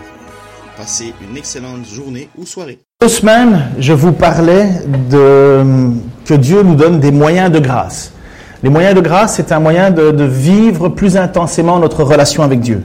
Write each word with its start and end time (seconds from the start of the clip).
Passez 0.78 1.12
une 1.20 1.36
excellente 1.36 1.84
journée 1.84 2.30
ou 2.38 2.46
soirée. 2.46 2.78
Deux 3.02 3.08
semaines, 3.08 3.70
je 3.78 3.92
vous 3.92 4.12
parlais 4.12 4.70
de 5.10 5.92
que 6.24 6.32
Dieu 6.32 6.62
nous 6.62 6.76
donne 6.76 6.98
des 6.98 7.10
moyens 7.10 7.52
de 7.52 7.58
grâce. 7.58 8.14
Les 8.62 8.68
moyens 8.70 8.94
de 8.94 9.00
grâce, 9.00 9.36
c'est 9.36 9.52
un 9.52 9.60
moyen 9.60 9.90
de, 9.90 10.10
de, 10.10 10.24
vivre 10.24 10.88
plus 10.88 11.16
intensément 11.16 11.78
notre 11.78 12.04
relation 12.04 12.42
avec 12.42 12.60
Dieu. 12.60 12.82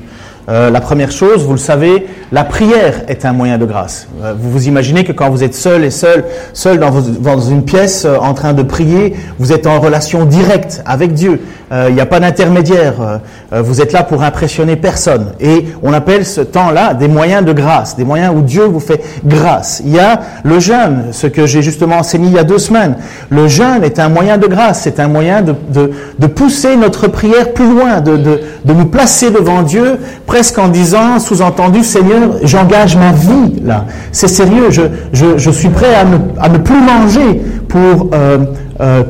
Euh, 0.47 0.69
la 0.69 0.79
première 0.79 1.11
chose, 1.11 1.43
vous 1.43 1.53
le 1.53 1.57
savez, 1.57 2.05
la 2.31 2.43
prière 2.43 3.01
est 3.07 3.25
un 3.25 3.33
moyen 3.33 3.57
de 3.57 3.65
grâce. 3.65 4.07
Euh, 4.23 4.33
vous 4.37 4.51
vous 4.51 4.67
imaginez 4.67 5.03
que 5.03 5.11
quand 5.11 5.29
vous 5.29 5.43
êtes 5.43 5.55
seul 5.55 5.83
et 5.83 5.89
seul, 5.89 6.23
seul 6.53 6.79
dans, 6.79 7.39
une 7.39 7.63
pièce 7.63 8.05
euh, 8.05 8.17
en 8.17 8.35
train 8.35 8.53
de 8.53 8.61
prier, 8.61 9.15
vous 9.39 9.53
êtes 9.53 9.65
en 9.65 9.79
relation 9.79 10.25
directe 10.25 10.83
avec 10.85 11.13
Dieu. 11.13 11.41
Il 11.89 11.95
n'y 11.95 11.99
a 11.99 12.05
pas 12.05 12.19
d'intermédiaire. 12.19 13.19
vous 13.51 13.81
êtes 13.81 13.91
là 13.91 14.03
pour 14.03 14.21
impressionner 14.21 14.75
personne. 14.75 15.31
Et 15.39 15.65
on 15.81 15.93
appelle 15.93 16.23
ce 16.23 16.41
temps-là 16.41 16.93
des 16.93 17.07
moyens 17.07 17.43
de 17.43 17.53
grâce, 17.53 17.97
des 17.97 18.03
moyens 18.03 18.33
où 18.35 18.41
Dieu 18.41 18.63
vous 18.63 18.79
fait 18.79 19.03
grâce. 19.25 19.81
Il 19.83 19.91
y 19.91 19.99
a 19.99 20.21
le 20.43 20.59
jeûne, 20.59 21.05
ce 21.11 21.25
que 21.25 21.47
j'ai 21.47 21.63
justement 21.63 21.97
enseigné 21.97 22.27
il 22.27 22.33
y 22.33 22.39
a 22.39 22.43
deux 22.43 22.59
semaines. 22.59 22.95
Le 23.29 23.47
jeûne 23.47 23.83
est 23.83 23.99
un 23.99 24.09
moyen 24.09 24.37
de 24.37 24.45
grâce, 24.45 24.81
c'est 24.83 24.99
un 24.99 25.07
moyen 25.07 25.41
de, 25.41 26.27
pousser 26.27 26.77
notre 26.77 27.07
prière 27.07 27.51
plus 27.51 27.67
loin, 27.67 27.99
de 27.99 28.39
nous 28.67 28.85
placer 28.85 29.31
devant 29.31 29.63
Dieu 29.63 29.97
presque 30.35 30.57
en 30.59 30.67
disant, 30.67 31.17
sous-entendu, 31.17 31.81
Seigneur, 31.81 32.39
j'engage 32.43 32.97
ma 32.97 33.13
vie 33.13 33.61
là. 33.63 33.85
C'est 34.11 34.27
sérieux, 34.27 34.69
je, 34.69 34.81
je, 35.13 35.37
je, 35.37 35.49
suis 35.49 35.69
prêt 35.69 35.95
à 35.95 36.03
ne, 36.03 36.17
à 36.41 36.49
plus 36.59 36.81
manger 36.81 37.41
pour 37.69 38.09
euh, 38.13 38.39
euh, 38.81 39.03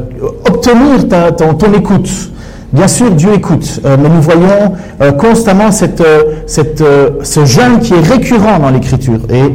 obtenir 0.48 1.08
ta, 1.09 1.31
ton, 1.31 1.56
ton, 1.56 1.73
écoute. 1.73 2.08
Bien 2.72 2.88
sûr, 2.88 3.09
Dieu 3.09 3.34
écoute, 3.34 3.81
euh, 3.86 3.98
mais 4.00 4.08
nous 4.08 4.22
voyons 4.22 4.73
constamment 5.18 5.72
cette, 5.72 6.03
cette, 6.46 6.84
ce 7.23 7.46
jeûne 7.46 7.80
qui 7.80 7.96
est 7.96 8.02
récurrent 8.02 8.59
dans 8.59 8.70
l'Écriture. 8.70 9.20
Et 9.31 9.46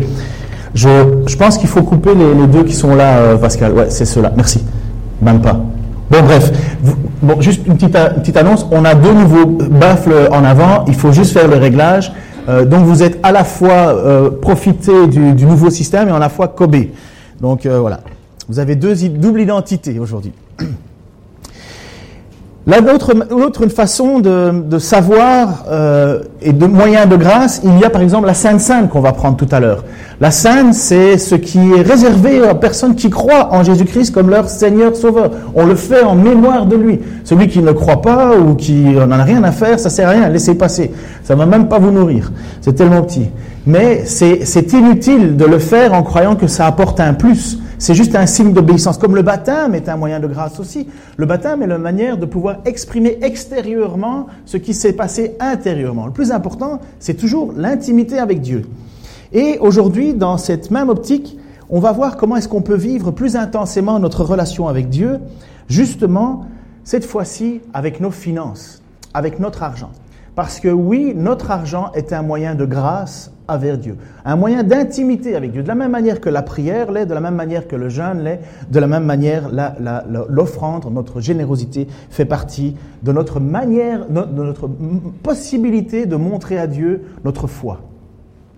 je, 0.74 0.88
je 1.28 1.36
pense 1.36 1.56
qu'il 1.56 1.68
faut 1.68 1.82
couper 1.82 2.16
les, 2.16 2.34
les, 2.34 2.48
deux 2.48 2.64
qui 2.64 2.74
sont 2.74 2.96
là, 2.96 3.36
Pascal. 3.40 3.74
Ouais, 3.74 3.86
c'est 3.90 4.06
ceux-là. 4.06 4.32
Merci. 4.34 4.64
Même 5.22 5.40
pas. 5.40 5.60
Bon, 6.10 6.22
bref, 6.24 6.50
bon, 7.22 7.40
juste 7.40 7.66
une 7.66 7.76
petite, 7.76 8.36
annonce. 8.36 8.66
On 8.72 8.84
a 8.84 8.94
deux 8.94 9.12
nouveaux 9.12 9.46
baffles 9.46 10.28
en 10.32 10.44
avant. 10.44 10.84
Il 10.88 10.94
faut 10.94 11.12
juste 11.12 11.32
faire 11.32 11.46
le 11.46 11.56
réglage. 11.56 12.12
Euh, 12.48 12.64
donc, 12.64 12.84
vous 12.84 13.02
êtes 13.02 13.18
à 13.22 13.30
la 13.30 13.44
fois 13.44 13.94
euh, 13.94 14.30
profité 14.30 15.06
du, 15.06 15.34
du, 15.34 15.46
nouveau 15.46 15.70
système 15.70 16.08
et 16.08 16.10
à 16.10 16.18
la 16.18 16.28
fois 16.28 16.48
Kobe. 16.48 16.86
Donc, 17.40 17.64
euh, 17.64 17.78
voilà. 17.78 18.00
Vous 18.48 18.58
avez 18.58 18.74
deux 18.74 18.96
double 19.08 19.40
identité 19.40 19.98
aujourd'hui. 20.00 20.32
L'autre, 22.66 23.66
façon 23.68 24.18
de, 24.20 24.78
savoir 24.78 25.64
euh, 25.70 26.20
et 26.42 26.52
de 26.52 26.66
moyens 26.66 27.08
de 27.08 27.16
grâce, 27.16 27.62
il 27.64 27.78
y 27.78 27.84
a 27.84 27.90
par 27.90 28.02
exemple 28.02 28.26
la 28.26 28.34
Sainte 28.34 28.60
Sainte 28.60 28.90
qu'on 28.90 29.00
va 29.00 29.12
prendre 29.12 29.36
tout 29.36 29.48
à 29.50 29.60
l'heure. 29.60 29.82
La 30.20 30.30
Sainte, 30.30 30.74
c'est 30.74 31.16
ce 31.16 31.34
qui 31.34 31.58
est 31.58 31.80
réservé 31.80 32.42
aux 32.42 32.54
personnes 32.54 32.94
qui 32.94 33.08
croient 33.08 33.48
en 33.52 33.64
Jésus-Christ 33.64 34.12
comme 34.12 34.28
leur 34.28 34.50
Seigneur 34.50 34.94
Sauveur. 34.94 35.30
On 35.54 35.64
le 35.64 35.74
fait 35.74 36.02
en 36.02 36.14
mémoire 36.14 36.66
de 36.66 36.76
lui. 36.76 37.00
Celui 37.24 37.48
qui 37.48 37.60
ne 37.60 37.72
croit 37.72 38.02
pas 38.02 38.36
ou 38.36 38.54
qui 38.54 38.74
n'en 38.74 39.10
a 39.10 39.24
rien 39.24 39.42
à 39.42 39.52
faire, 39.52 39.80
ça 39.80 39.88
sert 39.88 40.08
à 40.08 40.12
rien, 40.12 40.28
laissez 40.28 40.54
passer. 40.54 40.92
Ça 41.24 41.34
va 41.34 41.46
même 41.46 41.66
pas 41.66 41.78
vous 41.78 41.90
nourrir. 41.90 42.30
C'est 42.60 42.74
tellement 42.74 43.02
petit. 43.02 43.30
Mais 43.66 44.02
c'est 44.04 44.72
inutile 44.74 45.36
de 45.36 45.44
le 45.46 45.58
faire 45.58 45.94
en 45.94 46.02
croyant 46.02 46.36
que 46.36 46.46
ça 46.46 46.66
apporte 46.66 47.00
un 47.00 47.14
plus. 47.14 47.58
C'est 47.80 47.94
juste 47.94 48.14
un 48.14 48.26
signe 48.26 48.52
d'obéissance. 48.52 48.98
Comme 48.98 49.16
le 49.16 49.22
baptême 49.22 49.74
est 49.74 49.88
un 49.88 49.96
moyen 49.96 50.20
de 50.20 50.26
grâce 50.26 50.60
aussi. 50.60 50.86
Le 51.16 51.24
baptême 51.24 51.62
est 51.62 51.66
la 51.66 51.78
manière 51.78 52.18
de 52.18 52.26
pouvoir 52.26 52.58
exprimer 52.66 53.16
extérieurement 53.22 54.26
ce 54.44 54.58
qui 54.58 54.74
s'est 54.74 54.92
passé 54.92 55.34
intérieurement. 55.40 56.04
Le 56.04 56.12
plus 56.12 56.30
important, 56.30 56.80
c'est 56.98 57.14
toujours 57.14 57.54
l'intimité 57.56 58.18
avec 58.18 58.42
Dieu. 58.42 58.66
Et 59.32 59.56
aujourd'hui, 59.60 60.12
dans 60.12 60.36
cette 60.36 60.70
même 60.70 60.90
optique, 60.90 61.38
on 61.70 61.80
va 61.80 61.92
voir 61.92 62.18
comment 62.18 62.36
est-ce 62.36 62.48
qu'on 62.48 62.60
peut 62.60 62.76
vivre 62.76 63.12
plus 63.12 63.34
intensément 63.34 63.98
notre 63.98 64.24
relation 64.24 64.68
avec 64.68 64.90
Dieu, 64.90 65.18
justement, 65.66 66.44
cette 66.84 67.06
fois-ci, 67.06 67.62
avec 67.72 67.98
nos 67.98 68.10
finances, 68.10 68.82
avec 69.14 69.40
notre 69.40 69.62
argent. 69.62 69.92
Parce 70.40 70.58
que 70.58 70.68
oui, 70.68 71.12
notre 71.14 71.50
argent 71.50 71.92
est 71.92 72.14
un 72.14 72.22
moyen 72.22 72.54
de 72.54 72.64
grâce 72.64 73.30
envers 73.46 73.76
Dieu, 73.76 73.98
un 74.24 74.36
moyen 74.36 74.62
d'intimité 74.62 75.36
avec 75.36 75.52
Dieu, 75.52 75.62
de 75.62 75.68
la 75.68 75.74
même 75.74 75.90
manière 75.90 76.18
que 76.18 76.30
la 76.30 76.40
prière 76.40 76.90
l'est, 76.90 77.04
de 77.04 77.12
la 77.12 77.20
même 77.20 77.34
manière 77.34 77.68
que 77.68 77.76
le 77.76 77.90
jeûne 77.90 78.24
l'est, 78.24 78.40
de 78.70 78.80
la 78.80 78.86
même 78.86 79.04
manière 79.04 79.50
l'offrande, 80.30 80.90
notre 80.90 81.20
générosité 81.20 81.88
fait 82.08 82.24
partie 82.24 82.74
de 83.02 83.12
notre 83.12 83.38
manière, 83.38 84.06
de 84.08 84.42
notre 84.42 84.66
possibilité 85.22 86.06
de 86.06 86.16
montrer 86.16 86.56
à 86.56 86.66
Dieu 86.66 87.02
notre 87.22 87.46
foi. 87.46 87.82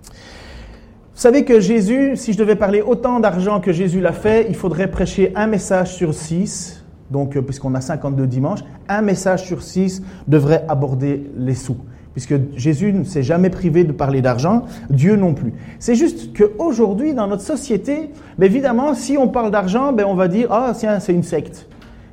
Vous 0.04 1.20
savez 1.20 1.44
que 1.44 1.58
Jésus, 1.58 2.12
si 2.14 2.32
je 2.32 2.38
devais 2.38 2.54
parler 2.54 2.80
autant 2.80 3.18
d'argent 3.18 3.60
que 3.60 3.72
Jésus 3.72 4.00
l'a 4.00 4.12
fait, 4.12 4.46
il 4.48 4.54
faudrait 4.54 4.88
prêcher 4.88 5.32
un 5.34 5.48
message 5.48 5.92
sur 5.96 6.14
six, 6.14 6.81
donc 7.12 7.38
puisqu'on 7.38 7.74
a 7.74 7.80
52 7.80 8.26
dimanches, 8.26 8.64
un 8.88 9.02
message 9.02 9.44
sur 9.44 9.62
six 9.62 10.02
devrait 10.26 10.64
aborder 10.68 11.30
les 11.36 11.54
sous 11.54 11.76
puisque 12.12 12.34
Jésus 12.56 12.92
ne 12.92 13.04
s'est 13.04 13.22
jamais 13.22 13.50
privé 13.50 13.84
de 13.84 13.92
parler 13.92 14.20
d'argent, 14.20 14.64
Dieu 14.90 15.16
non 15.16 15.34
plus. 15.34 15.54
C'est 15.78 15.94
juste 15.94 16.36
qu'aujourd'hui, 16.36 17.14
dans 17.14 17.26
notre 17.26 17.42
société, 17.42 18.10
mais 18.38 18.46
évidemment, 18.46 18.94
si 18.94 19.16
on 19.16 19.28
parle 19.28 19.50
d'argent, 19.50 19.92
ben 19.92 20.04
on 20.06 20.14
va 20.14 20.28
dire, 20.28 20.48
ah, 20.50 20.72
tiens, 20.76 21.00
c'est 21.00 21.14
une 21.14 21.22
secte. 21.22 21.68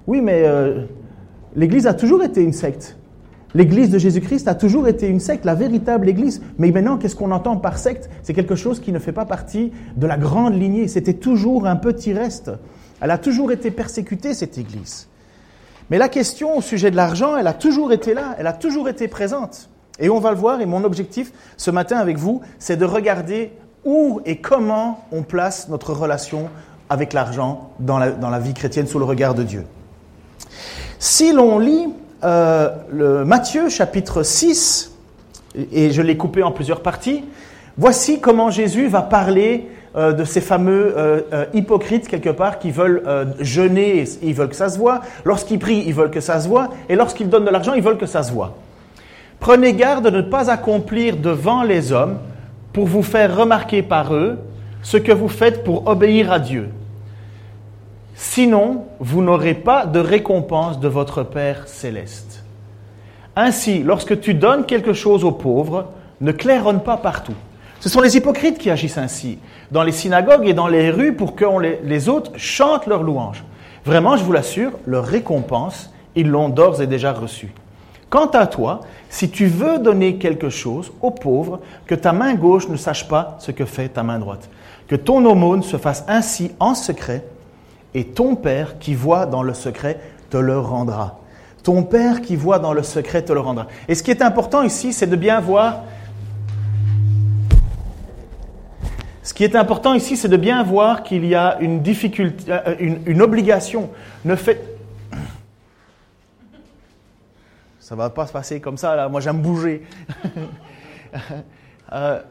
Oui, 0.07 0.21
mais 0.21 0.43
euh, 0.45 0.85
l'Église 1.55 1.87
a 1.87 1.93
toujours 1.93 2.23
été 2.23 2.41
une 2.41 2.53
secte. 2.53 2.97
L'Église 3.55 3.89
de 3.89 3.97
Jésus-Christ 3.97 4.47
a 4.47 4.53
toujours 4.53 4.87
été 4.87 5.07
une 5.07 5.19
secte, 5.19 5.43
la 5.43 5.55
véritable 5.55 6.07
Église. 6.07 6.41
Mais 6.59 6.71
maintenant, 6.71 6.97
qu'est-ce 6.97 7.15
qu'on 7.15 7.31
entend 7.31 7.57
par 7.57 7.79
secte? 7.79 8.09
C'est 8.21 8.33
quelque 8.33 8.55
chose 8.55 8.79
qui 8.79 8.91
ne 8.91 8.99
fait 8.99 9.11
pas 9.11 9.25
partie 9.25 9.71
de 9.97 10.05
la 10.05 10.17
grande 10.17 10.53
lignée. 10.53 10.87
C'était 10.87 11.13
toujours 11.13 11.65
un 11.65 11.75
petit 11.75 12.13
reste. 12.13 12.51
Elle 13.01 13.11
a 13.11 13.17
toujours 13.17 13.51
été 13.51 13.71
persécutée, 13.71 14.33
cette 14.33 14.57
Église. 14.57 15.07
Mais 15.89 15.97
la 15.97 16.09
question 16.09 16.57
au 16.57 16.61
sujet 16.61 16.91
de 16.91 16.95
l'argent, 16.95 17.35
elle 17.37 17.47
a 17.47 17.53
toujours 17.53 17.91
été 17.91 18.13
là, 18.13 18.35
elle 18.37 18.47
a 18.47 18.53
toujours 18.53 18.89
été 18.89 19.07
présente. 19.07 19.69
Et 19.99 20.09
on 20.09 20.19
va 20.19 20.31
le 20.31 20.37
voir, 20.37 20.61
et 20.61 20.65
mon 20.65 20.83
objectif 20.83 21.31
ce 21.57 21.71
matin 21.71 21.97
avec 21.97 22.17
vous, 22.17 22.41
c'est 22.59 22.77
de 22.77 22.85
regarder 22.85 23.51
où 23.85 24.21
et 24.25 24.37
comment 24.37 25.05
on 25.11 25.23
place 25.23 25.67
notre 25.69 25.93
relation 25.93 26.49
avec 26.89 27.13
l'argent 27.13 27.71
dans 27.79 27.97
la, 27.97 28.39
vie 28.39 28.53
chrétienne 28.53 28.87
sous 28.87 28.99
le 28.99 29.05
regard 29.05 29.35
de 29.35 29.43
Dieu. 29.43 29.65
Si 30.97 31.31
l'on 31.31 31.59
lit 31.59 31.87
euh, 32.23 33.25
Matthieu 33.25 33.69
chapitre 33.69 34.23
6, 34.23 34.91
et 35.71 35.91
je 35.91 36.01
l'ai 36.01 36.17
coupé 36.17 36.43
en 36.43 36.51
plusieurs 36.51 36.81
parties, 36.81 37.23
voici 37.77 38.19
comment 38.19 38.49
Jésus 38.49 38.87
va 38.87 39.01
parler 39.01 39.69
euh, 39.95 40.13
de 40.13 40.23
ces 40.23 40.39
fameux 40.39 40.93
euh, 40.95 41.21
euh, 41.33 41.45
hypocrites 41.53 42.07
quelque 42.07 42.29
part 42.29 42.59
qui 42.59 42.69
veulent 42.69 43.01
jeûner, 43.39 44.03
ils 44.21 44.35
veulent 44.35 44.49
que 44.49 44.55
ça 44.55 44.69
se 44.69 44.77
voit, 44.77 45.01
lorsqu'ils 45.25 45.57
prient, 45.57 45.83
ils 45.87 45.95
veulent 45.95 46.11
que 46.11 46.19
ça 46.19 46.39
se 46.39 46.47
voit, 46.47 46.69
et 46.89 46.95
lorsqu'ils 46.95 47.27
donnent 47.27 47.45
de 47.45 47.49
l'argent, 47.49 47.73
ils 47.73 47.81
veulent 47.81 47.97
que 47.97 48.05
ça 48.05 48.21
se 48.21 48.31
voit. 48.31 48.55
Prenez 49.39 49.73
garde 49.73 50.05
de 50.05 50.17
ne 50.17 50.21
pas 50.21 50.51
accomplir 50.51 51.17
devant 51.17 51.63
les 51.63 51.91
hommes, 51.91 52.19
pour 52.71 52.85
vous 52.85 53.01
faire 53.01 53.35
remarquer 53.35 53.81
par 53.81 54.13
eux, 54.13 54.37
ce 54.83 54.97
que 54.97 55.11
vous 55.11 55.27
faites 55.27 55.63
pour 55.63 55.87
obéir 55.87 56.31
à 56.31 56.37
Dieu. 56.37 56.69
Sinon, 58.13 58.85
vous 58.99 59.23
n'aurez 59.23 59.55
pas 59.55 59.87
de 59.87 59.99
récompense 59.99 60.79
de 60.79 60.87
votre 60.87 61.23
Père 61.23 61.67
céleste. 61.67 62.43
Ainsi, 63.35 63.81
lorsque 63.81 64.19
tu 64.19 64.33
donnes 64.35 64.65
quelque 64.65 64.93
chose 64.93 65.23
aux 65.23 65.31
pauvres, 65.31 65.87
ne 66.21 66.31
claironne 66.31 66.81
pas 66.81 66.97
partout. 66.97 67.33
Ce 67.79 67.87
sont 67.87 68.01
les 68.01 68.17
hypocrites 68.17 68.57
qui 68.57 68.69
agissent 68.69 68.97
ainsi, 68.97 69.39
dans 69.71 69.83
les 69.83 69.93
synagogues 69.93 70.47
et 70.47 70.53
dans 70.53 70.67
les 70.67 70.91
rues, 70.91 71.13
pour 71.13 71.35
que 71.35 71.45
les, 71.83 72.09
autres 72.09 72.31
chantent 72.35 72.87
leurs 72.87 73.03
louanges. 73.03 73.43
Vraiment, 73.85 74.17
je 74.17 74.23
vous 74.23 74.33
l'assure, 74.33 74.71
leur 74.85 75.05
récompense, 75.05 75.89
ils 76.15 76.27
l'ont 76.27 76.49
d'ores 76.49 76.81
et 76.81 76.87
déjà 76.87 77.13
reçue. 77.13 77.53
Quant 78.09 78.27
à 78.27 78.47
toi, 78.47 78.81
si 79.09 79.29
tu 79.29 79.45
veux 79.45 79.79
donner 79.79 80.17
quelque 80.17 80.49
chose 80.49 80.91
aux 81.01 81.11
pauvres, 81.11 81.61
que 81.85 81.95
ta 81.95 82.11
main 82.11 82.33
gauche 82.33 82.67
ne 82.67 82.75
sache 82.75 83.07
pas 83.07 83.37
ce 83.39 83.51
que 83.51 83.63
fait 83.63 83.87
ta 83.87 84.03
main 84.03 84.19
droite. 84.19 84.49
Que 84.89 84.97
ton 84.97 85.23
aumône 85.25 85.63
se 85.63 85.77
fasse 85.77 86.03
ainsi 86.09 86.51
en 86.59 86.75
secret, 86.75 87.23
et 87.93 88.03
ton 88.03 88.35
Père 88.35 88.77
qui 88.79 88.93
voit 88.93 89.25
dans 89.25 89.41
le 89.41 89.53
secret 89.53 89.99
te 90.29 90.37
le 90.37 90.59
rendra. 90.59 91.19
Ton 91.63 91.83
Père 91.83 92.21
qui 92.21 92.35
voit 92.35 92.59
dans 92.59 92.73
le 92.73 92.83
secret 92.83 93.21
te 93.21 93.31
le 93.31 93.39
rendra. 93.39 93.67
Et 93.87 93.95
ce 93.95 94.03
qui 94.03 94.11
est 94.11 94.21
important 94.21 94.63
ici, 94.63 94.91
c'est 94.91 95.07
de 95.07 95.15
bien 95.15 95.39
voir... 95.39 95.83
Ce 99.29 99.33
qui 99.35 99.43
est 99.43 99.55
important 99.55 99.93
ici, 99.93 100.17
c'est 100.17 100.27
de 100.27 100.37
bien 100.37 100.63
voir 100.63 101.03
qu'il 101.03 101.23
y 101.23 101.35
a 101.35 101.59
une 101.59 101.83
difficulté, 101.83 102.51
une, 102.79 102.97
une 103.05 103.21
obligation. 103.21 103.91
Ne 104.25 104.35
faites 104.35 104.59
Ça 107.79 107.95
va 107.95 108.09
pas 108.09 108.25
se 108.25 108.33
passer 108.33 108.59
comme 108.59 108.75
ça, 108.75 108.95
là. 108.95 109.07
Moi, 109.07 109.21
j'aime 109.21 109.39
bouger. 109.39 109.85
Euh, 111.91 112.21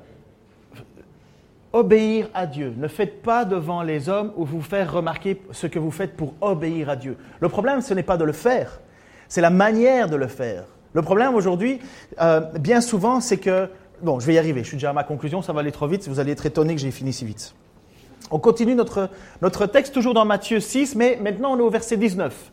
obéir 1.72 2.28
à 2.32 2.46
Dieu. 2.46 2.72
Ne 2.76 2.86
faites 2.86 3.22
pas 3.22 3.44
devant 3.44 3.82
les 3.82 4.08
hommes 4.08 4.32
ou 4.36 4.44
vous 4.44 4.62
faire 4.62 4.92
remarquer 4.92 5.42
ce 5.50 5.66
que 5.66 5.80
vous 5.80 5.90
faites 5.90 6.16
pour 6.16 6.34
obéir 6.40 6.88
à 6.88 6.94
Dieu. 6.94 7.16
Le 7.40 7.48
problème, 7.48 7.80
ce 7.80 7.92
n'est 7.92 8.04
pas 8.04 8.16
de 8.16 8.22
le 8.22 8.32
faire, 8.32 8.78
c'est 9.26 9.40
la 9.40 9.50
manière 9.50 10.08
de 10.08 10.14
le 10.14 10.28
faire. 10.28 10.62
Le 10.92 11.02
problème 11.02 11.34
aujourd'hui, 11.34 11.80
euh, 12.20 12.40
bien 12.60 12.80
souvent, 12.80 13.20
c'est 13.20 13.38
que... 13.38 13.68
Bon, 14.02 14.20
je 14.20 14.26
vais 14.26 14.34
y 14.34 14.38
arriver, 14.38 14.62
je 14.62 14.68
suis 14.68 14.76
déjà 14.76 14.90
à 14.90 14.92
ma 14.92 15.02
conclusion, 15.02 15.42
ça 15.42 15.52
va 15.52 15.60
aller 15.60 15.72
trop 15.72 15.88
vite, 15.88 16.06
vous 16.08 16.20
allez 16.20 16.32
être 16.32 16.46
étonné 16.46 16.74
que 16.74 16.80
j'ai 16.80 16.92
fini 16.92 17.12
si 17.12 17.24
vite. 17.24 17.54
On 18.30 18.38
continue 18.38 18.74
notre, 18.74 19.10
notre 19.42 19.66
texte 19.66 19.92
toujours 19.92 20.14
dans 20.14 20.24
Matthieu 20.24 20.60
6, 20.60 20.94
mais 20.94 21.18
maintenant 21.20 21.54
on 21.54 21.58
est 21.58 21.62
au 21.62 21.70
verset 21.70 21.96
19. 21.96 22.52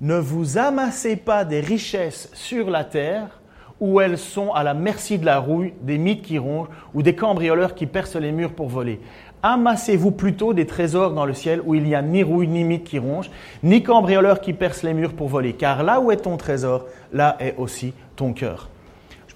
Ne 0.00 0.16
vous 0.16 0.56
amassez 0.58 1.16
pas 1.16 1.44
des 1.44 1.60
richesses 1.60 2.30
sur 2.32 2.70
la 2.70 2.84
terre 2.84 3.40
où 3.80 4.00
elles 4.00 4.16
sont 4.16 4.52
à 4.52 4.62
la 4.62 4.74
merci 4.74 5.18
de 5.18 5.26
la 5.26 5.38
rouille, 5.38 5.74
des 5.82 5.98
mythes 5.98 6.22
qui 6.22 6.38
rongent 6.38 6.68
ou 6.94 7.02
des 7.02 7.14
cambrioleurs 7.14 7.74
qui 7.74 7.86
percent 7.86 8.16
les 8.16 8.32
murs 8.32 8.52
pour 8.52 8.68
voler. 8.68 9.00
Amassez-vous 9.42 10.12
plutôt 10.12 10.54
des 10.54 10.66
trésors 10.66 11.12
dans 11.12 11.26
le 11.26 11.34
ciel 11.34 11.60
où 11.66 11.74
il 11.74 11.82
n'y 11.82 11.94
a 11.94 12.00
ni 12.00 12.22
rouille 12.22 12.48
ni 12.48 12.64
mythe 12.64 12.84
qui 12.84 12.98
rongent, 12.98 13.30
ni 13.62 13.82
cambrioleurs 13.82 14.40
qui 14.40 14.52
percent 14.52 14.84
les 14.84 14.94
murs 14.94 15.14
pour 15.14 15.28
voler. 15.28 15.52
Car 15.52 15.82
là 15.82 16.00
où 16.00 16.12
est 16.12 16.16
ton 16.16 16.36
trésor, 16.36 16.86
là 17.12 17.36
est 17.40 17.56
aussi 17.58 17.92
ton 18.16 18.32
cœur. 18.32 18.71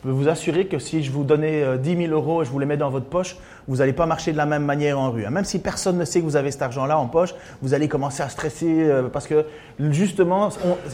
Peux 0.06 0.12
vous 0.12 0.28
assurer 0.28 0.66
que 0.66 0.78
si 0.78 1.02
je 1.02 1.10
vous 1.10 1.24
donnais 1.24 1.78
10 1.78 1.90
euh, 1.90 2.06
000 2.06 2.12
euros 2.12 2.40
et 2.40 2.44
je 2.44 2.50
vous 2.52 2.60
les 2.60 2.66
mets 2.66 2.76
dans 2.76 2.90
votre 2.90 3.06
poche, 3.06 3.36
vous 3.66 3.78
n'allez 3.78 3.92
pas 3.92 4.06
marcher 4.06 4.30
de 4.30 4.36
la 4.36 4.46
même 4.46 4.62
manière 4.62 5.00
en 5.00 5.10
rue. 5.10 5.26
Hein. 5.26 5.30
Même 5.30 5.44
si 5.44 5.58
personne 5.58 5.98
ne 5.98 6.04
sait 6.04 6.20
que 6.20 6.24
vous 6.24 6.36
avez 6.36 6.52
cet 6.52 6.62
argent-là 6.62 6.96
en 6.96 7.06
poche, 7.06 7.34
vous 7.60 7.74
allez 7.74 7.88
commencer 7.88 8.22
à 8.22 8.28
stresser 8.28 8.84
euh, 8.84 9.08
parce 9.08 9.26
que 9.26 9.46
justement, 9.90 10.50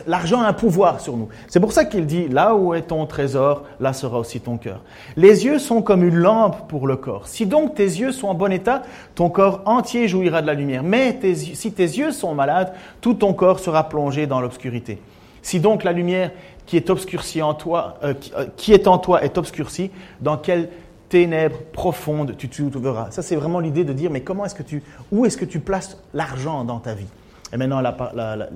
l'argent 0.07 0.41
a 0.41 0.47
un 0.47 0.55
pouvoir 0.55 0.99
sur 1.01 1.19
nous. 1.19 1.29
C'est 1.49 1.61
pour 1.61 1.73
ça 1.73 1.85
qu'il 1.85 2.07
dit, 2.07 2.27
là 2.29 2.55
où 2.55 2.73
est 2.73 2.89
ton 2.89 3.05
trésor, 3.05 3.65
là 3.81 3.93
sera 3.93 4.19
aussi 4.19 4.41
ton 4.41 4.57
cœur. 4.57 4.81
Les 5.19 5.45
yeux 5.45 5.59
sont 5.59 5.83
comme 5.83 6.05
une 6.05 6.17
lampe 6.17 6.67
pour 6.67 6.87
le 6.87 6.97
corps. 6.97 7.29
Si 7.29 7.45
donc 7.45 7.75
tes 7.75 7.85
yeux 7.85 8.13
sont 8.13 8.29
en 8.29 8.35
bon 8.35 8.51
état, 8.51 8.81
ton 9.15 9.29
corps 9.29 9.61
entier 9.67 10.09
jouira 10.09 10.41
de 10.41 10.47
la 10.47 10.55
lumière. 10.55 10.85
Mais 10.85 11.19
si 11.35 11.73
tes 11.73 11.83
yeux 11.83 12.13
sont 12.13 12.35
malades, 12.35 12.73
tout 13.03 13.13
ton 13.13 13.35
corps 13.35 13.61
sera 13.61 13.91
plongé 13.91 14.27
dans 14.27 14.41
l'obscurité. 14.41 15.03
Si 15.43 15.59
donc 15.59 15.83
la 15.83 15.93
lumière 15.93 16.31
qui 16.67 16.77
est 16.77 16.91
obscurcie 16.91 17.43
en 17.43 17.55
toi, 17.55 17.99
euh, 18.05 18.15
euh, 18.37 18.47
qui, 18.57 18.73
est 18.73 18.87
en 18.87 18.99
toi 18.99 19.23
est 19.23 19.39
obscurcie, 19.39 19.91
dans 20.21 20.37
quelle 20.37 20.69
ténèbres 21.09 21.59
profondes 21.73 22.37
tu 22.39 22.49
te 22.49 22.63
trouveras. 22.63 23.11
Ça, 23.11 23.21
c'est 23.23 23.37
vraiment 23.37 23.61
l'idée 23.61 23.85
de 23.85 23.93
dire, 23.93 24.11
mais 24.11 24.23
comment 24.23 24.47
est-ce 24.47 24.55
que 24.55 24.63
tu, 24.63 24.83
où 25.11 25.27
est-ce 25.27 25.37
que 25.37 25.45
tu 25.45 25.61
places 25.61 25.99
l'argent 26.15 26.65
dans 26.65 26.79
ta 26.79 26.95
vie? 26.95 27.07
Et 27.53 27.59
maintenant, 27.59 27.81
la, 27.81 27.95
la, 28.15 28.49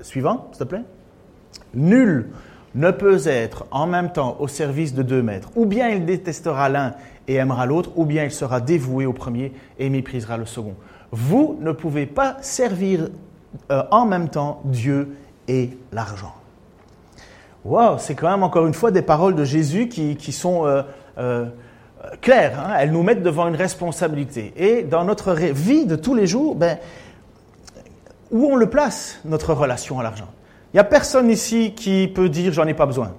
suivant, 0.00 0.48
s'il 0.50 0.58
te 0.58 0.64
plaît. 0.64 0.82
Nul 1.74 2.30
ne 2.74 2.90
peut 2.90 3.20
être 3.26 3.66
en 3.70 3.86
même 3.86 4.12
temps 4.12 4.36
au 4.40 4.48
service 4.48 4.94
de 4.94 5.02
deux 5.02 5.22
maîtres. 5.22 5.50
Ou 5.54 5.66
bien 5.66 5.88
il 5.90 6.04
détestera 6.04 6.68
l'un 6.68 6.94
et 7.28 7.34
aimera 7.34 7.66
l'autre, 7.66 7.90
ou 7.96 8.04
bien 8.04 8.24
il 8.24 8.32
sera 8.32 8.60
dévoué 8.60 9.06
au 9.06 9.12
premier 9.12 9.52
et 9.78 9.88
méprisera 9.88 10.36
le 10.36 10.46
second. 10.46 10.74
Vous 11.12 11.56
ne 11.60 11.72
pouvez 11.72 12.06
pas 12.06 12.36
servir 12.40 13.08
euh, 13.70 13.82
en 13.90 14.06
même 14.06 14.28
temps 14.28 14.62
Dieu 14.64 15.16
et 15.48 15.70
l'argent. 15.92 16.34
Wow, 17.64 17.98
c'est 17.98 18.14
quand 18.14 18.30
même 18.30 18.42
encore 18.42 18.66
une 18.66 18.74
fois 18.74 18.90
des 18.90 19.02
paroles 19.02 19.34
de 19.34 19.44
Jésus 19.44 19.88
qui, 19.88 20.32
sont 20.32 20.66
euh, 20.66 20.82
euh, 21.18 21.46
claires. 22.20 22.58
Hein. 22.58 22.74
Elles 22.78 22.92
nous 22.92 23.02
mettent 23.02 23.22
devant 23.22 23.46
une 23.48 23.56
responsabilité. 23.56 24.52
Et 24.56 24.82
dans 24.82 25.04
notre 25.04 25.32
vie 25.34 25.84
de 25.84 25.96
tous 25.96 26.14
les 26.14 26.26
jours, 26.26 26.54
ben, 26.54 26.78
où 28.30 28.46
on 28.46 28.56
le 28.56 28.70
place, 28.70 29.20
notre 29.24 29.52
relation 29.52 30.00
à 30.00 30.02
l'argent? 30.02 30.28
Il 30.72 30.76
n'y 30.76 30.80
a 30.80 30.84
personne 30.84 31.28
ici 31.30 31.74
qui 31.74 32.08
peut 32.08 32.28
dire 32.28 32.52
j'en 32.52 32.66
ai 32.66 32.74
pas 32.74 32.86
besoin. 32.86 33.12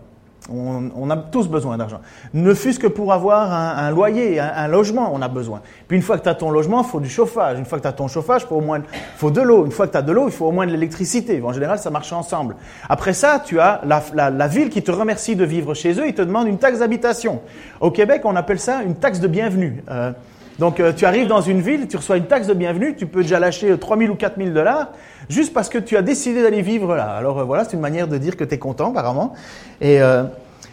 On, 0.53 1.09
a 1.09 1.17
tous 1.17 1.47
besoin 1.47 1.77
d'argent. 1.77 2.01
Ne 2.33 2.53
fût-ce 2.53 2.79
que 2.79 2.87
pour 2.87 3.13
avoir 3.13 3.51
un, 3.51 3.91
loyer, 3.91 4.39
un, 4.39 4.67
logement, 4.67 5.11
on 5.13 5.21
a 5.21 5.27
besoin. 5.27 5.61
Puis 5.87 5.97
une 5.97 6.03
fois 6.03 6.17
que 6.17 6.23
tu 6.23 6.29
as 6.29 6.35
ton 6.35 6.51
logement, 6.51 6.81
il 6.83 6.87
faut 6.87 6.99
du 6.99 7.09
chauffage. 7.09 7.57
Une 7.57 7.65
fois 7.65 7.77
que 7.77 7.83
tu 7.83 7.87
as 7.87 7.93
ton 7.93 8.07
chauffage, 8.07 8.41
il 8.43 8.47
faut 8.47 8.55
au 8.55 8.61
moins 8.61 8.81
faut 9.15 9.31
de 9.31 9.41
l'eau. 9.41 9.65
Une 9.65 9.71
fois 9.71 9.87
que 9.87 9.91
tu 9.91 9.97
as 9.97 10.01
de 10.01 10.11
l'eau, 10.11 10.27
il 10.27 10.31
faut 10.31 10.45
au 10.45 10.51
moins 10.51 10.65
de 10.65 10.71
l'électricité. 10.71 11.41
En 11.43 11.53
général, 11.53 11.79
ça 11.79 11.89
marche 11.89 12.11
ensemble. 12.13 12.55
Après 12.89 13.13
ça, 13.13 13.41
tu 13.43 13.59
as 13.59 13.81
la, 13.85 14.47
ville 14.47 14.69
qui 14.69 14.83
te 14.83 14.91
remercie 14.91 15.35
de 15.35 15.45
vivre 15.45 15.73
chez 15.73 15.93
eux. 15.99 16.07
Ils 16.07 16.15
te 16.15 16.21
demandent 16.21 16.47
une 16.47 16.57
taxe 16.59 16.79
d'habitation. 16.79 17.41
Au 17.79 17.91
Québec, 17.91 18.21
on 18.25 18.35
appelle 18.35 18.59
ça 18.59 18.83
une 18.83 18.95
taxe 18.95 19.19
de 19.19 19.27
bienvenue. 19.27 19.83
Euh, 19.89 20.11
donc 20.59 20.79
euh, 20.79 20.93
tu 20.93 21.05
arrives 21.05 21.27
dans 21.27 21.41
une 21.41 21.61
ville, 21.61 21.87
tu 21.87 21.97
reçois 21.97 22.17
une 22.17 22.27
taxe 22.27 22.45
de 22.45 22.53
bienvenue, 22.53 22.95
tu 22.95 23.07
peux 23.07 23.23
déjà 23.23 23.39
lâcher 23.39 23.75
3 23.77 23.97
000 23.97 24.11
ou 24.11 24.15
4 24.15 24.37
000 24.37 24.49
dollars 24.51 24.89
juste 25.29 25.53
parce 25.53 25.69
que 25.69 25.77
tu 25.77 25.97
as 25.97 26.01
décidé 26.01 26.43
d'aller 26.43 26.61
vivre 26.61 26.95
là. 26.95 27.15
Alors 27.15 27.39
euh, 27.39 27.43
voilà, 27.43 27.63
c'est 27.63 27.73
une 27.73 27.79
manière 27.79 28.07
de 28.07 28.17
dire 28.17 28.37
que 28.37 28.43
tu 28.43 28.53
es 28.53 28.57
content 28.57 28.91
apparemment. 28.91 29.33
Et 29.79 29.99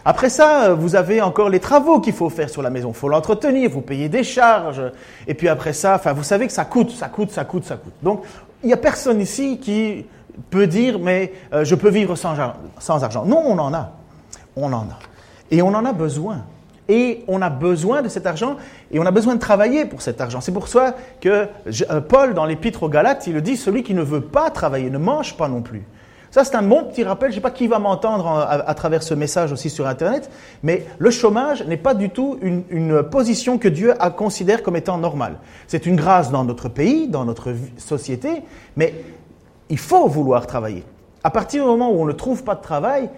après 0.09 0.29
ça, 0.29 0.73
vous 0.73 0.95
avez 0.95 1.21
encore 1.21 1.49
les 1.49 1.59
travaux 1.59 1.99
qu'il 1.99 2.13
faut 2.13 2.29
faire 2.29 2.49
sur 2.49 2.63
la 2.63 2.71
maison. 2.71 2.89
Il 2.89 2.95
faut 2.95 3.09
l'entretenir, 3.09 3.69
vous 3.69 3.81
payez 3.81 4.09
des 4.09 4.23
charges. 4.23 4.81
Et 5.27 5.35
puis 5.35 5.47
après 5.47 5.71
ça, 5.71 5.93
enfin 5.93 6.13
vous 6.13 6.23
savez 6.23 6.47
que 6.47 6.53
ça 6.53 6.65
coûte, 6.65 6.89
ça 6.89 7.09
coûte, 7.09 7.29
ça 7.29 7.45
coûte, 7.45 7.63
ça 7.63 7.77
coûte. 7.77 7.93
Donc 8.01 8.23
il 8.63 8.67
n'y 8.67 8.73
a 8.73 8.77
personne 8.77 9.21
ici 9.21 9.59
qui 9.59 10.07
peut 10.49 10.65
dire 10.65 10.97
mais 10.97 11.31
je 11.61 11.75
peux 11.75 11.89
vivre 11.89 12.15
sans, 12.15 12.33
sans 12.79 13.03
argent. 13.03 13.23
Non, 13.23 13.43
on 13.45 13.59
en 13.59 13.71
a. 13.71 13.91
On 14.55 14.73
en 14.73 14.81
a. 14.81 14.97
Et 15.51 15.61
on 15.61 15.67
en 15.67 15.85
a 15.85 15.93
besoin. 15.93 16.43
Et 16.87 17.23
on 17.27 17.39
a 17.43 17.51
besoin 17.51 18.01
de 18.01 18.09
cet 18.09 18.25
argent 18.25 18.57
et 18.91 18.97
on 18.97 19.05
a 19.05 19.11
besoin 19.11 19.35
de 19.35 19.39
travailler 19.39 19.85
pour 19.85 20.01
cet 20.01 20.21
argent. 20.21 20.41
C'est 20.41 20.51
pour 20.51 20.67
ça 20.67 20.95
que 21.21 21.47
euh, 21.91 22.01
Paul, 22.01 22.33
dans 22.33 22.45
l'Épître 22.45 22.81
aux 22.81 22.89
Galates, 22.89 23.27
il 23.27 23.35
le 23.35 23.41
dit, 23.41 23.57
celui 23.57 23.83
qui 23.83 23.93
ne 23.93 24.01
veut 24.01 24.21
pas 24.21 24.49
travailler 24.49 24.89
ne 24.89 24.97
mange 24.97 25.37
pas 25.37 25.47
non 25.47 25.61
plus. 25.61 25.83
Ça, 26.31 26.43
c'est 26.43 26.55
un 26.55 26.61
bon 26.61 26.83
petit 26.85 27.03
rappel. 27.03 27.29
Je 27.29 27.35
ne 27.35 27.35
sais 27.35 27.41
pas 27.41 27.51
qui 27.51 27.67
va 27.67 27.79
m'entendre 27.79 28.27
à, 28.27 28.73
travers 28.75 29.03
ce 29.03 29.13
message 29.13 29.51
aussi 29.51 29.69
sur 29.69 29.87
Internet, 29.87 30.29
mais 30.63 30.85
le 30.97 31.09
chômage 31.09 31.65
n'est 31.65 31.77
pas 31.77 31.93
du 31.93 32.09
tout 32.09 32.37
une, 32.41 33.03
position 33.03 33.57
que 33.57 33.67
Dieu 33.67 33.93
a 34.01 34.09
considère 34.11 34.61
comme 34.61 34.75
étant 34.75 34.97
normale. 34.97 35.37
C'est 35.67 35.85
une 35.85 35.95
grâce 35.95 36.31
dans 36.31 36.43
notre 36.43 36.69
pays, 36.69 37.07
dans 37.07 37.25
notre 37.25 37.53
société, 37.77 38.43
mais 38.75 38.93
il 39.69 39.77
faut 39.77 40.07
vouloir 40.07 40.45
travailler. 40.45 40.83
À 41.23 41.31
partir 41.31 41.63
du 41.63 41.69
moment 41.69 41.91
où 41.91 42.01
on 42.01 42.05
ne 42.05 42.11
trouve 42.11 42.43
pas 42.43 42.55
de 42.55 42.61
travail, 42.61 43.09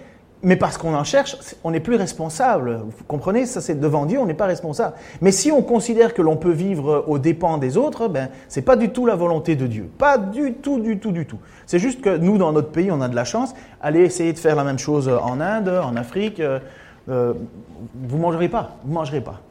mais 0.43 0.55
parce 0.55 0.77
qu'on 0.77 0.93
en 0.95 1.03
cherche, 1.03 1.37
on 1.63 1.71
n'est 1.71 1.79
plus 1.79 1.95
responsable. 1.95 2.81
Vous 2.85 3.03
comprenez 3.07 3.45
Ça, 3.45 3.61
c'est 3.61 3.79
devant 3.79 4.05
Dieu, 4.05 4.19
on 4.19 4.25
n'est 4.25 4.33
pas 4.33 4.45
responsable. 4.45 4.95
Mais 5.21 5.31
si 5.31 5.51
on 5.51 5.61
considère 5.61 6.13
que 6.13 6.21
l'on 6.21 6.35
peut 6.35 6.51
vivre 6.51 7.05
aux 7.07 7.19
dépens 7.19 7.57
des 7.57 7.77
autres, 7.77 8.07
ben, 8.07 8.29
c'est 8.47 8.63
pas 8.63 8.75
du 8.75 8.89
tout 8.89 9.05
la 9.05 9.15
volonté 9.15 9.55
de 9.55 9.67
Dieu. 9.67 9.89
Pas 9.97 10.17
du 10.17 10.53
tout, 10.53 10.79
du 10.79 10.97
tout, 10.97 11.11
du 11.11 11.25
tout. 11.25 11.39
C'est 11.65 11.79
juste 11.79 12.01
que 12.01 12.17
nous, 12.17 12.37
dans 12.37 12.51
notre 12.51 12.69
pays, 12.69 12.91
on 12.91 13.01
a 13.01 13.07
de 13.07 13.15
la 13.15 13.25
chance. 13.25 13.53
Allez 13.81 14.01
essayer 14.01 14.33
de 14.33 14.39
faire 14.39 14.55
la 14.55 14.63
même 14.63 14.79
chose 14.79 15.07
en 15.09 15.39
Inde, 15.39 15.69
en 15.69 15.95
Afrique. 15.95 16.39
Euh, 16.39 16.59
euh 17.09 17.33
vous 17.95 18.17
mangerez 18.17 18.49
pas. 18.49 18.77
Vous 18.83 18.93
mangerez 18.93 19.21
pas 19.21 19.41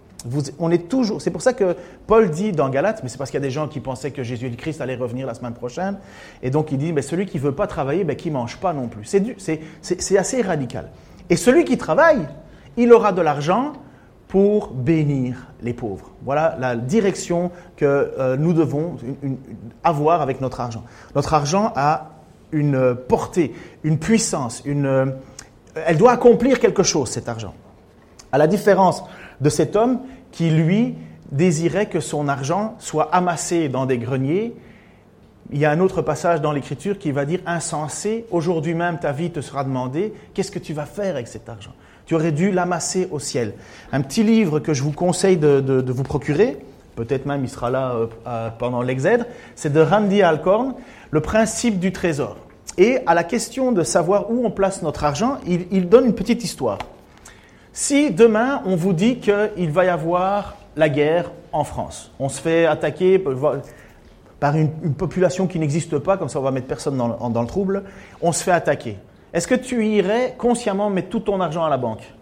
on 0.59 0.71
est 0.71 0.89
toujours. 0.89 1.23
C'est 1.23 1.31
pour 1.31 1.43
ça 1.43 1.53
que 1.53 1.77
Paul 2.07 2.31
dit 2.31 2.53
dans 2.53 2.69
Galates, 2.69 3.03
mais 3.03 3.09
c'est 3.09 3.19
parce 3.19 3.31
qu'il 3.31 3.41
y 3.41 3.43
a 3.43 3.47
des 3.47 3.51
gens 3.51 3.69
qui 3.69 3.81
pensaient 3.81 4.11
que 4.11 4.23
Jésus 4.23 4.47
et 4.47 4.51
le 4.51 4.57
Christ 4.57 4.81
allaient 4.81 4.97
revenir 4.97 5.27
la 5.27 5.35
semaine 5.35 5.55
prochaine, 5.55 5.99
et 6.43 6.51
donc 6.51 6.73
il 6.73 6.79
dit, 6.79 6.93
mais 6.93 7.03
celui 7.03 7.27
qui 7.27 7.39
veut 7.39 7.55
pas 7.55 7.67
travailler, 7.67 8.05
ben, 8.05 8.17
qui 8.17 8.31
mange 8.31 8.59
pas 8.59 8.73
non 8.73 8.89
plus. 8.89 9.05
C'est 9.05 10.19
assez 10.19 10.43
radical. 10.43 10.91
Et 11.31 11.37
celui 11.37 11.65
qui 11.65 11.79
travaille, 11.79 12.29
il 12.77 12.93
aura 12.93 13.13
de 13.13 13.23
l'argent 13.23 13.73
pour 14.29 14.69
bénir 14.69 15.49
les 15.61 15.73
pauvres. 15.73 16.13
Voilà 16.23 16.57
la 16.61 16.77
direction 16.77 17.51
que 17.77 17.85
euh, 17.85 18.37
nous 18.37 18.53
devons 18.53 18.97
avoir 19.83 20.23
avec 20.23 20.41
notre 20.41 20.61
argent. 20.61 20.85
Notre 21.17 21.35
argent 21.35 21.73
a 21.75 22.11
une 22.53 22.95
portée, 22.95 23.55
une 23.83 23.99
puissance, 23.99 24.63
une, 24.65 25.15
elle 25.75 25.97
doit 25.97 26.13
accomplir 26.13 26.61
quelque 26.61 26.83
chose, 26.83 27.11
cet 27.11 27.29
argent. 27.29 27.55
À 28.33 28.39
la 28.39 28.47
différence 28.47 29.03
de 29.41 29.49
cet 29.49 29.77
homme 29.77 30.01
qui, 30.33 30.51
lui, 30.51 30.95
désirait 31.33 31.87
que 31.87 32.01
son 32.01 32.29
argent 32.29 32.75
soit 32.79 33.09
amassé 33.15 33.69
dans 33.69 33.87
des 33.87 33.99
greniers. 33.99 34.55
Il 35.53 35.59
y 35.59 35.65
a 35.65 35.71
un 35.71 35.81
autre 35.81 36.03
passage 36.03 36.41
dans 36.41 36.53
l'Écriture 36.53 36.99
qui 36.99 37.13
va 37.13 37.25
dire 37.25 37.41
insensé, 37.47 38.27
aujourd'hui 38.31 38.75
même 38.75 38.99
ta 38.99 39.13
vie 39.13 39.31
te 39.31 39.41
sera 39.41 39.65
demandée, 39.65 40.13
qu'est-ce 40.35 40.51
que 40.51 40.59
tu 40.59 40.73
vas 40.73 40.87
faire 40.87 41.15
avec 41.15 41.29
cet 41.29 41.49
argent? 41.49 41.73
Tu 42.07 42.15
aurais 42.15 42.33
dû 42.33 42.51
l'amasser 42.51 43.09
au 43.11 43.19
ciel. 43.19 43.55
Un 43.93 44.01
petit 44.01 44.23
livre 44.23 44.59
que 44.61 44.75
je 44.75 44.83
vous 44.83 44.93
conseille 44.93 45.37
de, 45.37 45.85
vous 45.87 46.03
procurer, 46.03 46.59
peut-être 46.97 47.27
même 47.27 47.45
il 47.45 47.49
sera 47.49 47.71
là 47.71 47.95
euh, 48.27 48.49
pendant 48.59 48.83
l'exèdre, 48.83 49.25
c'est 49.55 49.73
de 49.73 49.81
Randy 49.81 50.23
Alcorn, 50.23 50.75
Le 51.11 51.21
principe 51.21 51.79
du 51.81 51.93
trésor. 51.93 52.37
Et 52.79 52.99
à 53.07 53.15
la 53.15 53.25
question 53.25 53.73
de 53.73 53.83
savoir 53.83 54.31
où 54.31 54.47
on 54.47 54.51
place 54.51 54.83
notre 54.83 55.05
argent, 55.05 55.39
il 55.47 55.89
donne 55.89 56.07
une 56.07 56.15
petite 56.15 56.45
histoire. 56.45 56.79
Si 57.73 58.11
demain 58.11 58.63
on 58.65 58.77
vous 58.77 58.93
dit 58.93 59.19
qu'il 59.19 59.71
va 59.71 59.85
y 59.85 59.89
avoir 59.89 60.57
la 60.77 60.89
guerre 60.89 61.31
en 61.53 61.65
France, 61.65 62.11
on 62.19 62.29
se 62.29 62.41
fait 62.41 62.67
attaquer 62.67 63.23
par 64.39 64.57
une, 64.57 64.95
population 64.95 65.47
qui 65.47 65.59
n'existe 65.59 65.99
pas, 65.99 66.17
comme 66.17 66.29
ça 66.29 66.41
on 66.41 66.43
va 66.43 66.51
mettre 66.51 66.67
personne 66.67 66.97
dans, 66.97 67.41
le 67.41 67.47
trouble, 67.47 67.85
on 68.23 68.33
se 68.33 68.43
fait 68.43 68.53
attaquer. 68.53 68.99
Est-ce 69.33 69.47
que 69.47 69.55
tu 69.55 69.87
irais 69.87 70.35
consciemment 70.37 70.91
mettre 70.91 71.11
tout 71.11 71.21
ton 71.21 71.41
argent 71.41 71.65
à 71.65 71.71
la 71.71 71.77
banque? 71.77 72.13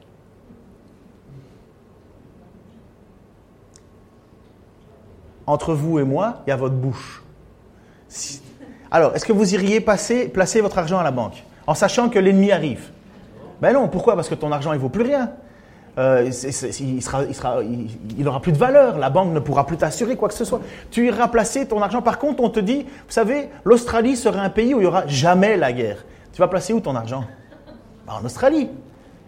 Entre 5.47 5.73
vous 5.73 5.99
et 5.99 6.05
moi, 6.05 6.43
il 6.47 6.51
y 6.51 6.53
a 6.53 6.57
votre 6.57 6.75
bouche. 6.75 7.23
Alors, 8.91 9.15
est-ce 9.17 9.25
que 9.25 9.33
vous 9.33 9.55
iriez 9.55 9.81
placer 9.81 10.61
votre 10.61 10.77
argent 10.77 10.99
à 10.99 11.05
la 11.05 11.11
banque 11.11 11.43
en 11.67 11.73
sachant 11.73 12.11
que 12.11 12.19
l'ennemi 12.19 12.53
arrive? 12.53 12.91
Ben 13.61 13.73
non, 13.73 13.89
pourquoi? 13.89 14.15
Parce 14.15 14.29
que 14.29 14.35
ton 14.35 14.53
argent, 14.53 14.73
il 14.73 14.79
vaut 14.79 14.89
plus 14.89 15.03
rien. 15.03 15.31
Euh, 15.99 16.23
il, 16.27 16.33
sera, 16.33 17.25
il, 17.25 17.35
sera, 17.35 17.61
il, 18.17 18.29
aura 18.29 18.41
plus 18.41 18.53
de 18.53 18.57
valeur, 18.57 18.99
la 18.99 19.11
banque 19.11 19.33
ne 19.33 19.41
pourra 19.41 19.67
plus 19.67 19.77
t'assurer 19.77 20.15
quoi 20.15 20.29
que 20.29 20.35
ce 20.35 20.45
soit. 20.45 20.61
Tu 20.93 21.09
iras 21.09 21.27
placer 21.27 21.67
ton 21.67 21.83
argent. 21.83 22.03
Par 22.03 22.21
contre, 22.21 22.43
on 22.43 22.51
te 22.51 22.61
dit, 22.61 22.83
vous 22.83 23.13
savez, 23.13 23.49
l'Australie 23.65 24.17
serait 24.17 24.39
un 24.39 24.51
pays 24.51 24.75
où 24.75 24.79
il 24.79 24.83
n'y 24.83 24.87
aura 24.87 25.09
jamais 25.09 25.57
la 25.57 25.73
guerre. 25.73 26.05
Tu 26.33 26.39
vas 26.41 26.47
placer 26.47 26.73
où 26.73 26.79
ton 26.79 26.95
argent? 26.95 27.25
Ben, 28.07 28.13
En 28.13 28.25
Australie. 28.25 28.69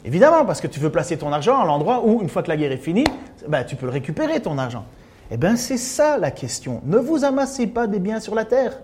Évidemment, 0.04 0.44
parce 0.44 0.60
que 0.60 0.68
tu 0.68 0.78
veux 0.78 0.90
placer 0.90 1.18
ton 1.18 1.32
argent 1.32 1.60
à 1.60 1.66
l'endroit 1.66 2.02
où, 2.04 2.22
une 2.22 2.28
fois 2.28 2.42
que 2.42 2.48
la 2.48 2.56
guerre 2.56 2.72
est 2.72 2.76
finie, 2.76 3.04
ben, 3.48 3.64
tu 3.64 3.74
peux 3.74 3.86
le 3.86 3.92
récupérer, 3.92 4.40
ton 4.40 4.56
argent. 4.56 4.84
Eh 5.32 5.36
bien, 5.36 5.56
c'est 5.56 5.76
ça 5.76 6.18
la 6.18 6.30
question. 6.30 6.80
Ne 6.84 6.98
vous 6.98 7.24
amassez 7.24 7.66
pas 7.66 7.88
des 7.88 7.98
biens 7.98 8.20
sur 8.20 8.34
la 8.34 8.44
terre. 8.44 8.78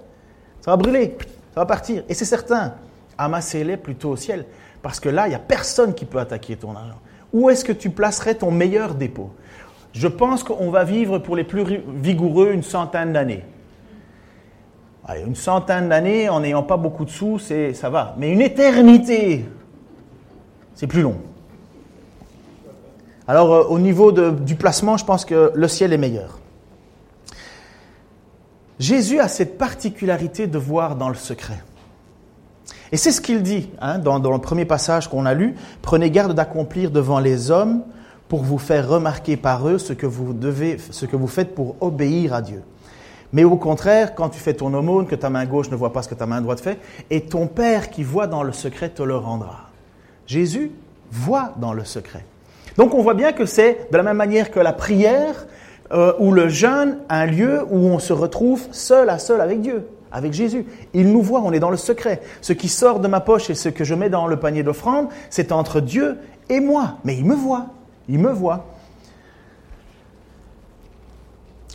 Ça 0.61 0.73
va 0.73 0.77
brûler, 0.77 1.17
ça 1.55 1.61
va 1.61 1.67
partir. 1.67 2.03
Et 2.09 2.15
c'est 2.15 2.25
certain, 2.25 2.75
amassez-les 3.17 3.77
plutôt 3.77 4.11
au 4.11 4.17
ciel. 4.17 4.45
Parce 4.87 5.01
que 5.01 5.09
là, 5.09 5.27
il 5.27 5.31
n'y 5.31 5.35
a 5.35 5.41
personne 5.41 5.95
qui 5.95 6.05
peut 6.05 6.21
attaquer 6.21 6.55
ton 6.55 6.77
argent. 6.77 7.01
Où 7.33 7.51
est-ce 7.51 7.65
que 7.65 7.73
tu 7.73 7.91
placerais 7.91 8.37
ton 8.37 8.53
meilleur 8.53 8.95
dépôt? 8.95 9.33
Je 9.93 10.07
pense 10.07 10.45
qu'on 10.45 10.71
va 10.71 10.85
vivre 10.85 11.19
pour 11.19 11.35
les 11.35 11.43
plus 11.43 11.83
vigoureux 11.89 12.53
une 12.53 12.63
centaine 12.63 13.13
d'années. 13.13 13.43
une 15.27 15.35
centaine 15.35 15.89
d'années 15.89 16.29
en 16.29 16.39
n'ayant 16.39 16.63
pas 16.63 16.77
beaucoup 16.77 17.05
de 17.05 17.11
sous, 17.11 17.41
ça 17.41 17.91
va. 17.91 18.15
Mais 18.17 18.31
une 18.31 18.41
éternité, 18.41 19.45
c'est 20.77 20.87
plus 20.87 21.03
long. 21.03 21.17
Alors 23.27 23.53
euh, 23.53 23.65
au 23.65 23.81
niveau 23.81 24.13
du 24.13 24.55
placement, 24.55 24.97
je 24.97 25.05
pense 25.05 25.25
que 25.25 25.51
le 25.53 25.67
ciel 25.67 25.95
est 25.95 25.99
meilleur. 25.99 26.39
Jésus 28.79 29.19
a 29.19 29.27
cette 29.27 29.59
particularité 29.59 30.47
de 30.47 30.59
voir 30.59 30.95
dans 30.95 31.09
le 31.09 31.17
secret. 31.17 31.59
Et 32.93 32.97
c'est 32.97 33.13
ce 33.13 33.21
qu'il 33.21 33.43
dit 33.43 33.71
hein, 33.81 33.99
dans, 33.99 34.19
le 34.19 34.39
premier 34.39 34.65
passage 34.65 35.09
qu'on 35.09 35.27
a 35.27 35.35
lu. 35.35 35.55
Prenez 35.83 36.11
garde 36.11 36.35
d'accomplir 36.35 36.91
devant 36.91 37.19
les 37.19 37.51
hommes 37.51 37.83
pour 38.29 38.43
vous 38.43 38.59
faire 38.59 38.89
remarquer 38.89 39.37
par 39.37 39.69
eux 39.69 39.79
ce 39.79 39.93
que 39.93 40.07
vous 40.07 40.33
devez, 40.33 40.79
ce 40.91 41.07
que 41.07 41.17
vous 41.17 41.29
faites 41.29 41.55
pour 41.55 41.77
obéir 41.81 42.35
à 42.35 42.43
Dieu. 42.43 42.63
Mais 43.33 43.45
au 43.45 43.57
contraire, 43.57 44.15
quand 44.15 44.29
tu 44.29 44.39
fais 44.39 44.55
ton 44.55 44.73
aumône, 44.73 45.07
que 45.07 45.15
ta 45.15 45.31
main 45.31 45.45
gauche 45.47 45.71
ne 45.71 45.77
voit 45.77 45.93
pas 45.93 46.03
ce 46.03 46.09
que 46.09 46.15
ta 46.15 46.27
main 46.27 46.41
droite 46.41 46.61
fait, 46.61 46.79
et 47.11 47.23
ton 47.23 47.49
Père 47.49 47.91
qui 47.91 48.03
voit 48.03 48.27
dans 48.27 48.43
le 48.43 48.53
secret 48.53 48.89
te 48.89 49.03
le 49.03 49.17
rendra. 49.17 49.71
Jésus 50.27 50.73
voit 51.11 51.53
dans 51.59 51.73
le 51.73 51.85
secret. 51.85 52.25
Donc 52.77 52.95
on 52.95 53.03
voit 53.03 53.15
bien 53.15 53.33
que 53.33 53.47
c'est 53.47 53.89
de 53.91 53.97
la 53.97 54.03
même 54.03 54.17
manière 54.17 54.51
que 54.51 54.61
la 54.61 54.73
prière 54.73 55.47
euh, 55.93 56.13
ou 56.19 56.33
le 56.33 56.49
jeûne, 56.49 56.99
un 57.09 57.27
lieu 57.27 57.65
où 57.71 57.77
on 57.77 57.99
se 57.99 58.13
retrouve 58.13 58.67
seul 58.71 59.09
à 59.09 59.19
seul 59.19 59.41
avec 59.41 59.61
Dieu 59.61 59.87
avec 60.17 60.33
Jésus. 60.33 60.65
Il 60.95 61.13
nous 61.13 61.21
voit, 61.21 61.43
on 61.43 61.53
est 61.53 61.61
dans 61.61 61.71
le 61.71 61.77
secret. 61.77 62.23
Ce 62.41 62.55
qui 62.55 62.69
sort 62.69 63.01
de 63.01 63.09
ma 63.09 63.21
poche 63.21 63.51
et 63.51 63.55
ce 63.55 63.69
que 63.69 63.85
je 63.85 63.95
mets 63.95 64.09
dans 64.09 64.27
le 64.27 64.39
panier 64.39 64.63
d'offrande, 64.63 65.09
c'est 65.29 65.53
entre 65.53 65.81
Dieu 65.81 66.17
et 66.49 66.61
moi. 66.61 66.97
Mais 67.05 67.17
il 67.17 67.27
me 67.27 67.35
voit, 67.35 67.67
il 68.09 68.19
me 68.19 68.33
voit. 68.33 68.65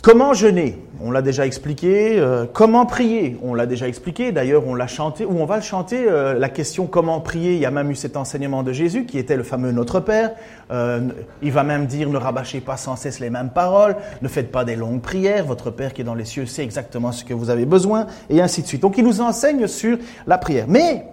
Comment 0.02 0.34
jeûner? 0.34 0.76
On 1.00 1.12
l'a 1.12 1.22
déjà 1.22 1.46
expliqué. 1.46 2.18
Euh, 2.18 2.44
comment 2.52 2.86
prier? 2.86 3.38
On 3.40 3.54
l'a 3.54 3.66
déjà 3.66 3.86
expliqué. 3.86 4.32
D'ailleurs, 4.32 4.66
on 4.66 4.74
l'a 4.74 4.88
chanté, 4.88 5.24
ou 5.24 5.38
on 5.38 5.44
va 5.44 5.54
le 5.54 5.62
chanter. 5.62 6.06
Euh, 6.08 6.36
la 6.36 6.48
question 6.48 6.88
comment 6.88 7.20
prier, 7.20 7.52
il 7.52 7.60
y 7.60 7.66
a 7.66 7.70
même 7.70 7.88
eu 7.88 7.94
cet 7.94 8.16
enseignement 8.16 8.64
de 8.64 8.72
Jésus 8.72 9.06
qui 9.06 9.16
était 9.16 9.36
le 9.36 9.44
fameux 9.44 9.70
Notre 9.70 10.00
Père. 10.00 10.32
Euh, 10.72 11.02
il 11.40 11.52
va 11.52 11.62
même 11.62 11.86
dire 11.86 12.08
ne 12.08 12.16
rabâchez 12.16 12.60
pas 12.60 12.76
sans 12.76 12.96
cesse 12.96 13.20
les 13.20 13.30
mêmes 13.30 13.50
paroles, 13.50 13.94
ne 14.22 14.26
faites 14.26 14.50
pas 14.50 14.64
des 14.64 14.74
longues 14.74 15.02
prières. 15.02 15.44
Votre 15.46 15.70
Père 15.70 15.94
qui 15.94 16.00
est 16.00 16.04
dans 16.04 16.16
les 16.16 16.24
cieux 16.24 16.46
sait 16.46 16.64
exactement 16.64 17.12
ce 17.12 17.24
que 17.24 17.32
vous 17.32 17.48
avez 17.48 17.64
besoin, 17.64 18.08
et 18.28 18.42
ainsi 18.42 18.62
de 18.62 18.66
suite. 18.66 18.82
Donc, 18.82 18.98
il 18.98 19.04
nous 19.04 19.20
enseigne 19.20 19.68
sur 19.68 19.98
la 20.26 20.36
prière. 20.36 20.66
Mais 20.66 21.06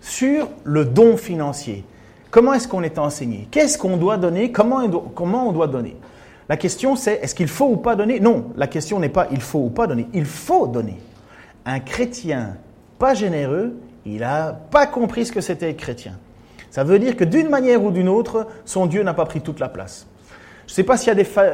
sur 0.00 0.48
le 0.64 0.84
don 0.84 1.16
financier, 1.16 1.84
comment 2.32 2.54
est-ce 2.54 2.66
qu'on 2.66 2.82
est 2.82 2.98
enseigné? 2.98 3.46
Qu'est-ce 3.52 3.78
qu'on 3.78 3.96
doit 3.96 4.16
donner? 4.16 4.50
Comment 4.50 4.82
on 4.82 5.52
doit 5.52 5.68
donner? 5.68 5.96
La 6.48 6.56
question 6.56 6.96
c'est 6.96 7.14
est-ce 7.22 7.34
qu'il 7.34 7.48
faut 7.48 7.66
ou 7.66 7.76
pas 7.76 7.96
donner? 7.96 8.20
Non, 8.20 8.46
la 8.56 8.66
question 8.66 8.98
n'est 9.00 9.08
pas 9.08 9.28
il 9.30 9.40
faut 9.40 9.60
ou 9.60 9.70
pas 9.70 9.86
donner, 9.86 10.06
il 10.12 10.24
faut 10.24 10.66
donner. 10.66 10.98
Un 11.64 11.80
chrétien 11.80 12.56
pas 12.98 13.14
généreux, 13.14 13.74
il 14.04 14.20
n'a 14.20 14.52
pas 14.70 14.86
compris 14.86 15.26
ce 15.26 15.32
que 15.32 15.40
c'était 15.40 15.70
être 15.70 15.76
chrétien. 15.76 16.18
Ça 16.70 16.84
veut 16.84 16.98
dire 16.98 17.16
que 17.16 17.24
d'une 17.24 17.48
manière 17.48 17.82
ou 17.82 17.90
d'une 17.90 18.08
autre, 18.08 18.46
son 18.64 18.86
Dieu 18.86 19.02
n'a 19.02 19.14
pas 19.14 19.24
pris 19.24 19.40
toute 19.40 19.60
la 19.60 19.68
place. 19.68 20.06
Je 20.66 20.72
ne 20.72 20.74
sais 20.74 20.82
pas 20.82 20.96
s'il 20.96 21.08
y 21.08 21.10
a 21.10 21.50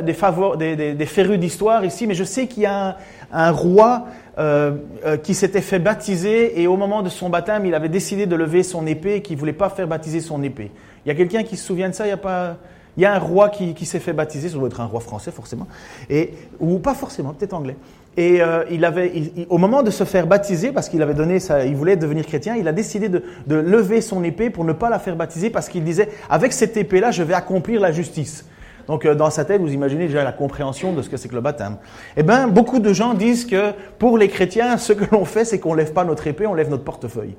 des, 0.56 0.94
des, 0.94 1.06
férus 1.06 1.38
d'histoire 1.38 1.84
ici, 1.84 2.06
mais 2.06 2.14
je 2.14 2.24
sais 2.24 2.46
qu'il 2.46 2.62
y 2.62 2.66
a 2.66 2.96
un, 3.30 3.50
roi 3.50 4.06
euh, 4.38 4.72
euh, 5.04 5.16
qui 5.18 5.34
s'était 5.34 5.60
fait 5.60 5.78
baptiser 5.78 6.60
et 6.60 6.66
au 6.66 6.78
moment 6.78 7.02
de 7.02 7.10
son 7.10 7.28
baptême, 7.28 7.66
il 7.66 7.74
avait 7.74 7.90
décidé 7.90 8.24
de 8.24 8.34
lever 8.34 8.62
son 8.62 8.86
épée 8.86 9.16
et 9.16 9.22
qu'il 9.22 9.36
ne 9.36 9.40
voulait 9.40 9.52
pas 9.52 9.68
faire 9.68 9.86
baptiser 9.86 10.20
son 10.20 10.42
épée. 10.42 10.70
Il 11.04 11.08
y 11.08 11.12
a 11.12 11.14
quelqu'un 11.14 11.42
qui 11.42 11.58
se 11.58 11.66
souvient 11.66 11.90
de 11.90 11.94
ça? 11.94 12.04
Il 12.04 12.08
n'y 12.08 12.14
a 12.14 12.16
pas 12.16 12.56
il 12.96 13.02
y 13.02 13.06
a 13.06 13.14
un 13.14 13.18
roi 13.18 13.48
qui, 13.48 13.86
s'est 13.86 14.00
fait 14.00 14.12
baptiser, 14.12 14.48
ça 14.48 14.58
doit 14.58 14.68
être 14.68 14.80
un 14.80 14.86
roi 14.86 15.00
français 15.00 15.30
forcément, 15.30 15.66
et, 16.10 16.34
ou 16.60 16.78
pas 16.78 16.94
forcément, 16.94 17.32
peut-être 17.32 17.54
anglais. 17.54 17.76
Et 18.18 18.42
euh, 18.42 18.64
il 18.70 18.84
avait, 18.84 19.10
au 19.48 19.56
moment 19.56 19.82
de 19.82 19.90
se 19.90 20.04
faire 20.04 20.26
baptiser, 20.26 20.72
parce 20.72 20.90
qu'il 20.90 21.00
avait 21.00 21.14
donné, 21.14 21.38
il 21.66 21.74
voulait 21.74 21.96
devenir 21.96 22.26
chrétien, 22.26 22.56
il 22.56 22.68
a 22.68 22.72
décidé 22.72 23.08
de, 23.08 23.22
lever 23.48 24.02
son 24.02 24.22
épée 24.22 24.50
pour 24.50 24.64
ne 24.64 24.74
pas 24.74 24.90
la 24.90 24.98
faire 24.98 25.16
baptiser, 25.16 25.48
parce 25.48 25.68
qu'il 25.68 25.84
disait, 25.84 26.08
avec 26.28 26.52
cette 26.52 26.76
épée-là, 26.76 27.10
je 27.10 27.22
vais 27.22 27.34
accomplir 27.34 27.80
la 27.80 27.92
justice. 27.92 28.44
Donc 28.88 29.06
euh, 29.06 29.14
dans 29.14 29.30
sa 29.30 29.44
tête, 29.44 29.62
vous 29.62 29.72
imaginez 29.72 30.08
déjà 30.08 30.24
la 30.24 30.32
compréhension 30.32 30.92
de 30.92 31.00
ce 31.00 31.08
que 31.08 31.16
c'est 31.16 31.28
que 31.28 31.34
le 31.34 31.40
baptême. 31.40 31.76
Eh 32.16 32.22
bien, 32.22 32.48
beaucoup 32.48 32.80
de 32.80 32.92
gens 32.92 33.14
disent 33.14 33.46
que 33.46 33.72
pour 33.98 34.18
les 34.18 34.28
chrétiens, 34.28 34.76
ce 34.76 34.92
que 34.92 35.04
l'on 35.12 35.24
fait, 35.24 35.44
c'est 35.46 35.60
qu'on 35.60 35.72
lève 35.72 35.92
pas 35.92 36.04
notre 36.04 36.26
épée, 36.26 36.46
on 36.46 36.54
lève 36.54 36.68
notre 36.68 36.84
portefeuille. 36.84 37.36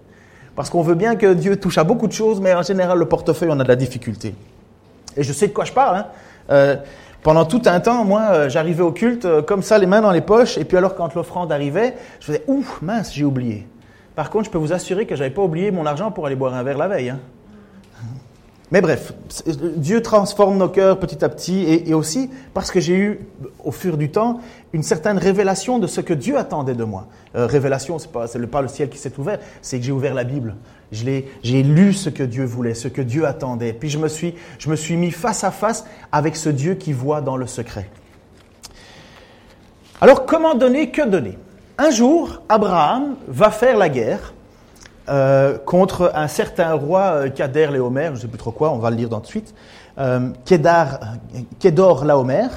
Parce 0.56 0.70
qu'on 0.70 0.82
veut 0.82 0.96
bien 0.96 1.16
que 1.16 1.34
Dieu 1.34 1.58
touche 1.58 1.78
à 1.78 1.84
beaucoup 1.84 2.08
de 2.08 2.14
choses, 2.14 2.40
mais 2.40 2.54
en 2.54 2.62
général, 2.62 2.98
le 2.98 3.06
portefeuille, 3.06 3.50
on 3.52 3.60
a 3.60 3.64
de 3.64 3.68
la 3.68 3.76
difficulté. 3.76 4.36
Et 5.17 5.24
je 5.24 5.34
sais 5.34 5.48
de 5.48 5.53
quoi 5.53 5.65
je 5.65 5.74
parle. 5.74 5.98
Hein. 5.98 6.05
Euh, 6.50 6.75
pendant 7.22 7.46
tout 7.46 7.62
un 7.65 7.79
temps, 7.79 8.03
moi, 8.03 8.22
euh, 8.32 8.50
j'arrivais 8.50 8.84
au 8.84 8.91
culte 8.91 9.25
euh, 9.25 9.41
comme 9.41 9.63
ça, 9.63 9.77
les 9.77 9.86
mains 9.86 10.01
dans 10.01 10.12
les 10.12 10.22
poches, 10.22 10.58
et 10.58 10.65
puis 10.65 10.77
alors 10.77 10.96
quand 10.96 11.15
l'offrande 11.15 11.51
arrivait, 11.51 11.96
je 12.20 12.25
faisais 12.25 12.43
ouf, 12.48 12.82
mince, 12.82 13.13
j'ai 13.13 13.24
oublié. 13.24 13.65
Par 14.15 14.29
contre, 14.29 14.46
je 14.46 14.50
peux 14.50 14.58
vous 14.58 14.74
assurer 14.74 15.05
que 15.05 15.15
j'avais 15.15 15.29
pas 15.29 15.41
oublié 15.41 15.72
mon 15.72 15.86
argent 15.86 16.12
pour 16.12 16.25
aller 16.25 16.36
boire 16.36 16.53
un 16.53 16.63
verre 16.63 16.77
la 16.77 16.88
veille. 16.88 17.10
Hein. 17.10 17.20
Mais 18.72 18.82
bref, 18.82 19.13
Dieu 19.46 20.01
transforme 20.01 20.58
nos 20.58 20.67
cœurs 20.67 21.00
petit 21.00 21.24
à 21.24 21.29
petit 21.29 21.63
et, 21.63 21.93
aussi 21.93 22.32
parce 22.55 22.72
que 22.72 22.79
j'ai 22.79 22.96
eu, 22.96 23.20
au 23.63 23.72
fur 23.72 23.98
du 23.98 24.10
temps, 24.10 24.39
une 24.74 24.82
certaine 24.82 25.20
révélation 25.20 25.77
de 25.77 25.86
ce 25.86 26.01
que 26.01 26.13
Dieu 26.13 26.38
attendait 26.38 26.74
de 26.74 26.84
moi. 26.84 27.05
Révélation, 27.36 28.00
ce 28.00 28.08
n'est 28.08 28.12
pas, 28.12 28.27
pas, 28.51 28.62
le 28.63 28.67
ciel 28.67 28.89
qui 28.89 28.98
s'est 28.98 29.13
ouvert, 29.20 29.38
c'est 29.62 29.77
que 29.77 29.86
j'ai 29.86 29.91
ouvert 29.91 30.15
la 30.15 30.24
Bible. 30.24 30.55
J'ai 30.92 31.63
lu 31.63 31.94
ce 31.94 32.10
que 32.10 32.24
Dieu 32.24 32.46
voulait, 32.46 32.74
ce 32.74 32.88
que 32.88 33.02
Dieu 33.02 33.25
attendait. 33.25 33.74
Puis 33.74 33.90
je 33.90 33.98
me, 33.98 34.08
suis, 34.08 34.36
je 34.60 34.70
me 34.70 34.75
suis 34.75 34.96
mis 34.96 35.12
face 35.12 35.44
à 35.44 35.52
face 35.52 35.86
avec 36.12 36.36
ce 36.36 36.50
Dieu 36.50 36.75
qui 36.75 36.94
voit 36.94 37.22
dans 37.22 37.38
le 37.38 37.48
secret. 37.48 37.90
Alors 40.02 40.25
comment 40.25 40.56
donner 40.56 40.92
Que 40.92 41.08
donner? 41.08 41.38
Un 41.78 41.90
jour, 41.90 42.42
Abraham 42.50 43.16
va 43.28 43.50
faire 43.50 43.78
la 43.78 43.90
guerre 43.90 44.34
euh, 45.10 45.58
contre 45.58 46.12
un 46.16 46.28
certain 46.28 46.74
roi 46.74 47.25
euh, 47.28 47.72
Léomer, 47.72 48.08
je 48.08 48.12
ne 48.12 48.16
sais 48.18 48.28
plus 48.28 48.38
trop 48.38 48.52
quoi, 48.52 48.72
on 48.72 48.78
va 48.78 48.90
le 48.90 48.96
lire 48.96 49.10
dans 49.10 49.20
de 49.20 49.25
suite, 49.25 49.54
euh, 49.98 50.30
Kédor 51.60 52.06
Laomer. 52.06 52.48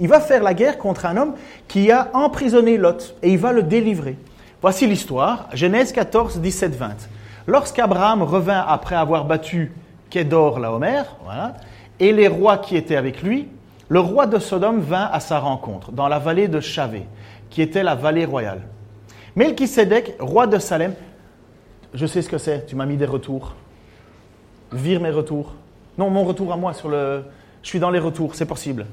Il 0.00 0.08
va 0.08 0.20
faire 0.20 0.42
la 0.42 0.54
guerre 0.54 0.76
contre 0.76 1.06
un 1.06 1.16
homme 1.16 1.34
qui 1.68 1.90
a 1.90 2.10
emprisonné 2.12 2.76
Lot 2.76 3.14
et 3.22 3.30
il 3.30 3.38
va 3.38 3.52
le 3.52 3.62
délivrer. 3.62 4.18
Voici 4.60 4.86
l'histoire, 4.86 5.48
Genèse 5.54 5.92
14, 5.92 6.40
17, 6.40 6.74
20. 6.74 6.88
Lorsqu'Abraham 7.46 8.22
revint 8.22 8.64
après 8.66 8.96
avoir 8.96 9.24
battu 9.24 9.72
Kédor 10.10 10.60
Laomer, 10.60 11.02
voilà, 11.24 11.54
et 12.00 12.12
les 12.12 12.28
rois 12.28 12.58
qui 12.58 12.76
étaient 12.76 12.96
avec 12.96 13.22
lui, 13.22 13.48
le 13.88 14.00
roi 14.00 14.26
de 14.26 14.38
Sodome 14.38 14.80
vint 14.80 15.08
à 15.12 15.20
sa 15.20 15.38
rencontre 15.38 15.92
dans 15.92 16.08
la 16.08 16.18
vallée 16.18 16.48
de 16.48 16.60
Chavé, 16.60 17.04
qui 17.50 17.60
était 17.60 17.82
la 17.82 17.94
vallée 17.94 18.24
royale. 18.24 18.62
Melchisedec, 19.36 20.16
roi 20.20 20.46
de 20.46 20.58
Salem, 20.58 20.94
je 21.92 22.06
sais 22.06 22.22
ce 22.22 22.28
que 22.28 22.38
c'est, 22.38 22.66
tu 22.66 22.76
m'as 22.76 22.86
mis 22.86 22.96
des 22.96 23.06
retours. 23.06 23.54
Vire 24.72 25.00
mes 25.00 25.10
retours. 25.10 25.54
Non, 25.96 26.10
mon 26.10 26.24
retour 26.24 26.52
à 26.52 26.56
moi 26.56 26.72
sur 26.72 26.88
le. 26.88 27.24
Je 27.62 27.68
suis 27.68 27.78
dans 27.78 27.90
les 27.90 28.00
retours, 28.00 28.34
c'est 28.34 28.46
possible. 28.46 28.86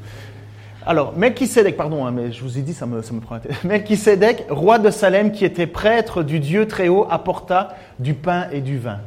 Alors, 0.86 1.14
Melchisedec, 1.16 1.78
pardon, 1.78 2.06
hein, 2.06 2.12
mais 2.12 2.32
je 2.32 2.42
vous 2.42 2.58
ai 2.58 2.62
dit, 2.62 2.74
ça 2.74 2.88
me, 2.88 3.02
ça 3.02 3.14
me 3.14 3.20
prend 3.20 3.36
la 3.36 3.42
tête. 3.42 3.64
Melchisedec, 3.64 4.46
roi 4.50 4.80
de 4.80 4.90
Salem, 4.90 5.32
qui 5.32 5.46
était 5.46 5.68
prêtre 5.68 6.24
du 6.24 6.40
Dieu 6.40 6.68
très 6.68 6.88
haut, 6.88 7.06
apporta 7.10 7.76
du 8.00 8.16
pain 8.16 8.48
et 8.52 8.62
du 8.62 8.80
vin. 8.80 9.00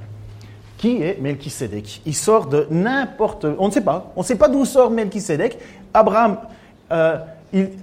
Qui 0.78 1.02
est 1.02 1.20
Melchisedec? 1.20 2.02
Il 2.06 2.14
sort 2.14 2.46
de 2.46 2.66
n'importe. 2.70 3.46
On 3.58 3.68
ne 3.68 3.72
sait 3.72 3.80
pas. 3.80 4.12
On 4.16 4.20
ne 4.20 4.24
sait 4.24 4.36
pas 4.36 4.48
d'où 4.48 4.64
sort 4.64 4.90
Melchisedec. 4.90 5.58
Abraham. 5.92 6.36
Euh, 6.92 7.18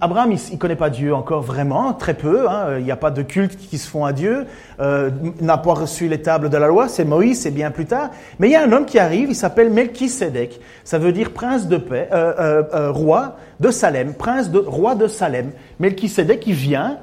Abraham, 0.01 0.33
il 0.33 0.53
ne 0.53 0.57
connaît 0.57 0.75
pas 0.75 0.89
Dieu 0.89 1.15
encore 1.15 1.41
vraiment, 1.41 1.93
très 1.93 2.13
peu. 2.13 2.49
Hein. 2.49 2.77
il 2.79 2.83
n'y 2.83 2.91
a 2.91 2.97
pas 2.97 3.11
de 3.11 3.21
culte 3.21 3.55
qui 3.57 3.77
se 3.77 3.87
font 3.87 4.03
à 4.03 4.11
Dieu. 4.11 4.45
Euh, 4.79 5.09
n'a 5.39 5.57
pas 5.57 5.73
reçu 5.73 6.07
les 6.09 6.21
tables 6.21 6.49
de 6.49 6.57
la 6.57 6.67
loi. 6.67 6.89
C'est 6.89 7.05
Moïse, 7.05 7.41
c'est 7.41 7.51
bien 7.51 7.71
plus 7.71 7.85
tard. 7.85 8.09
Mais 8.39 8.49
il 8.49 8.51
y 8.51 8.55
a 8.55 8.63
un 8.63 8.71
homme 8.71 8.85
qui 8.85 8.99
arrive. 8.99 9.29
Il 9.29 9.35
s'appelle 9.35 9.69
Melchisedec. 9.69 10.59
Ça 10.83 10.97
veut 10.97 11.13
dire 11.13 11.31
prince 11.31 11.67
de 11.67 11.77
paix, 11.77 12.09
euh, 12.11 12.63
euh, 12.73 12.91
roi 12.91 13.37
de 13.59 13.71
Salem, 13.71 14.13
prince 14.13 14.49
de 14.49 14.59
roi 14.59 14.95
de 14.95 15.07
Salem. 15.07 15.51
Melchisedec, 15.79 16.45
il 16.47 16.53
vient 16.53 16.97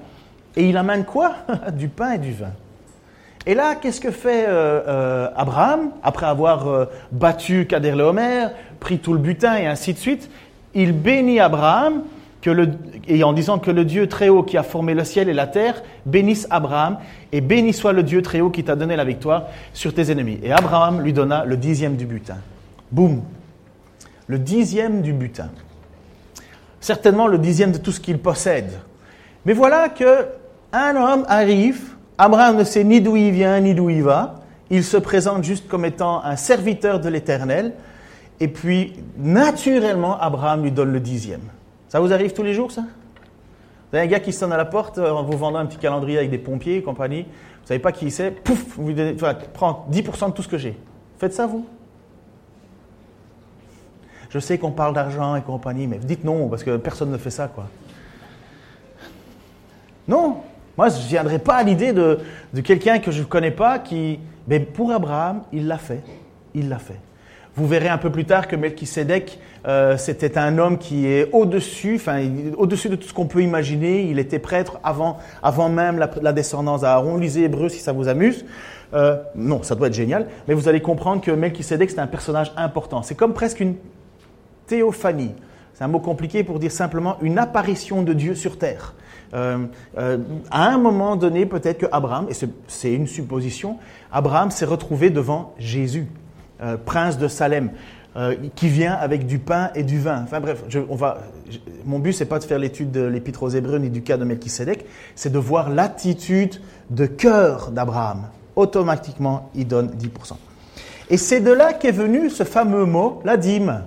et 0.57 0.69
il 0.69 0.77
amène 0.77 1.05
quoi? 1.05 1.37
Du 1.73 1.89
pain 1.89 2.13
et 2.13 2.19
du 2.19 2.33
vin. 2.33 2.53
Et 3.47 3.55
là, 3.55 3.77
qu'est-ce 3.77 4.01
que 4.01 4.11
fait 4.11 4.47
Abraham? 5.37 5.91
Après 6.03 6.27
avoir 6.27 6.89
battu 7.13 7.67
Kader 7.67 7.93
Leomer, 7.93 8.49
pris 8.79 8.99
tout 8.99 9.15
le 9.15 9.19
butin 9.21 9.57
et 9.57 9.67
ainsi 9.67 9.95
de 9.95 9.99
suite 9.99 10.29
Il 10.75 10.93
bénit 10.93 11.41
Abraham 11.41 12.03
et 13.07 13.25
en 13.25 13.33
disant 13.33 13.59
que 13.59 13.71
le 13.71 13.85
Dieu 13.85 14.07
très 14.07 14.29
haut 14.29 14.43
qui 14.43 14.57
a 14.57 14.63
formé 14.63 14.95
le 14.95 15.05
ciel 15.05 15.29
et 15.29 15.35
la 15.35 15.47
terre 15.47 15.83
bénisse 16.07 16.47
Abraham 16.51 16.99
et 17.33 17.41
béni 17.41 17.73
soit 17.73 17.93
le 17.93 18.03
Dieu 18.03 18.23
très 18.23 18.41
haut 18.41 18.51
qui 18.51 18.65
t'a 18.65 18.77
donné 18.77 18.97
la 18.97 19.05
victoire 19.05 19.45
sur 19.73 19.95
tes 19.95 20.11
ennemis. 20.11 20.39
Et 20.43 20.53
Abraham 20.53 21.01
lui 21.01 21.13
donna 21.13 21.45
le 21.45 21.57
dixième 21.57 21.97
du 21.97 22.07
butin. 22.07 22.39
Boum, 22.91 23.23
le 24.27 24.39
dixième 24.39 25.03
du 25.03 25.13
butin. 25.13 25.51
Certainement 26.81 27.27
le 27.27 27.39
dixième 27.39 27.73
de 27.73 27.79
tout 27.79 27.93
ce 27.93 28.01
qu'il 28.01 28.19
possède. 28.19 28.73
Mais 29.45 29.53
voilà 29.53 29.89
que 29.89 30.27
un 30.73 30.97
homme 30.97 31.25
arrive, 31.29 31.95
Abraham 32.19 32.57
ne 32.57 32.65
sait 32.65 32.85
ni 32.85 33.01
d'où 33.01 33.17
il 33.17 33.33
vient 33.33 33.59
ni 33.61 33.75
d'où 33.75 33.91
il 33.91 34.03
va, 34.03 34.41
il 34.71 34.85
se 34.85 34.97
présente 34.97 35.45
juste 35.45 35.69
comme 35.69 35.85
étant 35.85 36.23
un 36.25 36.37
serviteur 36.37 37.01
de 37.01 37.09
l'Éternel, 37.09 37.73
et 38.41 38.49
puis 38.49 38.95
naturellement 39.17 40.21
Abraham 40.21 40.63
lui 40.63 40.71
donne 40.71 40.93
le 40.93 41.01
dixième. 41.01 41.41
Ça 41.89 42.01
vous 42.01 42.13
arrive 42.13 42.33
tous 42.33 42.43
les 42.43 42.55
jours, 42.55 42.71
ça? 42.71 42.83
Vous 43.91 43.97
avez 43.97 44.07
un 44.07 44.11
gars 44.11 44.21
qui 44.21 44.33
sonne 44.33 44.53
à 44.53 44.57
la 44.59 44.67
porte 44.67 44.99
en 44.99 45.23
vous 45.23 45.39
vendant 45.39 45.59
un 45.59 45.67
petit 45.67 45.79
calendrier 45.79 46.19
avec 46.19 46.31
des 46.31 46.39
pompiers 46.39 46.77
et 46.77 46.83
compagnie. 46.83 47.23
Vous 47.23 47.67
savez 47.67 47.81
pas 47.81 47.93
qui 47.93 48.11
c'est. 48.11 48.31
Pouf, 48.31 48.77
vous 48.77 48.93
donnez, 48.93 49.15
enfin, 49.15 49.35
prends 49.55 49.87
10% 49.91 50.29
de 50.29 50.33
tout 50.33 50.43
ce 50.43 50.49
que 50.49 50.59
j'ai. 50.59 50.79
Faites 51.19 51.33
ça, 51.33 51.47
vous 51.47 51.67
Je 54.29 54.39
sais 54.39 54.59
qu'on 54.59 54.73
parle 54.73 54.95
d'argent 54.95 55.37
et 55.37 55.43
compagnie, 55.43 55.87
mais 55.87 55.99
dites 55.99 56.25
non, 56.25 56.49
parce 56.49 56.63
que 56.63 56.77
personne 56.77 57.11
ne 57.11 57.17
fait 57.17 57.31
ça, 57.31 57.49
quoi. 57.49 57.67
Non, 60.07 60.43
moi, 60.77 60.91
je 60.91 60.97
ne 60.97 61.09
viendrai 61.09 61.39
pas 61.39 61.57
à 61.57 61.63
l'idée 61.63 61.93
de, 61.93 62.21
de 62.53 62.61
quelqu'un 62.61 62.99
que 62.99 63.11
je 63.11 63.21
ne 63.21 63.27
connais 63.27 63.51
pas 63.51 63.79
qui... 63.79 64.21
Mais 64.47 64.61
pour 64.61 64.93
Abraham, 64.93 65.43
il 65.53 65.67
l'a 65.67 65.77
fait. 65.77 66.03
Il 66.55 66.69
l'a 66.69 66.79
fait. 66.79 67.01
Vous 67.59 67.67
verrez 67.67 67.89
un 67.89 67.99
peu 67.99 68.13
plus 68.13 68.25
tard 68.25 68.47
que 68.47 68.55
Melchisedec, 68.55 69.41
euh, 69.67 69.97
c'était 69.97 70.39
un 70.39 70.59
homme 70.59 70.79
qui 70.79 71.09
est 71.09 71.29
au-dessus, 71.33 71.97
enfin, 71.97 72.23
au-dessus 72.57 72.89
de 72.89 72.95
tout 72.95 73.09
ce 73.09 73.13
qu'on 73.13 73.27
peut 73.27 73.43
imaginer. 73.43 74.03
Il 74.03 74.21
était 74.21 74.39
prêtre 74.39 74.79
avant, 74.85 75.19
avant 75.43 75.69
même 75.69 75.99
la, 75.99 76.33
descendance 76.33 76.83
d'Aaron. 76.83 77.17
Lisez 77.17 77.43
Hébreu 77.43 77.69
si 77.69 77.81
ça 77.81 77.91
vous 77.91 78.07
amuse. 78.07 78.45
Euh, 78.95 79.17
non, 79.35 79.65
ça 79.65 79.75
doit 79.75 79.89
être 79.89 79.95
génial. 79.95 80.29
Mais 80.47 80.55
vous 80.55 80.69
allez 80.69 80.81
comprendre 80.81 81.21
que 81.21 81.33
Melchisedec, 81.33 81.91
c'est 81.91 81.99
un 81.99 82.07
personnage 82.07 82.53
important. 82.57 83.03
C'est 83.03 83.17
comme 83.17 83.35
presque 83.35 83.59
une 83.59 83.75
théophanie. 84.69 85.35
C'est 85.75 85.83
un 85.83 85.89
mot 85.89 85.99
compliqué 85.99 86.45
pour 86.45 86.61
dire 86.61 86.71
simplement 86.71 87.17
une 87.23 87.39
apparition 87.39 88.05
de 88.05 88.13
Dieu 88.13 88.37
sur 88.37 88.57
terre. 88.57 88.95
Euh, 89.35 89.67
à 90.53 90.69
un 90.69 90.79
moment 90.79 91.17
donné, 91.17 91.45
peut-être 91.45 91.79
que 91.79 91.87
Abraham, 91.91 92.29
et 92.31 92.35
c'est 92.69 92.95
une 92.95 93.09
supposition, 93.09 93.79
Abraham 94.13 94.53
s'est 94.53 94.65
retrouvé 94.65 95.11
devant 95.11 95.55
Jésus, 95.59 96.07
euh, 96.63 96.77
prince 96.77 97.19
de 97.19 97.29
Salem, 97.29 97.71
euh, 98.17 98.35
qui 98.57 98.69
vient 98.69 98.95
avec 98.95 99.27
du 99.27 99.39
pain 99.39 99.71
et 99.75 99.83
du 99.83 100.01
vin. 100.01 100.23
Enfin 100.25 100.41
bref, 100.41 100.65
on 100.89 100.97
va, 100.97 101.19
mon 101.85 101.99
but 101.99 102.13
c'est 102.13 102.25
pas 102.25 102.39
de 102.39 102.45
faire 102.45 102.59
l'étude 102.59 102.91
de 102.91 103.03
l'épître 103.03 103.43
aux 103.43 103.49
Hébreux 103.49 103.79
ni 103.79 103.91
du 103.91 104.03
cas 104.03 104.17
de 104.17 104.25
Melchisédek, 104.25 104.87
c'est 105.15 105.31
de 105.33 105.39
voir 105.39 105.71
l'attitude 105.71 106.61
de 106.91 107.07
cœur 107.07 107.71
d'Abraham. 107.71 108.25
Automatiquement, 108.57 109.51
il 109.55 109.69
donne 109.69 109.91
10%. 109.91 110.35
Et 111.11 111.17
c'est 111.17 111.41
de 111.41 111.53
là 111.53 111.73
qu'est 111.73 111.93
venu 111.93 112.29
ce 112.29 112.45
fameux 112.45 112.85
mot, 112.85 113.21
la 113.25 113.37
dîme. 113.37 113.85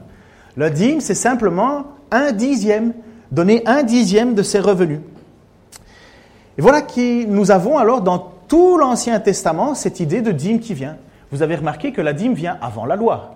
La 0.56 0.70
dîme, 0.70 1.02
c'est 1.02 1.16
simplement 1.16 1.88
un 2.10 2.32
dixième, 2.32 2.94
donner 3.32 3.64
un 3.66 3.84
dixième 3.84 4.34
de 4.34 4.44
ses 4.44 4.60
revenus. 4.60 5.00
Et 6.58 6.62
voilà 6.62 6.82
que 6.82 7.26
nous 7.26 7.52
avons 7.52 7.78
alors 7.78 8.02
dans 8.02 8.32
tout 8.48 8.78
l'Ancien 8.78 9.20
Testament 9.20 9.76
cette 9.76 10.00
idée 10.00 10.22
de 10.22 10.32
dîme 10.32 10.60
qui 10.60 10.74
vient. 10.74 10.98
Vous 11.32 11.42
avez 11.42 11.56
remarqué 11.56 11.92
que 11.92 12.02
la 12.02 12.14
dîme 12.14 12.34
vient 12.34 12.58
avant 12.62 12.86
la 12.86 12.96
loi. 12.96 13.36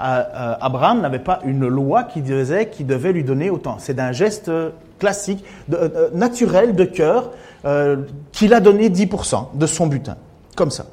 Euh, 0.00 0.54
Abraham 0.60 1.00
n'avait 1.00 1.18
pas 1.18 1.40
une 1.44 1.66
loi 1.66 2.04
qui 2.04 2.22
disait 2.22 2.68
qu'il 2.68 2.86
devait 2.86 3.12
lui 3.12 3.24
donner 3.24 3.50
autant. 3.50 3.76
C'est 3.78 3.94
d'un 3.94 4.12
geste 4.12 4.50
classique, 4.98 5.44
euh, 5.72 6.08
naturel, 6.14 6.74
de 6.74 6.84
cœur, 6.84 7.32
euh, 7.64 7.96
qu'il 8.32 8.54
a 8.54 8.60
donné 8.60 8.88
10% 8.88 9.50
de 9.54 9.66
son 9.66 9.86
butin. 9.86 10.16
Comme 10.56 10.70
ça. 10.70 10.86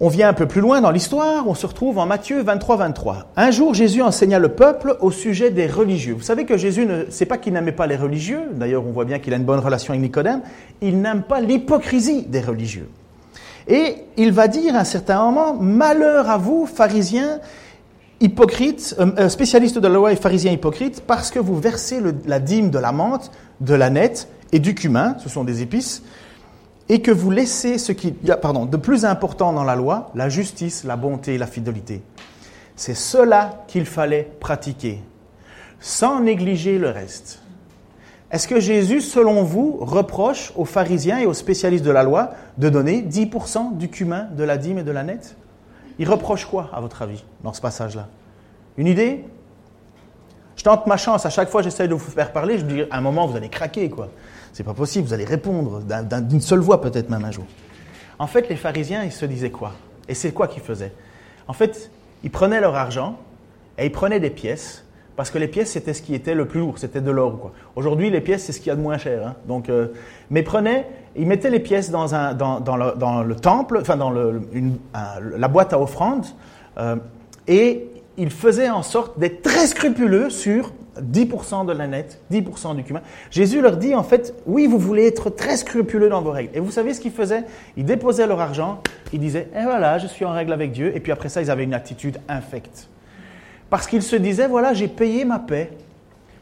On 0.00 0.08
vient 0.08 0.28
un 0.28 0.32
peu 0.32 0.46
plus 0.46 0.60
loin 0.60 0.80
dans 0.80 0.90
l'histoire, 0.90 1.46
on 1.46 1.54
se 1.54 1.64
retrouve 1.64 1.98
en 1.98 2.06
Matthieu 2.06 2.42
23, 2.42 2.76
23. 2.76 3.26
Un 3.36 3.52
jour, 3.52 3.72
Jésus 3.72 4.02
enseigna 4.02 4.40
le 4.40 4.48
peuple 4.48 4.96
au 5.00 5.12
sujet 5.12 5.50
des 5.50 5.68
religieux. 5.68 6.14
Vous 6.14 6.22
savez 6.22 6.44
que 6.44 6.56
Jésus, 6.56 6.86
ne 6.86 7.04
c'est 7.08 7.26
pas 7.26 7.38
qu'il 7.38 7.52
n'aimait 7.52 7.70
pas 7.70 7.86
les 7.86 7.94
religieux, 7.94 8.40
d'ailleurs 8.52 8.84
on 8.84 8.90
voit 8.90 9.04
bien 9.04 9.20
qu'il 9.20 9.32
a 9.32 9.36
une 9.36 9.44
bonne 9.44 9.60
relation 9.60 9.92
avec 9.92 10.02
Nicodème, 10.02 10.40
il 10.80 11.00
n'aime 11.00 11.22
pas 11.22 11.40
l'hypocrisie 11.40 12.22
des 12.22 12.40
religieux. 12.40 12.88
Et 13.68 13.96
il 14.16 14.32
va 14.32 14.48
dire 14.48 14.74
à 14.74 14.80
un 14.80 14.84
certain 14.84 15.22
moment, 15.22 15.54
malheur 15.54 16.28
à 16.28 16.36
vous, 16.36 16.66
pharisiens, 16.66 17.40
hypocrites, 18.20 18.94
euh, 18.98 19.28
spécialistes 19.28 19.78
de 19.78 19.88
la 19.88 19.94
loi 19.94 20.12
et 20.12 20.16
pharisiens 20.16 20.52
hypocrites, 20.52 21.02
parce 21.06 21.30
que 21.30 21.38
vous 21.38 21.58
versez 21.58 22.00
la 22.26 22.38
dîme 22.38 22.70
de 22.70 22.78
la 22.78 22.92
menthe, 22.92 23.30
de 23.60 23.74
la 23.74 23.90
nette 23.90 24.28
et 24.52 24.58
du 24.58 24.74
cumin, 24.74 25.16
ce 25.18 25.28
sont 25.28 25.44
des 25.44 25.62
épices, 25.62 26.02
et 26.88 27.00
que 27.00 27.10
vous 27.10 27.30
laissez 27.30 27.78
ce 27.78 27.92
qui 27.92 28.12
pardon, 28.12 28.66
de 28.66 28.76
plus 28.76 29.04
important 29.04 29.52
dans 29.52 29.64
la 29.64 29.76
loi, 29.76 30.10
la 30.14 30.28
justice, 30.28 30.84
la 30.84 30.96
bonté 30.96 31.34
et 31.34 31.38
la 31.38 31.46
fidélité. 31.46 32.02
C'est 32.76 32.94
cela 32.94 33.64
qu'il 33.68 33.86
fallait 33.86 34.30
pratiquer, 34.40 35.00
sans 35.80 36.20
négliger 36.20 36.78
le 36.78 36.90
reste. 36.90 37.41
Est-ce 38.32 38.48
que 38.48 38.60
Jésus, 38.60 39.02
selon 39.02 39.42
vous, 39.42 39.76
reproche 39.80 40.54
aux 40.56 40.64
pharisiens 40.64 41.18
et 41.18 41.26
aux 41.26 41.34
spécialistes 41.34 41.84
de 41.84 41.90
la 41.90 42.02
loi 42.02 42.30
de 42.56 42.70
donner 42.70 43.02
10% 43.02 43.76
du 43.76 43.90
cumin, 43.90 44.26
de 44.32 44.42
la 44.42 44.56
dîme 44.56 44.78
et 44.78 44.82
de 44.82 44.90
la 44.90 45.02
nette? 45.02 45.36
Il 45.98 46.08
reproche 46.08 46.46
quoi, 46.46 46.70
à 46.72 46.80
votre 46.80 47.02
avis, 47.02 47.22
dans 47.44 47.52
ce 47.52 47.60
passage-là? 47.60 48.08
Une 48.78 48.86
idée? 48.86 49.22
Je 50.56 50.64
tente 50.64 50.86
ma 50.86 50.96
chance, 50.96 51.26
à 51.26 51.30
chaque 51.30 51.50
fois 51.50 51.60
j'essaye 51.60 51.88
de 51.88 51.94
vous 51.94 52.10
faire 52.10 52.32
parler, 52.32 52.58
je 52.58 52.64
dis, 52.64 52.82
à 52.90 52.96
un 52.96 53.00
moment 53.02 53.26
vous 53.26 53.36
allez 53.36 53.50
craquer, 53.50 53.90
quoi. 53.90 54.08
C'est 54.54 54.64
pas 54.64 54.74
possible, 54.74 55.06
vous 55.06 55.12
allez 55.12 55.24
répondre 55.24 55.82
d'une 56.22 56.40
seule 56.40 56.60
voix 56.60 56.80
peut-être 56.80 57.10
même 57.10 57.24
un 57.24 57.32
jour. 57.32 57.44
En 58.18 58.26
fait, 58.26 58.48
les 58.48 58.56
pharisiens, 58.56 59.02
ils 59.02 59.12
se 59.12 59.26
disaient 59.26 59.50
quoi? 59.50 59.72
Et 60.08 60.14
c'est 60.14 60.32
quoi 60.32 60.48
qu'ils 60.48 60.62
faisaient? 60.62 60.92
En 61.48 61.52
fait, 61.52 61.90
ils 62.22 62.30
prenaient 62.30 62.60
leur 62.60 62.76
argent 62.76 63.18
et 63.76 63.86
ils 63.86 63.92
prenaient 63.92 64.20
des 64.20 64.30
pièces 64.30 64.84
parce 65.22 65.30
que 65.30 65.38
les 65.38 65.46
pièces, 65.46 65.70
c'était 65.70 65.94
ce 65.94 66.02
qui 66.02 66.16
était 66.16 66.34
le 66.34 66.46
plus 66.46 66.58
lourd, 66.58 66.78
c'était 66.78 67.00
de 67.00 67.12
l'or. 67.12 67.52
Aujourd'hui, 67.76 68.10
les 68.10 68.20
pièces, 68.20 68.42
c'est 68.42 68.50
ce 68.50 68.58
qu'il 68.58 68.66
y 68.66 68.70
a 68.72 68.74
de 68.74 68.80
moins 68.80 68.98
cher. 68.98 69.24
Hein. 69.24 69.34
Donc, 69.46 69.68
euh, 69.68 69.86
mais 70.30 70.42
prenaient, 70.42 70.84
ils 71.14 71.28
mettaient 71.28 71.48
les 71.48 71.60
pièces 71.60 71.92
dans, 71.92 72.12
un, 72.12 72.34
dans, 72.34 73.22
le, 73.22 73.36
temple, 73.36 73.78
enfin 73.80 73.96
dans 73.96 74.10
la 74.10 75.46
boîte 75.46 75.72
à 75.74 75.80
offrande, 75.80 76.26
euh, 76.78 76.96
et 77.46 77.86
ils 78.16 78.32
faisaient 78.32 78.68
en 78.68 78.82
sorte 78.82 79.16
d'être 79.20 79.42
très 79.42 79.68
scrupuleux 79.68 80.28
sur 80.28 80.72
10% 81.00 81.66
de 81.66 81.72
la 81.72 81.86
nette, 81.86 82.20
10% 82.32 82.74
du 82.74 82.82
cumin. 82.82 83.02
Jésus 83.30 83.60
leur 83.60 83.76
dit 83.76 83.94
en 83.94 84.02
fait, 84.02 84.34
oui, 84.46 84.66
vous 84.66 84.78
voulez 84.78 85.06
être 85.06 85.30
très 85.30 85.56
scrupuleux 85.56 86.08
dans 86.08 86.22
vos 86.22 86.32
règles. 86.32 86.50
Et 86.54 86.58
vous 86.58 86.72
savez 86.72 86.94
ce 86.94 87.00
qu'ils 87.00 87.12
faisaient? 87.12 87.44
Ils 87.76 87.84
déposaient 87.84 88.26
leur 88.26 88.40
argent, 88.40 88.80
ils 89.12 89.20
disaient, 89.20 89.46
et 89.56 89.62
voilà, 89.62 89.98
je 89.98 90.08
suis 90.08 90.24
en 90.24 90.32
règle 90.32 90.52
avec 90.52 90.72
Dieu. 90.72 90.90
Et 90.96 90.98
puis 90.98 91.12
après 91.12 91.28
ça, 91.28 91.40
ils 91.40 91.48
avaient 91.48 91.62
une 91.62 91.74
attitude 91.74 92.18
infecte. 92.28 92.88
Parce 93.72 93.86
qu'ils 93.86 94.02
se 94.02 94.16
disaient, 94.16 94.48
voilà, 94.48 94.74
j'ai 94.74 94.86
payé 94.86 95.24
ma 95.24 95.38
paix. 95.38 95.70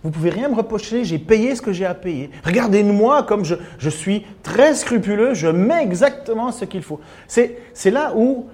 Vous 0.02 0.10
pouvez 0.10 0.30
rien 0.30 0.48
me 0.48 0.56
reprocher, 0.56 1.04
j'ai 1.04 1.20
payé 1.20 1.54
ce 1.54 1.62
que 1.62 1.72
j'ai 1.72 1.86
à 1.86 1.94
payer. 1.94 2.28
Regardez-moi 2.42 3.22
comme 3.22 3.44
je, 3.44 3.54
je, 3.78 3.88
suis 3.88 4.26
très 4.42 4.74
scrupuleux, 4.74 5.32
je 5.32 5.46
mets 5.46 5.80
exactement 5.80 6.50
ce 6.50 6.64
qu'il 6.64 6.82
faut. 6.82 6.98
C'est 7.28 7.54
là 7.92 8.14
où 8.16 8.46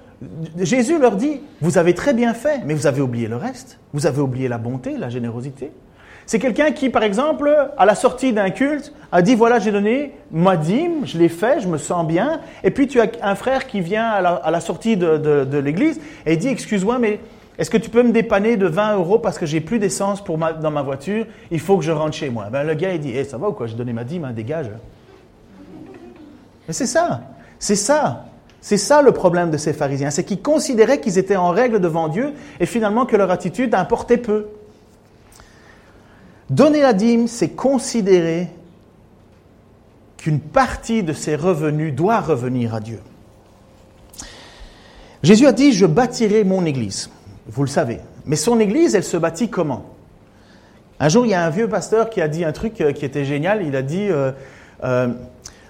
Jésus 0.58 0.98
leur 0.98 1.16
dit, 1.16 1.40
vous 1.62 1.78
avez 1.78 1.94
très 1.94 2.12
bien 2.12 2.34
fait, 2.34 2.60
mais 2.66 2.74
vous 2.74 2.86
avez 2.86 3.00
oublié 3.00 3.28
le 3.28 3.36
reste. 3.36 3.78
Vous 3.94 4.04
avez 4.04 4.20
oublié 4.20 4.46
la 4.46 4.58
bonté, 4.58 4.98
la 4.98 5.08
générosité. 5.08 5.72
C'est 6.26 6.38
quelqu'un 6.38 6.72
qui, 6.72 6.90
par 6.90 7.02
exemple, 7.02 7.56
à 7.78 7.86
la 7.86 7.94
sortie 7.94 8.34
d'un 8.34 8.50
culte, 8.50 8.92
a 9.10 9.22
dit, 9.22 9.36
voilà, 9.36 9.58
j'ai 9.58 9.72
donné 9.72 10.12
ma 10.30 10.58
dîme, 10.58 11.06
je 11.06 11.16
l'ai 11.16 11.30
fait, 11.30 11.60
je 11.60 11.68
me 11.68 11.78
sens 11.78 12.06
bien. 12.06 12.40
Et 12.62 12.70
puis 12.70 12.88
tu 12.88 13.00
as 13.00 13.06
un 13.22 13.36
frère 13.36 13.68
qui 13.68 13.80
vient 13.80 14.08
à 14.08 14.20
la, 14.20 14.34
à 14.34 14.50
la 14.50 14.60
sortie 14.60 14.98
de, 14.98 15.16
de, 15.16 15.44
de 15.44 15.58
l'église 15.58 15.98
et 16.26 16.36
dit, 16.36 16.48
excuse-moi, 16.48 16.98
mais 16.98 17.20
est-ce 17.58 17.70
que 17.70 17.78
tu 17.78 17.88
peux 17.88 18.02
me 18.02 18.12
dépanner 18.12 18.56
de 18.56 18.66
20 18.66 18.96
euros 18.96 19.18
parce 19.18 19.38
que 19.38 19.46
j'ai 19.46 19.60
plus 19.60 19.78
d'essence 19.78 20.22
pour 20.22 20.36
dans 20.36 20.70
ma 20.70 20.82
voiture? 20.82 21.26
Il 21.50 21.60
faut 21.60 21.78
que 21.78 21.84
je 21.84 21.92
rentre 21.92 22.14
chez 22.14 22.28
moi. 22.28 22.48
Ben, 22.50 22.64
le 22.64 22.74
gars, 22.74 22.92
il 22.92 23.00
dit, 23.00 23.16
hey, 23.16 23.24
ça 23.24 23.38
va 23.38 23.48
ou 23.48 23.52
quoi? 23.52 23.66
J'ai 23.66 23.76
donné 23.76 23.92
ma 23.92 24.04
dîme, 24.04 24.24
hein, 24.24 24.32
dégage. 24.32 24.70
Mais 26.68 26.74
c'est 26.74 26.86
ça. 26.86 27.22
C'est 27.58 27.76
ça. 27.76 28.26
C'est 28.60 28.76
ça 28.76 29.00
le 29.00 29.12
problème 29.12 29.50
de 29.50 29.56
ces 29.56 29.72
pharisiens. 29.72 30.10
C'est 30.10 30.24
qu'ils 30.24 30.42
considéraient 30.42 31.00
qu'ils 31.00 31.18
étaient 31.18 31.36
en 31.36 31.50
règle 31.50 31.80
devant 31.80 32.08
Dieu 32.08 32.32
et 32.60 32.66
finalement 32.66 33.06
que 33.06 33.16
leur 33.16 33.30
attitude 33.30 33.74
importait 33.74 34.18
peu. 34.18 34.48
Donner 36.50 36.82
la 36.82 36.92
dîme, 36.92 37.26
c'est 37.26 37.50
considérer 37.50 38.48
qu'une 40.16 40.40
partie 40.40 41.02
de 41.02 41.12
ses 41.12 41.36
revenus 41.36 41.94
doit 41.94 42.20
revenir 42.20 42.74
à 42.74 42.80
Dieu. 42.80 43.00
Jésus 45.22 45.46
a 45.46 45.52
dit, 45.52 45.72
je 45.72 45.86
bâtirai 45.86 46.44
mon 46.44 46.64
église. 46.64 47.10
Vous 47.48 47.62
le 47.62 47.68
savez. 47.68 48.00
Mais 48.24 48.36
son 48.36 48.58
église, 48.58 48.94
elle 48.94 49.04
se 49.04 49.16
bâtit 49.16 49.48
comment? 49.48 49.96
Un 50.98 51.08
jour, 51.08 51.26
il 51.26 51.30
y 51.30 51.34
a 51.34 51.44
un 51.44 51.50
vieux 51.50 51.68
pasteur 51.68 52.08
qui 52.08 52.22
a 52.22 52.28
dit 52.28 52.44
un 52.44 52.52
truc 52.52 52.80
euh, 52.80 52.92
qui 52.92 53.04
était 53.04 53.24
génial. 53.24 53.62
Il 53.62 53.76
a 53.76 53.82
dit, 53.82 54.08
euh, 54.10 54.32
euh, 54.82 55.08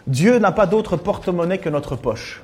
Dieu 0.06 0.38
n'a 0.38 0.52
pas 0.52 0.66
d'autre 0.66 0.96
porte-monnaie 0.96 1.58
que 1.58 1.68
notre 1.68 1.96
poche. 1.96 2.42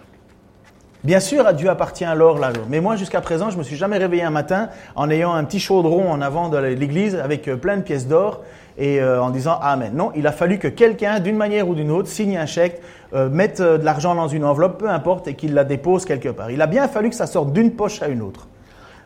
Bien 1.04 1.20
sûr, 1.20 1.46
à 1.46 1.52
Dieu 1.52 1.70
appartient 1.70 2.04
l'or, 2.14 2.38
l'argent. 2.38 2.62
Mais 2.68 2.80
moi, 2.80 2.96
jusqu'à 2.96 3.20
présent, 3.20 3.50
je 3.50 3.58
me 3.58 3.62
suis 3.62 3.76
jamais 3.76 3.98
réveillé 3.98 4.24
un 4.24 4.30
matin 4.30 4.68
en 4.96 5.10
ayant 5.10 5.32
un 5.32 5.44
petit 5.44 5.60
chaudron 5.60 6.10
en 6.10 6.20
avant 6.20 6.48
de 6.48 6.58
l'église 6.58 7.16
avec 7.16 7.44
plein 7.60 7.76
de 7.76 7.82
pièces 7.82 8.06
d'or 8.06 8.42
et 8.78 9.02
en 9.02 9.30
disant 9.30 9.58
Amen. 9.60 9.90
Non, 9.94 10.12
il 10.14 10.28
a 10.28 10.32
fallu 10.32 10.60
que 10.60 10.68
quelqu'un, 10.68 11.18
d'une 11.18 11.36
manière 11.36 11.68
ou 11.68 11.74
d'une 11.74 11.90
autre, 11.90 12.06
signe 12.06 12.36
un 12.36 12.46
chèque, 12.46 12.80
mette 13.12 13.60
de 13.60 13.84
l'argent 13.84 14.14
dans 14.14 14.28
une 14.28 14.44
enveloppe, 14.44 14.78
peu 14.78 14.88
importe, 14.88 15.26
et 15.26 15.34
qu'il 15.34 15.54
la 15.54 15.64
dépose 15.64 16.04
quelque 16.04 16.28
part. 16.28 16.52
Il 16.52 16.62
a 16.62 16.68
bien 16.68 16.86
fallu 16.86 17.10
que 17.10 17.16
ça 17.16 17.26
sorte 17.26 17.52
d'une 17.52 17.72
poche 17.72 18.00
à 18.00 18.06
une 18.06 18.22
autre. 18.22 18.46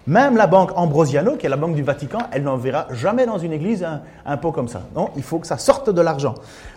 Même 0.06 0.36
la 0.36 0.46
banque 0.46 0.70
Ambrosiano, 0.76 1.34
qui 1.36 1.46
est 1.46 1.48
la 1.48 1.56
banque 1.56 1.74
du 1.74 1.82
Vatican, 1.82 2.20
elle 2.30 2.44
n'enverra 2.44 2.86
jamais 2.92 3.26
dans 3.26 3.38
une 3.38 3.52
église 3.52 3.84
un, 4.24 4.36
pot 4.36 4.52
comme 4.52 4.68
ça. 4.68 4.82
Non, 4.94 5.10
il 5.16 5.22
faut 5.24 5.40
que 5.40 5.48
ça 5.48 5.58
sorte 5.58 5.90
de 5.90 6.00
l'argent, 6.00 6.34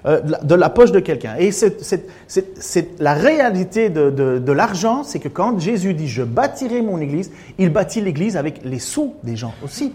euh, 0.08 0.20
de, 0.22 0.56
la 0.56 0.70
poche 0.72 0.92
de 0.92 1.00
quelqu'un. 1.00 1.36
Et 1.38 1.52
c'est 1.52 3.00
la 3.00 3.14
réalité 3.14 3.90
de, 3.90 4.52
l'argent, 4.52 5.04
c'est 5.04 5.20
que 5.20 5.28
quand 5.28 5.60
Jésus 5.60 5.94
dit 5.94 6.08
je 6.08 6.24
bâtirai 6.24 6.82
mon 6.82 7.00
église, 7.00 7.32
il 7.60 7.70
bâtit 7.70 8.02
l'église 8.02 8.36
avec 8.36 8.62
les 8.64 8.80
sous 8.80 9.14
des 9.24 9.36
gens 9.36 9.54
aussi. 9.64 9.94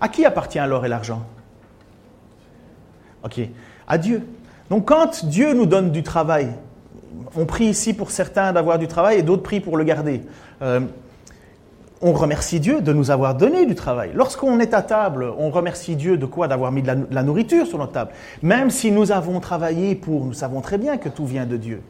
À 0.00 0.08
qui 0.08 0.24
appartient 0.24 0.60
l'or 0.64 0.86
et 0.86 0.88
l'argent? 0.88 1.24
Ok, 3.24 3.40
à 3.88 3.98
Dieu. 3.98 4.22
Donc 4.70 4.86
quand 4.86 5.24
Dieu 5.24 5.54
nous 5.54 5.66
donne 5.66 5.90
du 5.90 6.04
travail, 6.04 6.50
on 7.36 7.46
prie 7.46 7.66
ici 7.66 7.94
pour 7.94 8.12
certains 8.12 8.52
d'avoir 8.52 8.78
du 8.78 8.86
travail 8.86 9.18
et 9.18 9.22
d'autres 9.22 9.42
prient 9.42 9.60
pour 9.60 9.76
le 9.76 9.82
garder. 9.82 10.22
Euh, 10.62 10.80
on 12.04 12.12
remercie 12.12 12.60
Dieu 12.60 12.82
de 12.82 12.92
nous 12.92 13.10
avoir 13.10 13.34
donné 13.34 13.64
du 13.64 13.74
travail. 13.74 14.10
Lorsqu'on 14.14 14.60
est 14.60 14.74
à 14.74 14.82
table, 14.82 15.32
on 15.38 15.48
remercie 15.48 15.96
Dieu 15.96 16.18
de 16.18 16.26
quoi? 16.26 16.48
D'avoir 16.48 16.70
mis 16.70 16.82
de 16.82 16.92
la, 17.10 17.22
nourriture 17.22 17.66
sur 17.66 17.78
notre 17.78 17.92
table. 17.92 18.10
Même 18.42 18.68
si 18.68 18.90
nous 18.90 19.10
avons 19.10 19.40
travaillé 19.40 19.94
pour, 19.94 20.26
nous 20.26 20.34
savons 20.34 20.60
très 20.60 20.76
bien 20.76 20.98
que 20.98 21.08
tout 21.08 21.24
vient 21.24 21.46
de 21.46 21.56
Dieu. 21.56 21.80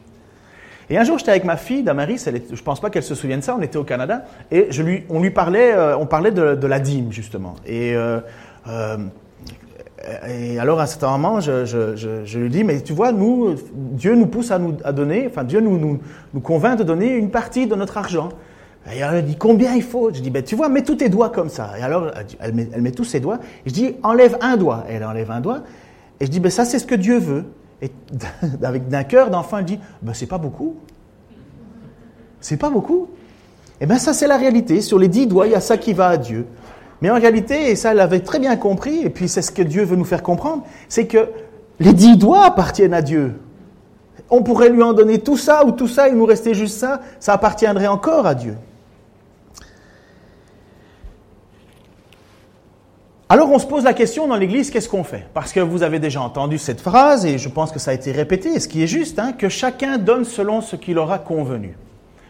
Et 0.89 0.97
un 0.97 1.03
jour, 1.03 1.17
j'étais 1.17 1.31
avec 1.31 1.43
ma 1.43 1.57
fille, 1.57 1.83
Damaris, 1.83 2.23
je 2.25 2.31
ne 2.31 2.61
pense 2.61 2.79
pas 2.79 2.89
qu'elle 2.89 3.03
se 3.03 3.13
souvienne 3.13 3.39
de 3.41 3.43
ça, 3.43 3.57
on 3.59 3.61
était 3.61 3.77
au 3.77 3.83
Canada, 3.83 4.23
et 4.51 4.67
je 4.69 4.83
lui, 4.83 5.03
on 5.09 5.19
lui 5.19 5.31
parlait, 5.31 5.73
euh, 5.73 5.97
on 5.97 6.05
parlait 6.05 6.31
de, 6.31 6.65
la 6.67 6.79
dîme, 6.79 7.11
justement. 7.11 7.55
Et, 7.65 7.93
euh, 7.93 8.21
euh, 8.69 8.97
et 10.29 10.59
alors, 10.59 10.79
à 10.79 10.83
un 10.83 10.85
certain 10.85 11.11
moment, 11.17 11.41
je, 11.41 12.37
lui 12.37 12.49
dis, 12.49 12.63
mais 12.63 12.79
tu 12.79 12.93
vois, 12.93 13.11
nous, 13.11 13.55
Dieu 13.73 14.15
nous 14.15 14.27
pousse 14.27 14.51
à, 14.51 14.59
nous, 14.59 14.77
à 14.85 14.93
donner, 14.93 15.27
enfin, 15.27 15.43
Dieu 15.43 15.59
nous, 15.59 15.99
nous 16.33 16.39
convainc 16.39 16.77
de 16.77 16.83
donner 16.83 17.09
une 17.09 17.31
partie 17.31 17.67
de 17.67 17.75
notre 17.75 17.97
argent. 17.97 18.29
Et 18.93 18.99
elle 18.99 19.25
dit 19.25 19.35
combien 19.35 19.73
il 19.73 19.83
faut? 19.83 20.11
Je 20.13 20.21
dis 20.21 20.29
ben 20.29 20.43
tu 20.43 20.55
vois 20.55 20.69
mets 20.69 20.83
tous 20.83 20.95
tes 20.95 21.09
doigts 21.09 21.29
comme 21.29 21.49
ça. 21.49 21.71
Et 21.79 21.81
alors 21.81 22.11
elle 22.39 22.53
met, 22.53 22.91
tous 22.91 23.03
ses 23.03 23.19
doigts. 23.19 23.39
Et 23.65 23.69
je 23.69 23.73
dis 23.73 23.95
enlève 24.03 24.37
un 24.41 24.57
doigt. 24.57 24.85
Et 24.89 24.93
elle 24.93 25.03
enlève 25.03 25.31
un 25.31 25.41
doigt. 25.41 25.61
Et 26.19 26.25
je 26.25 26.31
dis 26.31 26.39
ben 26.39 26.51
ça 26.51 26.65
c'est 26.65 26.77
ce 26.77 26.85
que 26.85 26.95
Dieu 26.95 27.17
veut. 27.17 27.45
Et 27.81 27.91
avec 28.63 28.87
d'un 28.87 29.03
cœur 29.03 29.31
d'enfant 29.31 29.57
elle 29.57 29.65
dit 29.65 29.79
ben 30.01 30.13
c'est 30.13 30.27
pas 30.27 30.37
beaucoup. 30.37 30.75
C'est 32.39 32.57
pas 32.57 32.69
beaucoup. 32.69 33.09
Et 33.79 33.83
eh 33.83 33.85
ben 33.87 33.97
ça 33.97 34.13
c'est 34.13 34.27
la 34.27 34.37
réalité. 34.37 34.81
Sur 34.81 34.99
les 34.99 35.07
dix 35.07 35.25
doigts 35.25 35.47
il 35.47 35.53
y 35.53 35.55
a 35.55 35.61
ça 35.61 35.77
qui 35.77 35.93
va 35.93 36.09
à 36.09 36.17
Dieu. 36.17 36.45
Mais 37.01 37.09
en 37.09 37.15
réalité 37.15 37.71
et 37.71 37.75
ça 37.75 37.91
elle 37.91 37.99
avait 37.99 38.19
très 38.19 38.37
bien 38.37 38.55
compris. 38.55 39.01
Et 39.01 39.09
puis 39.09 39.27
c'est 39.27 39.41
ce 39.41 39.51
que 39.51 39.63
Dieu 39.63 39.83
veut 39.83 39.95
nous 39.95 40.05
faire 40.05 40.21
comprendre, 40.21 40.63
c'est 40.89 41.07
que 41.07 41.29
les 41.79 41.93
dix 41.93 42.17
doigts 42.17 42.45
appartiennent 42.45 42.93
à 42.93 43.01
Dieu. 43.01 43.33
On 44.29 44.43
pourrait 44.43 44.69
lui 44.69 44.83
en 44.83 44.93
donner 44.93 45.19
tout 45.19 45.37
ça 45.37 45.65
ou 45.65 45.71
tout 45.71 45.87
ça, 45.87 46.07
il 46.07 46.15
nous 46.15 46.25
restait 46.25 46.53
juste 46.53 46.77
ça, 46.77 47.01
ça 47.19 47.33
appartiendrait 47.33 47.87
encore 47.87 48.27
à 48.27 48.35
Dieu. 48.35 48.55
Alors 53.27 53.49
on 53.51 53.57
se 53.57 53.65
pose 53.65 53.83
la 53.83 53.93
question 53.93 54.27
dans 54.27 54.35
l'Église, 54.35 54.69
qu'est-ce 54.69 54.87
qu'on 54.87 55.03
fait? 55.03 55.25
Parce 55.33 55.51
que 55.51 55.59
vous 55.59 55.81
avez 55.81 55.97
déjà 55.97 56.21
entendu 56.21 56.59
cette 56.59 56.79
phrase, 56.79 57.25
et 57.25 57.39
je 57.39 57.49
pense 57.49 57.71
que 57.71 57.79
ça 57.79 57.89
a 57.89 57.93
été 57.95 58.11
répété, 58.11 58.59
ce 58.59 58.67
qui 58.67 58.83
est 58.83 58.87
juste, 58.87 59.17
hein, 59.17 59.33
que 59.33 59.49
chacun 59.49 59.97
donne 59.97 60.25
selon 60.25 60.61
ce 60.61 60.75
qu'il 60.75 60.99
aura 60.99 61.17
convenu. 61.17 61.75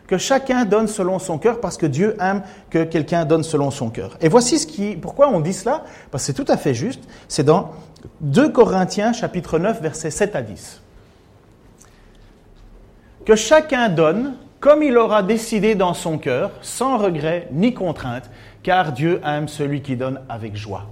Que 0.07 0.17
chacun 0.17 0.63
donne 0.63 0.87
selon 0.87 1.19
son 1.19 1.37
cœur, 1.37 1.59
parce 1.59 1.75
que 1.75 1.85
Dieu 1.85 2.15
aime 2.21 2.43
que 2.69 2.85
quelqu'un 2.85 3.25
donne 3.25 3.43
selon 3.43 3.71
son 3.71 3.89
cœur. 3.89 4.17
Et 4.21 4.29
voici 4.29 4.57
ce 4.57 4.67
qui, 4.67 4.95
pourquoi 4.95 5.27
on 5.29 5.41
dit 5.41 5.51
cela? 5.51 5.83
Parce 6.11 6.23
que 6.23 6.27
c'est 6.27 6.45
tout 6.45 6.49
à 6.49 6.55
fait 6.55 6.73
juste. 6.73 7.03
C'est 7.27 7.43
dans 7.43 7.71
2 8.21 8.49
Corinthiens 8.49 9.11
chapitre 9.11 9.59
9, 9.59 9.81
versets 9.81 10.11
7 10.11 10.35
à 10.35 10.41
10. 10.43 10.81
Que 13.25 13.35
chacun 13.35 13.89
donne 13.89 14.35
comme 14.65 14.81
il 14.81 14.97
aura 14.97 15.21
décidé 15.21 15.75
dans 15.75 15.93
son 15.93 16.17
cœur, 16.17 16.49
sans 16.63 16.97
regret 16.97 17.47
ni 17.51 17.75
contrainte, 17.75 18.31
car 18.63 18.93
Dieu 18.93 19.21
aime 19.23 19.47
celui 19.47 19.83
qui 19.83 19.95
donne 19.95 20.21
avec 20.27 20.55
joie. 20.55 20.87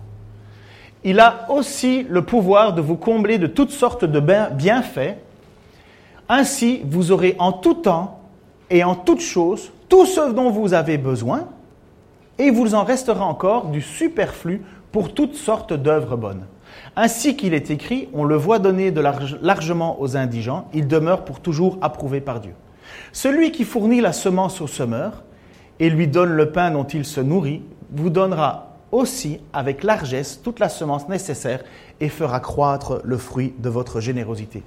Il 1.03 1.19
a 1.19 1.47
aussi 1.49 2.05
le 2.07 2.21
pouvoir 2.21 2.73
de 2.73 2.81
vous 2.81 2.97
combler 2.97 3.39
de 3.39 3.47
toutes 3.47 3.71
sortes 3.71 4.05
de 4.05 4.19
bienfaits. 4.51 5.15
Ainsi, 6.29 6.81
vous 6.85 7.11
aurez 7.11 7.35
en 7.39 7.51
tout 7.51 7.73
temps 7.73 8.19
et 8.69 8.83
en 8.83 8.93
toutes 8.93 9.21
choses 9.21 9.71
tout 9.89 10.05
ce 10.05 10.31
dont 10.31 10.51
vous 10.51 10.75
avez 10.75 10.99
besoin, 10.99 11.47
et 12.37 12.43
il 12.43 12.53
vous 12.53 12.75
en 12.75 12.83
restera 12.83 13.25
encore 13.25 13.69
du 13.69 13.81
superflu 13.81 14.61
pour 14.91 15.15
toutes 15.15 15.33
sortes 15.33 15.73
d'œuvres 15.73 16.15
bonnes. 16.15 16.45
Ainsi 16.95 17.35
qu'il 17.35 17.55
est 17.55 17.71
écrit, 17.71 18.07
on 18.13 18.23
le 18.23 18.35
voit 18.35 18.59
donner 18.59 18.91
de 18.91 19.01
largement 19.41 19.99
aux 19.99 20.15
indigents, 20.15 20.67
il 20.75 20.87
demeure 20.87 21.25
pour 21.25 21.39
toujours 21.39 21.79
approuvé 21.81 22.21
par 22.21 22.39
Dieu. 22.39 22.53
Celui 23.11 23.51
qui 23.51 23.63
fournit 23.63 24.01
la 24.01 24.13
semence 24.13 24.61
au 24.61 24.67
semeur, 24.67 25.23
et 25.79 25.89
lui 25.89 26.07
donne 26.07 26.31
le 26.31 26.51
pain 26.51 26.71
dont 26.71 26.83
il 26.83 27.05
se 27.05 27.21
nourrit, 27.21 27.61
vous 27.91 28.09
donnera 28.09 28.77
aussi 28.91 29.39
avec 29.53 29.83
largesse 29.83 30.39
toute 30.41 30.59
la 30.59 30.69
semence 30.69 31.09
nécessaire 31.09 31.63
et 31.99 32.09
fera 32.09 32.39
croître 32.39 33.01
le 33.03 33.17
fruit 33.17 33.53
de 33.57 33.69
votre 33.69 33.99
générosité. 33.99 34.63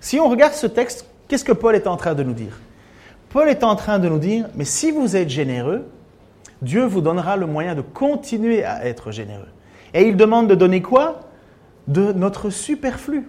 Si 0.00 0.18
on 0.18 0.28
regarde 0.28 0.54
ce 0.54 0.66
texte, 0.66 1.06
qu'est-ce 1.28 1.44
que 1.44 1.52
Paul 1.52 1.74
est 1.74 1.86
en 1.86 1.96
train 1.96 2.14
de 2.14 2.22
nous 2.22 2.32
dire? 2.32 2.58
Paul 3.28 3.48
est 3.48 3.64
en 3.64 3.76
train 3.76 3.98
de 3.98 4.08
nous 4.08 4.18
dire, 4.18 4.46
mais 4.54 4.64
si 4.64 4.90
vous 4.90 5.14
êtes 5.14 5.28
généreux, 5.28 5.84
Dieu 6.62 6.84
vous 6.86 7.02
donnera 7.02 7.36
le 7.36 7.46
moyen 7.46 7.74
de 7.74 7.82
continuer 7.82 8.64
à 8.64 8.86
être 8.86 9.10
généreux. 9.10 9.48
Et 9.92 10.08
il 10.08 10.16
demande 10.16 10.48
de 10.48 10.54
donner 10.54 10.80
quoi? 10.80 11.20
De 11.86 12.12
notre 12.12 12.50
superflu. 12.50 13.28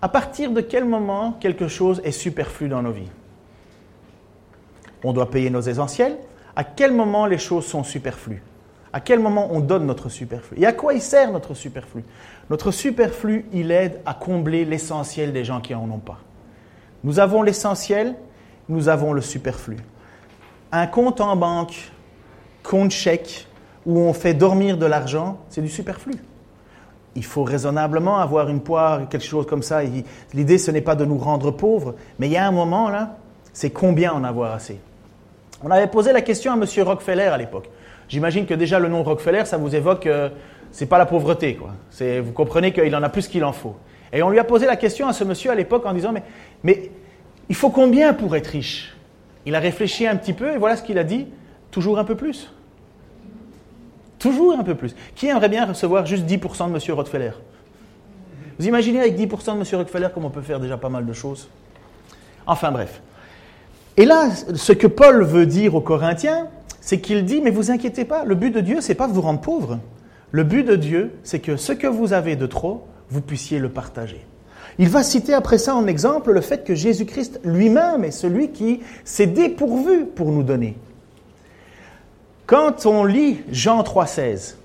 À 0.00 0.08
partir 0.08 0.50
de 0.52 0.60
quel 0.60 0.84
moment 0.84 1.36
quelque 1.38 1.68
chose 1.68 2.00
est 2.02 2.12
superflu 2.12 2.68
dans 2.68 2.82
nos 2.82 2.92
vies? 2.92 3.10
On 5.04 5.12
doit 5.12 5.30
payer 5.30 5.50
nos 5.50 5.60
essentiels, 5.60 6.16
à 6.54 6.64
quel 6.64 6.92
moment 6.92 7.26
les 7.26 7.38
choses 7.38 7.66
sont 7.66 7.84
superflues? 7.84 8.42
À 8.92 9.00
quel 9.00 9.20
moment 9.20 9.48
on 9.50 9.60
donne 9.60 9.84
notre 9.84 10.08
superflu? 10.08 10.58
Et 10.58 10.64
à 10.64 10.72
quoi 10.72 10.94
il 10.94 11.02
sert 11.02 11.30
notre 11.30 11.52
superflu? 11.52 12.02
Notre 12.48 12.70
superflu, 12.70 13.46
il 13.52 13.70
aide 13.70 14.00
à 14.06 14.14
combler 14.14 14.64
l'essentiel 14.64 15.32
des 15.32 15.44
gens 15.44 15.60
qui 15.60 15.74
n'en 15.74 15.90
ont 15.90 15.98
pas. 15.98 16.18
Nous 17.04 17.18
avons 17.18 17.42
l'essentiel, 17.42 18.14
nous 18.68 18.88
avons 18.88 19.12
le 19.12 19.20
superflu. 19.20 19.76
Un 20.72 20.86
compte 20.86 21.20
en 21.20 21.36
banque, 21.36 21.92
compte 22.62 22.90
chèque, 22.90 23.46
où 23.84 23.98
on 23.98 24.12
fait 24.12 24.34
dormir 24.34 24.78
de 24.78 24.86
l'argent, 24.86 25.38
c'est 25.48 25.62
du 25.62 25.68
superflu. 25.68 26.14
Il 27.14 27.24
faut 27.24 27.44
raisonnablement 27.44 28.18
avoir 28.18 28.48
une 28.48 28.60
poire, 28.60 29.08
quelque 29.08 29.24
chose 29.24 29.46
comme 29.46 29.62
ça. 29.62 29.80
L'idée, 30.34 30.58
ce 30.58 30.70
n'est 30.70 30.80
pas 30.80 30.96
de 30.96 31.04
nous 31.04 31.18
rendre 31.18 31.50
pauvres, 31.50 31.94
mais 32.18 32.26
il 32.26 32.32
y 32.32 32.36
a 32.36 32.46
un 32.46 32.50
moment 32.50 32.90
là, 32.90 33.16
c'est 33.56 33.70
combien 33.70 34.12
en 34.12 34.22
avoir 34.22 34.52
assez? 34.52 34.78
On 35.62 35.70
avait 35.70 35.86
posé 35.86 36.12
la 36.12 36.20
question 36.20 36.52
à 36.52 36.56
M. 36.56 36.64
Rockefeller 36.86 37.22
à 37.22 37.38
l'époque. 37.38 37.70
J'imagine 38.06 38.44
que 38.44 38.52
déjà 38.52 38.78
le 38.78 38.88
nom 38.88 39.02
Rockefeller, 39.02 39.46
ça 39.46 39.56
vous 39.56 39.74
évoque, 39.74 40.04
euh, 40.04 40.28
c'est 40.72 40.84
pas 40.84 40.98
la 40.98 41.06
pauvreté, 41.06 41.54
quoi. 41.54 41.70
Vous 41.98 42.32
comprenez 42.32 42.74
qu'il 42.74 42.94
en 42.94 43.02
a 43.02 43.08
plus 43.08 43.28
qu'il 43.28 43.42
en 43.46 43.54
faut. 43.54 43.74
Et 44.12 44.22
on 44.22 44.28
lui 44.28 44.38
a 44.38 44.44
posé 44.44 44.66
la 44.66 44.76
question 44.76 45.08
à 45.08 45.14
ce 45.14 45.24
monsieur 45.24 45.50
à 45.50 45.54
l'époque 45.54 45.86
en 45.86 45.94
disant, 45.94 46.12
mais, 46.12 46.22
mais 46.64 46.90
il 47.48 47.54
faut 47.54 47.70
combien 47.70 48.12
pour 48.12 48.36
être 48.36 48.48
riche? 48.48 48.94
Il 49.46 49.54
a 49.54 49.58
réfléchi 49.58 50.06
un 50.06 50.16
petit 50.16 50.34
peu 50.34 50.52
et 50.52 50.58
voilà 50.58 50.76
ce 50.76 50.82
qu'il 50.82 50.98
a 50.98 51.04
dit, 51.04 51.26
toujours 51.70 51.98
un 51.98 52.04
peu 52.04 52.14
plus. 52.14 52.52
Toujours 54.18 54.58
un 54.58 54.64
peu 54.64 54.74
plus. 54.74 54.94
Qui 55.14 55.28
aimerait 55.28 55.48
bien 55.48 55.64
recevoir 55.64 56.04
juste 56.04 56.26
10% 56.26 56.70
de 56.70 56.74
M. 56.74 56.94
Rockefeller? 56.94 57.32
Vous 58.58 58.66
imaginez 58.68 59.00
avec 59.00 59.16
10% 59.16 59.54
de 59.54 59.60
M. 59.60 59.78
Rockefeller 59.78 60.08
comme 60.12 60.26
on 60.26 60.30
peut 60.30 60.42
faire 60.42 60.60
déjà 60.60 60.76
pas 60.76 60.90
mal 60.90 61.06
de 61.06 61.12
choses? 61.14 61.48
Enfin 62.46 62.70
bref. 62.70 63.00
Et 63.96 64.04
là, 64.04 64.28
ce 64.54 64.72
que 64.72 64.86
Paul 64.86 65.22
veut 65.24 65.46
dire 65.46 65.74
aux 65.74 65.80
Corinthiens, 65.80 66.48
c'est 66.80 67.00
qu'il 67.00 67.24
dit, 67.24 67.40
mais 67.40 67.50
vous 67.50 67.70
inquiétez 67.70 68.04
pas, 68.04 68.24
le 68.24 68.34
but 68.34 68.50
de 68.50 68.60
Dieu, 68.60 68.80
c'est 68.80 68.94
pas 68.94 69.06
vous 69.06 69.20
rendre 69.20 69.40
pauvre. 69.40 69.78
Le 70.30 70.44
but 70.44 70.64
de 70.64 70.76
Dieu, 70.76 71.12
c'est 71.24 71.38
que 71.38 71.56
ce 71.56 71.72
que 71.72 71.86
vous 71.86 72.12
avez 72.12 72.36
de 72.36 72.46
trop, 72.46 72.86
vous 73.08 73.20
puissiez 73.20 73.58
le 73.58 73.70
partager. 73.70 74.24
Il 74.78 74.88
va 74.88 75.02
citer 75.02 75.32
après 75.32 75.58
ça 75.58 75.74
en 75.74 75.86
exemple 75.86 76.32
le 76.32 76.40
fait 76.40 76.64
que 76.64 76.74
Jésus-Christ 76.74 77.40
lui-même 77.44 78.04
est 78.04 78.10
celui 78.10 78.50
qui 78.50 78.82
s'est 79.04 79.26
dépourvu 79.26 80.04
pour 80.04 80.30
nous 80.30 80.42
donner. 80.42 80.76
Quand 82.46 82.84
on 82.84 83.04
lit 83.04 83.40
Jean 83.50 83.82
3,16, 83.82 84.56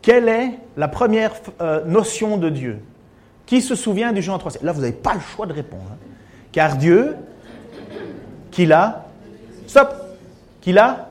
quelle 0.00 0.28
est 0.28 0.50
la 0.76 0.88
première 0.88 1.32
euh, 1.60 1.84
notion 1.84 2.36
de 2.36 2.48
Dieu? 2.48 2.78
Qui 3.46 3.60
se 3.60 3.74
souvient 3.74 4.12
du 4.12 4.22
Jean 4.22 4.38
3,16 4.38 4.64
Là, 4.64 4.72
vous 4.72 4.80
n'avez 4.80 4.92
pas 4.92 5.14
le 5.14 5.20
choix 5.20 5.46
de 5.46 5.52
répondre. 5.52 5.82
Hein. 5.90 5.98
Car 6.52 6.76
Dieu 6.76 7.16
qu'il 8.54 8.72
a 8.72 9.06
Stop 9.66 9.94
Qu'il 10.60 10.78
a 10.78 11.08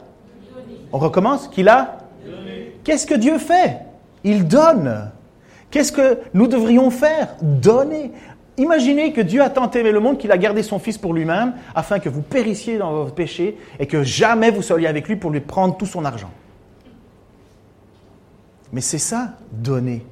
On 0.91 0.97
recommence 0.97 1.47
Qu'il 1.47 1.69
a 1.69 1.99
Qu'est-ce 2.83 3.07
que 3.07 3.15
Dieu 3.15 3.37
fait? 3.37 3.79
Il 4.25 4.47
donne. 4.47 5.09
Qu'est-ce 5.71 5.91
que 5.91 6.19
nous 6.33 6.47
devrions 6.47 6.89
faire? 6.89 7.35
Donner. 7.41 8.11
Imaginez 8.57 9.13
que 9.13 9.21
Dieu 9.21 9.41
a 9.41 9.49
tant 9.49 9.71
aimé 9.71 9.91
le 9.91 9.99
monde 9.99 10.17
qu'il 10.17 10.31
a 10.31 10.37
gardé 10.37 10.63
son 10.63 10.79
Fils 10.79 10.97
pour 10.97 11.13
lui-même, 11.13 11.53
afin 11.73 11.99
que 11.99 12.09
vous 12.09 12.21
périssiez 12.21 12.77
dans 12.77 12.91
vos 12.91 13.09
péchés 13.09 13.57
et 13.79 13.87
que 13.87 14.03
jamais 14.03 14.51
vous 14.51 14.61
soyez 14.61 14.87
avec 14.87 15.07
lui 15.07 15.15
pour 15.15 15.31
lui 15.31 15.39
prendre 15.39 15.77
tout 15.77 15.85
son 15.85 16.05
argent. 16.05 16.29
Mais 18.71 18.81
c'est 18.81 18.99
ça, 18.99 19.29
donner. 19.51 20.05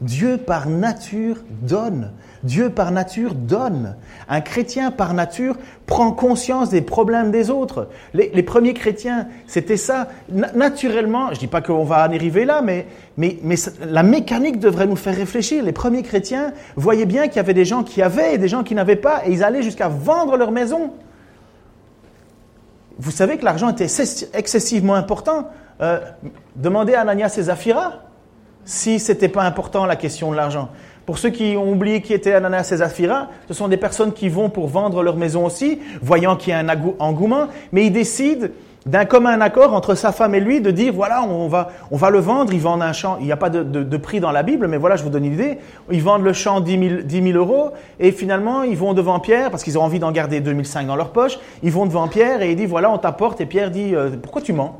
Dieu 0.00 0.38
par 0.38 0.68
nature 0.68 1.36
donne. 1.62 2.12
Dieu 2.42 2.70
par 2.70 2.90
nature 2.90 3.34
donne. 3.34 3.96
Un 4.28 4.40
chrétien 4.40 4.90
par 4.90 5.12
nature 5.12 5.56
prend 5.86 6.10
conscience 6.12 6.70
des 6.70 6.80
problèmes 6.80 7.30
des 7.30 7.50
autres. 7.50 7.88
Les, 8.14 8.42
premiers 8.42 8.72
chrétiens, 8.72 9.28
c'était 9.46 9.76
ça. 9.76 10.08
naturellement, 10.30 11.28
je 11.28 11.34
ne 11.34 11.38
dis 11.40 11.46
pas 11.48 11.60
qu'on 11.60 11.84
va 11.84 12.08
en 12.08 12.12
arriver 12.12 12.46
là, 12.46 12.62
mais, 12.62 12.86
la 13.86 14.02
mécanique 14.02 14.58
devrait 14.58 14.86
nous 14.86 14.96
faire 14.96 15.14
réfléchir. 15.14 15.62
Les 15.62 15.72
premiers 15.72 16.02
chrétiens 16.02 16.52
voyaient 16.76 17.06
bien 17.06 17.28
qu'il 17.28 17.36
y 17.36 17.40
avait 17.40 17.54
des 17.54 17.66
gens 17.66 17.82
qui 17.82 18.00
avaient 18.00 18.34
et 18.34 18.38
des 18.38 18.48
gens 18.48 18.62
qui 18.62 18.74
n'avaient 18.74 18.96
pas, 18.96 19.26
et 19.26 19.32
ils 19.32 19.44
allaient 19.44 19.62
jusqu'à 19.62 19.88
vendre 19.88 20.38
leur 20.38 20.50
maison. 20.50 20.92
Vous 22.98 23.10
savez 23.10 23.36
que 23.36 23.44
l'argent 23.44 23.70
était 23.70 23.86
excessivement 24.32 24.94
important. 24.94 25.48
Euh, 25.82 26.00
demandez 26.56 26.94
à 26.94 27.00
Ananias 27.00 27.34
et 27.38 27.50
si 28.64 28.98
ce 28.98 29.12
n'était 29.12 29.28
pas 29.28 29.42
important 29.42 29.86
la 29.86 29.96
question 29.96 30.30
de 30.30 30.36
l'argent. 30.36 30.68
Pour 31.06 31.18
ceux 31.18 31.30
qui 31.30 31.56
ont 31.56 31.72
oublié 31.72 32.02
qui 32.02 32.12
était 32.12 32.34
Ananias 32.34 32.70
et 32.72 32.76
Zaphira, 32.76 33.28
ce 33.48 33.54
sont 33.54 33.68
des 33.68 33.76
personnes 33.76 34.12
qui 34.12 34.28
vont 34.28 34.48
pour 34.48 34.68
vendre 34.68 35.02
leur 35.02 35.16
maison 35.16 35.44
aussi, 35.44 35.80
voyant 36.02 36.36
qu'il 36.36 36.50
y 36.50 36.52
a 36.52 36.58
un 36.58 36.68
engouement, 36.98 37.48
mais 37.72 37.86
ils 37.86 37.90
décident 37.90 38.48
d'un 38.86 39.04
commun 39.04 39.40
accord 39.40 39.74
entre 39.74 39.94
sa 39.94 40.12
femme 40.12 40.34
et 40.34 40.40
lui 40.40 40.60
de 40.60 40.70
dire 40.70 40.92
voilà, 40.92 41.22
on 41.22 41.48
va, 41.48 41.70
on 41.90 41.96
va 41.96 42.10
le 42.10 42.18
vendre, 42.18 42.52
ils 42.52 42.60
vendent 42.60 42.82
un 42.82 42.92
champ, 42.92 43.16
il 43.20 43.26
n'y 43.26 43.32
a 43.32 43.36
pas 43.36 43.50
de, 43.50 43.62
de, 43.62 43.96
prix 43.96 44.20
dans 44.20 44.32
la 44.32 44.42
Bible, 44.42 44.68
mais 44.68 44.76
voilà, 44.76 44.96
je 44.96 45.02
vous 45.02 45.10
donne 45.10 45.24
une 45.24 45.34
idée, 45.34 45.58
ils 45.90 46.02
vendent 46.02 46.22
le 46.22 46.32
champ 46.32 46.60
10 46.60 47.02
000, 47.32 47.38
euros 47.38 47.72
et 47.98 48.12
finalement 48.12 48.62
ils 48.62 48.76
vont 48.76 48.94
devant 48.94 49.20
Pierre 49.20 49.50
parce 49.50 49.64
qu'ils 49.64 49.78
ont 49.78 49.82
envie 49.82 49.98
d'en 49.98 50.12
garder 50.12 50.40
2005 50.40 50.86
dans 50.86 50.96
leur 50.96 51.10
poche, 51.10 51.38
ils 51.62 51.72
vont 51.72 51.86
devant 51.86 52.08
Pierre 52.08 52.42
et 52.42 52.50
il 52.50 52.56
dit 52.56 52.66
voilà, 52.66 52.90
on 52.90 52.98
t'apporte 52.98 53.40
et 53.40 53.46
Pierre 53.46 53.70
dit 53.70 53.94
euh, 53.94 54.10
pourquoi 54.20 54.42
tu 54.42 54.52
mens? 54.52 54.78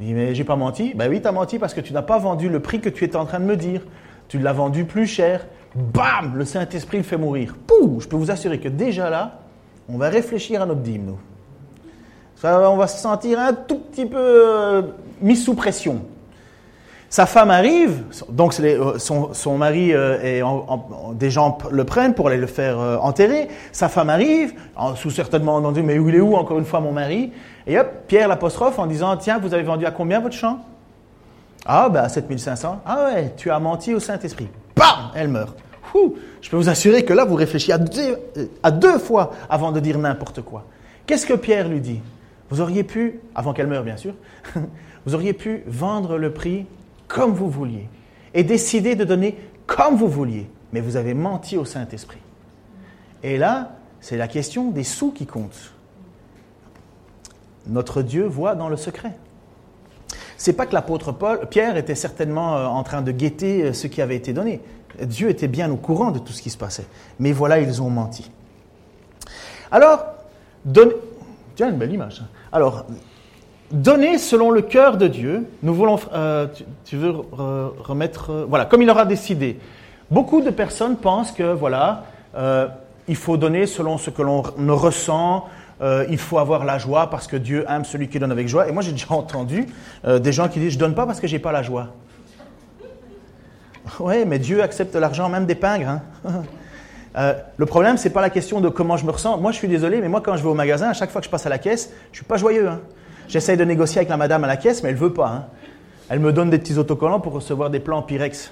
Il 0.00 0.06
dit, 0.06 0.14
mais 0.14 0.34
j'ai 0.34 0.44
pas 0.44 0.56
menti. 0.56 0.92
Ben 0.94 1.08
oui, 1.08 1.20
tu 1.20 1.28
as 1.28 1.32
menti 1.32 1.58
parce 1.58 1.74
que 1.74 1.80
tu 1.80 1.92
n'as 1.92 2.02
pas 2.02 2.18
vendu 2.18 2.48
le 2.48 2.60
prix 2.60 2.80
que 2.80 2.88
tu 2.88 3.04
étais 3.04 3.16
en 3.16 3.26
train 3.26 3.40
de 3.40 3.44
me 3.44 3.56
dire. 3.56 3.82
Tu 4.28 4.38
l'as 4.38 4.52
vendu 4.52 4.84
plus 4.84 5.06
cher. 5.06 5.46
Bam 5.74 6.36
Le 6.36 6.44
Saint-Esprit 6.44 6.98
le 6.98 7.02
fait 7.02 7.16
mourir. 7.16 7.54
Pouh 7.66 8.00
Je 8.00 8.08
peux 8.08 8.16
vous 8.16 8.30
assurer 8.30 8.58
que 8.58 8.68
déjà 8.68 9.10
là, 9.10 9.40
on 9.88 9.96
va 9.98 10.08
réfléchir 10.08 10.62
à 10.62 10.66
notre 10.66 10.80
dîme, 10.80 11.04
nous. 11.06 11.18
on 12.44 12.76
va 12.76 12.86
se 12.86 12.98
sentir 12.98 13.38
un 13.38 13.52
tout 13.52 13.78
petit 13.78 14.06
peu 14.06 14.16
euh, 14.18 14.82
mis 15.20 15.36
sous 15.36 15.54
pression. 15.54 16.02
Sa 17.08 17.26
femme 17.26 17.50
arrive, 17.50 18.04
donc 18.30 18.58
euh, 18.60 18.98
son, 18.98 19.58
mari 19.58 19.92
euh, 19.92 20.42
des 21.12 21.30
gens 21.30 21.58
le 21.70 21.84
prennent 21.84 22.14
pour 22.14 22.28
aller 22.28 22.38
le 22.38 22.46
faire 22.46 22.78
enterrer. 23.02 23.48
Sa 23.70 23.90
femme 23.90 24.08
arrive, 24.08 24.54
sous 24.96 25.10
certainement 25.10 25.56
entendu, 25.56 25.82
mais 25.82 25.98
où 25.98 26.08
il 26.08 26.14
est 26.14 26.20
où 26.20 26.36
encore 26.36 26.58
une 26.58 26.64
fois 26.64 26.80
mon 26.80 26.92
mari? 26.92 27.32
Et 27.66 27.78
hop, 27.78 27.88
Pierre 28.08 28.28
l'apostrophe 28.28 28.78
en 28.78 28.86
disant 28.86 29.16
Tiens, 29.16 29.38
vous 29.38 29.54
avez 29.54 29.62
vendu 29.62 29.86
à 29.86 29.90
combien 29.90 30.20
votre 30.20 30.34
champ? 30.34 30.60
Ah, 31.64 31.88
ben 31.88 32.02
à 32.02 32.08
7500. 32.08 32.80
Ah 32.84 33.06
ouais, 33.06 33.34
tu 33.36 33.50
as 33.50 33.58
menti 33.58 33.94
au 33.94 34.00
Saint-Esprit. 34.00 34.48
Bam 34.74 35.10
Elle 35.14 35.28
meurt. 35.28 35.56
je 36.40 36.50
peux 36.50 36.56
vous 36.56 36.68
assurer 36.68 37.04
que 37.04 37.12
là, 37.12 37.24
vous 37.24 37.36
réfléchissez 37.36 37.72
à 37.72 37.78
deux, 37.78 38.18
à 38.62 38.70
deux 38.70 38.98
fois 38.98 39.32
avant 39.48 39.70
de 39.70 39.80
dire 39.80 39.98
n'importe 39.98 40.42
quoi. 40.42 40.64
Qu'est-ce 41.06 41.26
que 41.26 41.34
Pierre 41.34 41.68
lui 41.68 41.80
dit? 41.80 42.00
Vous 42.50 42.60
auriez 42.60 42.84
pu, 42.84 43.20
avant 43.34 43.52
qu'elle 43.52 43.66
meure 43.66 43.84
bien 43.84 43.96
sûr, 43.96 44.14
vous 45.06 45.14
auriez 45.14 45.32
pu 45.32 45.62
vendre 45.66 46.18
le 46.18 46.32
prix 46.32 46.66
comme 47.08 47.32
vous 47.32 47.48
vouliez 47.48 47.88
et 48.34 48.42
décider 48.42 48.94
de 48.96 49.04
donner 49.04 49.38
comme 49.66 49.96
vous 49.96 50.08
vouliez, 50.08 50.50
mais 50.72 50.80
vous 50.80 50.96
avez 50.96 51.14
menti 51.14 51.56
au 51.56 51.64
Saint-Esprit. 51.64 52.18
Et 53.22 53.38
là, 53.38 53.76
c'est 54.00 54.16
la 54.16 54.26
question 54.26 54.70
des 54.70 54.84
sous 54.84 55.12
qui 55.12 55.26
comptent. 55.26 55.72
Notre 57.66 58.02
Dieu 58.02 58.26
voit 58.26 58.54
dans 58.54 58.68
le 58.68 58.76
secret. 58.76 59.12
C'est 60.42 60.54
pas 60.54 60.66
que 60.66 60.74
l'apôtre 60.74 61.12
Paul, 61.12 61.46
Pierre 61.48 61.76
était 61.76 61.94
certainement 61.94 62.56
euh, 62.56 62.66
en 62.66 62.82
train 62.82 63.00
de 63.00 63.12
guetter 63.12 63.62
euh, 63.62 63.72
ce 63.72 63.86
qui 63.86 64.02
avait 64.02 64.16
été 64.16 64.32
donné. 64.32 64.60
Dieu 65.00 65.28
était 65.28 65.46
bien 65.46 65.70
au 65.70 65.76
courant 65.76 66.10
de 66.10 66.18
tout 66.18 66.32
ce 66.32 66.42
qui 66.42 66.50
se 66.50 66.58
passait. 66.58 66.86
Mais 67.20 67.30
voilà, 67.30 67.60
ils 67.60 67.80
ont 67.80 67.90
menti. 67.90 68.28
Alors, 69.70 70.04
donner. 70.64 70.94
Tu 71.54 71.62
as 71.62 71.68
une 71.68 71.76
belle 71.76 71.92
image. 71.92 72.22
Hein. 72.22 72.28
Alors, 72.50 72.86
donner 73.70 74.18
selon 74.18 74.50
le 74.50 74.62
cœur 74.62 74.96
de 74.96 75.06
Dieu. 75.06 75.46
Nous 75.62 75.74
voulons. 75.74 76.00
Euh, 76.12 76.48
tu, 76.84 76.96
veux 76.96 77.14
remettre. 77.30 78.44
voilà, 78.48 78.64
comme 78.64 78.82
il 78.82 78.90
aura 78.90 79.04
décidé. 79.04 79.60
Beaucoup 80.10 80.40
de 80.40 80.50
personnes 80.50 80.96
pensent 80.96 81.30
que, 81.30 81.54
voilà, 81.54 82.04
il 83.06 83.16
faut 83.16 83.36
donner 83.36 83.66
selon 83.66 83.96
ce 83.96 84.10
que 84.10 84.22
l'on 84.22 84.42
ressent, 84.76 85.46
euh, 85.82 86.06
il 86.08 86.18
faut 86.18 86.38
avoir 86.38 86.64
la 86.64 86.78
joie 86.78 87.10
parce 87.10 87.26
que 87.26 87.36
Dieu 87.36 87.64
aime 87.68 87.84
celui 87.84 88.08
qui 88.08 88.18
donne 88.18 88.30
avec 88.30 88.46
joie. 88.46 88.68
Et 88.68 88.72
moi, 88.72 88.82
j'ai 88.82 88.92
déjà 88.92 89.06
entendu 89.10 89.66
euh, 90.04 90.18
des 90.18 90.32
gens 90.32 90.48
qui 90.48 90.60
disent, 90.60 90.74
je 90.74 90.78
donne 90.78 90.94
pas 90.94 91.06
parce 91.06 91.20
que 91.20 91.26
j'ai 91.26 91.38
pas 91.38 91.52
la 91.52 91.62
joie. 91.62 91.88
Oui, 93.98 94.24
mais 94.24 94.38
Dieu 94.38 94.62
accepte 94.62 94.94
l'argent 94.94 95.28
même 95.28 95.44
des 95.44 95.56
pingres. 95.56 95.88
Hein. 95.88 96.02
Euh, 97.14 97.34
le 97.58 97.66
problème, 97.66 97.98
c'est 97.98 98.08
pas 98.08 98.22
la 98.22 98.30
question 98.30 98.62
de 98.62 98.70
comment 98.70 98.96
je 98.96 99.04
me 99.04 99.10
ressens. 99.10 99.36
Moi, 99.36 99.52
je 99.52 99.58
suis 99.58 99.68
désolé, 99.68 100.00
mais 100.00 100.08
moi, 100.08 100.22
quand 100.22 100.34
je 100.38 100.42
vais 100.42 100.48
au 100.48 100.54
magasin, 100.54 100.88
à 100.88 100.94
chaque 100.94 101.10
fois 101.10 101.20
que 101.20 101.26
je 101.26 101.30
passe 101.30 101.44
à 101.44 101.50
la 101.50 101.58
caisse, 101.58 101.92
je 102.10 102.16
suis 102.16 102.24
pas 102.24 102.38
joyeux. 102.38 102.66
Hein. 102.66 102.80
J'essaye 103.28 103.58
de 103.58 103.64
négocier 103.64 103.98
avec 103.98 104.08
la 104.08 104.16
madame 104.16 104.44
à 104.44 104.46
la 104.46 104.56
caisse, 104.56 104.82
mais 104.82 104.88
elle 104.88 104.96
veut 104.96 105.12
pas. 105.12 105.28
Hein. 105.28 105.44
Elle 106.08 106.20
me 106.20 106.32
donne 106.32 106.48
des 106.48 106.58
petits 106.58 106.78
autocollants 106.78 107.20
pour 107.20 107.34
recevoir 107.34 107.68
des 107.68 107.80
plans 107.80 108.00
Pyrex. 108.00 108.50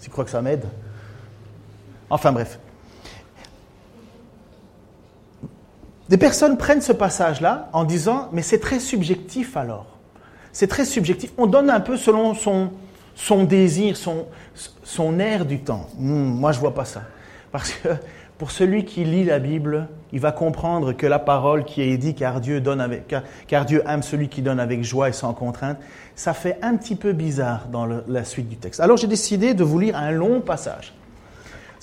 tu 0.00 0.10
crois 0.10 0.24
que 0.24 0.30
ça 0.30 0.42
m'aide? 0.42 0.64
Enfin 2.08 2.30
bref. 2.30 2.60
Des 6.08 6.18
personnes 6.18 6.58
prennent 6.58 6.82
ce 6.82 6.92
passage-là 6.92 7.68
en 7.72 7.84
disant, 7.84 8.28
mais 8.32 8.42
c'est 8.42 8.58
très 8.58 8.78
subjectif 8.78 9.56
alors. 9.56 9.86
C'est 10.52 10.66
très 10.66 10.84
subjectif. 10.84 11.32
On 11.38 11.46
donne 11.46 11.70
un 11.70 11.80
peu 11.80 11.96
selon 11.96 12.34
son, 12.34 13.44
désir, 13.44 13.96
son, 13.96 15.18
air 15.18 15.46
du 15.46 15.60
temps. 15.60 15.88
Hmm, 15.98 16.12
moi, 16.12 16.52
je 16.52 16.60
vois 16.60 16.74
pas 16.74 16.84
ça. 16.84 17.02
Parce 17.52 17.72
que 17.72 17.88
pour 18.38 18.50
celui 18.50 18.84
qui 18.84 19.04
lit 19.04 19.24
la 19.24 19.38
Bible, 19.38 19.88
il 20.12 20.20
va 20.20 20.30
comprendre 20.30 20.92
que 20.92 21.06
la 21.06 21.18
parole 21.18 21.64
qui 21.64 21.82
est 21.82 21.96
dit 21.96 22.14
car 22.14 22.40
Dieu, 22.40 22.60
donne 22.60 22.80
avec, 22.80 23.12
car, 23.48 23.64
Dieu 23.64 23.82
aime 23.88 24.02
celui 24.02 24.28
qui 24.28 24.42
donne 24.42 24.60
avec 24.60 24.84
joie 24.84 25.08
et 25.08 25.12
sans 25.12 25.32
contrainte, 25.32 25.78
ça 26.14 26.34
fait 26.34 26.58
un 26.60 26.76
petit 26.76 26.96
peu 26.96 27.12
bizarre 27.12 27.66
dans 27.72 27.86
la 27.86 28.24
suite 28.24 28.48
du 28.48 28.56
texte. 28.56 28.80
Alors 28.80 28.96
j'ai 28.96 29.06
décidé 29.06 29.54
de 29.54 29.64
vous 29.64 29.78
lire 29.78 29.96
un 29.96 30.10
long 30.10 30.40
passage. 30.40 30.92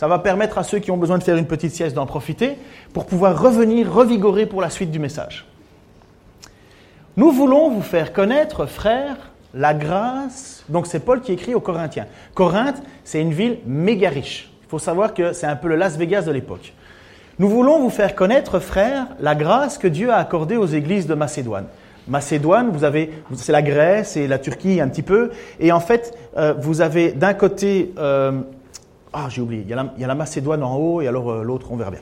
Ça 0.01 0.07
va 0.07 0.17
permettre 0.17 0.57
à 0.57 0.63
ceux 0.63 0.79
qui 0.79 0.89
ont 0.89 0.97
besoin 0.97 1.19
de 1.19 1.23
faire 1.23 1.37
une 1.37 1.45
petite 1.45 1.73
sieste 1.73 1.95
d'en 1.95 2.07
profiter 2.07 2.57
pour 2.91 3.05
pouvoir 3.05 3.39
revenir 3.39 3.93
revigorer 3.93 4.47
pour 4.47 4.59
la 4.59 4.71
suite 4.71 4.89
du 4.89 4.97
message. 4.97 5.45
Nous 7.17 7.31
voulons 7.31 7.69
vous 7.69 7.83
faire 7.83 8.11
connaître, 8.11 8.65
frères, 8.65 9.17
la 9.53 9.75
grâce. 9.75 10.65
Donc 10.69 10.87
c'est 10.87 11.01
Paul 11.01 11.21
qui 11.21 11.33
écrit 11.33 11.53
aux 11.53 11.59
Corinthiens. 11.59 12.07
Corinthe, 12.33 12.81
c'est 13.03 13.21
une 13.21 13.31
ville 13.31 13.59
méga 13.67 14.09
riche. 14.09 14.51
Il 14.63 14.69
faut 14.69 14.79
savoir 14.79 15.13
que 15.13 15.33
c'est 15.33 15.45
un 15.45 15.55
peu 15.55 15.67
le 15.67 15.75
Las 15.75 15.97
Vegas 15.97 16.23
de 16.23 16.31
l'époque. 16.31 16.73
Nous 17.37 17.47
voulons 17.47 17.79
vous 17.79 17.91
faire 17.91 18.15
connaître, 18.15 18.57
frères, 18.57 19.05
la 19.19 19.35
grâce 19.35 19.77
que 19.77 19.87
Dieu 19.87 20.09
a 20.09 20.15
accordée 20.15 20.57
aux 20.57 20.65
églises 20.65 21.05
de 21.05 21.13
Macédoine. 21.13 21.67
Macédoine, 22.07 22.71
vous 22.71 22.85
avez, 22.85 23.11
c'est 23.35 23.51
la 23.51 23.61
Grèce 23.61 24.17
et 24.17 24.25
la 24.25 24.39
Turquie 24.39 24.81
un 24.81 24.87
petit 24.87 25.03
peu, 25.03 25.29
et 25.59 25.71
en 25.71 25.79
fait, 25.79 26.17
euh, 26.37 26.55
vous 26.57 26.81
avez 26.81 27.11
d'un 27.11 27.35
côté 27.35 27.93
euh, 27.99 28.41
ah, 29.13 29.28
j'ai 29.30 29.41
oublié. 29.41 29.63
Il 29.63 29.69
y, 29.69 29.74
a 29.74 30.08
la, 30.08 30.15
Macédoine 30.15 30.63
en 30.63 30.76
haut 30.78 31.02
et 31.02 31.08
alors 31.08 31.32
euh, 31.32 31.43
l'autre, 31.43 31.67
on 31.71 31.76
verra 31.76 31.91
bien. 31.91 32.00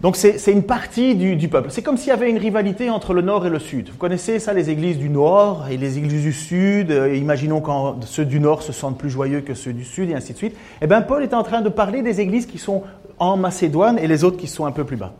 Donc 0.00 0.16
c'est 0.16 0.50
une 0.50 0.64
partie 0.64 1.14
du, 1.14 1.48
peuple. 1.48 1.70
C'est 1.70 1.82
comme 1.82 1.96
s'il 1.96 2.08
y 2.08 2.12
avait 2.12 2.28
une 2.28 2.38
rivalité 2.38 2.90
entre 2.90 3.14
le 3.14 3.22
nord 3.22 3.46
et 3.46 3.50
le 3.50 3.60
sud. 3.60 3.90
Vous 3.90 3.98
connaissez 3.98 4.40
ça, 4.40 4.52
les 4.52 4.68
églises 4.68 4.98
du 4.98 5.08
nord 5.08 5.66
et 5.70 5.76
les 5.76 5.96
églises 5.98 6.22
du 6.22 6.32
sud. 6.32 6.90
Euh, 6.90 7.14
imaginons 7.14 7.60
quand 7.60 8.04
ceux 8.04 8.24
du 8.24 8.40
nord 8.40 8.62
se 8.62 8.72
sentent 8.72 8.98
plus 8.98 9.10
joyeux 9.10 9.42
que 9.42 9.54
ceux 9.54 9.72
du 9.72 9.84
sud 9.84 10.10
et 10.10 10.14
ainsi 10.14 10.32
de 10.32 10.38
suite. 10.38 10.56
Eh 10.80 10.88
bien, 10.88 11.02
Paul 11.02 11.22
est 11.22 11.34
en 11.34 11.44
train 11.44 11.60
de 11.60 11.68
parler 11.68 12.02
des 12.02 12.20
églises 12.20 12.46
qui 12.46 12.58
sont 12.58 12.82
en 13.20 13.36
Macédoine 13.36 13.98
et 13.98 14.08
les 14.08 14.24
autres 14.24 14.38
qui 14.38 14.48
sont 14.48 14.66
un 14.66 14.72
peu 14.72 14.84
plus 14.84 14.96
bas. 14.96 15.12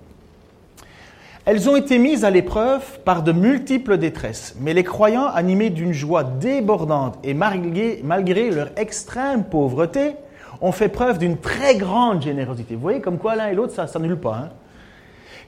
Elles 1.45 1.69
ont 1.69 1.75
été 1.75 1.99
mises 1.99 2.25
à 2.25 2.31
l'épreuve 2.31 3.01
par 3.01 3.25
de 3.25 3.33
multiples 3.33 3.99
détresses, 3.99 4.55
mais 4.61 4.75
les 4.75 4.85
croyants, 4.85 5.27
animés 5.27 5.71
d'une 5.71 5.93
joie 5.93 6.23
débordante 6.23 7.19
et 7.25 7.35
malgré, 7.35 8.51
leur 8.51 8.71
extrême 8.77 9.43
pauvreté, 9.43 10.13
ont 10.61 10.71
fait 10.71 10.89
preuve 10.89 11.19
d'une 11.19 11.39
très 11.39 11.77
grande 11.77 12.23
générosité. 12.23 12.77
Vous 12.77 12.81
voyez 12.81 13.01
comme 13.01 13.19
quoi 13.19 13.35
l'un 13.35 13.49
et 13.49 13.55
l'autre, 13.55 13.75
ça 13.75 13.83
ne 13.83 13.89
s'annule 13.89 14.19
pas. 14.19 14.37
Hein. 14.37 14.49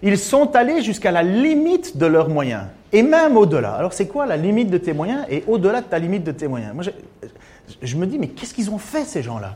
Ils 0.02 0.18
sont 0.18 0.57
allés 0.57 0.83
jusqu'à 0.83 1.12
la 1.12 1.22
limite 1.22 1.96
de 1.96 2.07
leurs 2.07 2.28
moyens, 2.28 2.64
et 2.92 3.04
même 3.04 3.37
au-delà. 3.37 3.74
Alors 3.74 3.92
c'est 3.92 4.09
quoi 4.09 4.26
la 4.26 4.37
limite 4.37 4.70
de 4.70 4.78
tes 4.78 4.92
moyens 4.94 5.24
et 5.30 5.44
au-delà 5.46 5.80
de 5.80 5.87
ta 5.87 6.00
limite 6.00 6.24
de 6.24 6.33
tes 6.33 6.48
moyens? 6.48 6.74
Moi, 6.74 6.85
je 7.80 7.96
me 7.96 8.07
dis, 8.07 8.18
mais 8.18 8.26
qu'est-ce 8.28 8.52
qu'ils 8.52 8.70
ont 8.70 8.78
fait 8.78 9.04
ces 9.04 9.22
gens-là? 9.22 9.54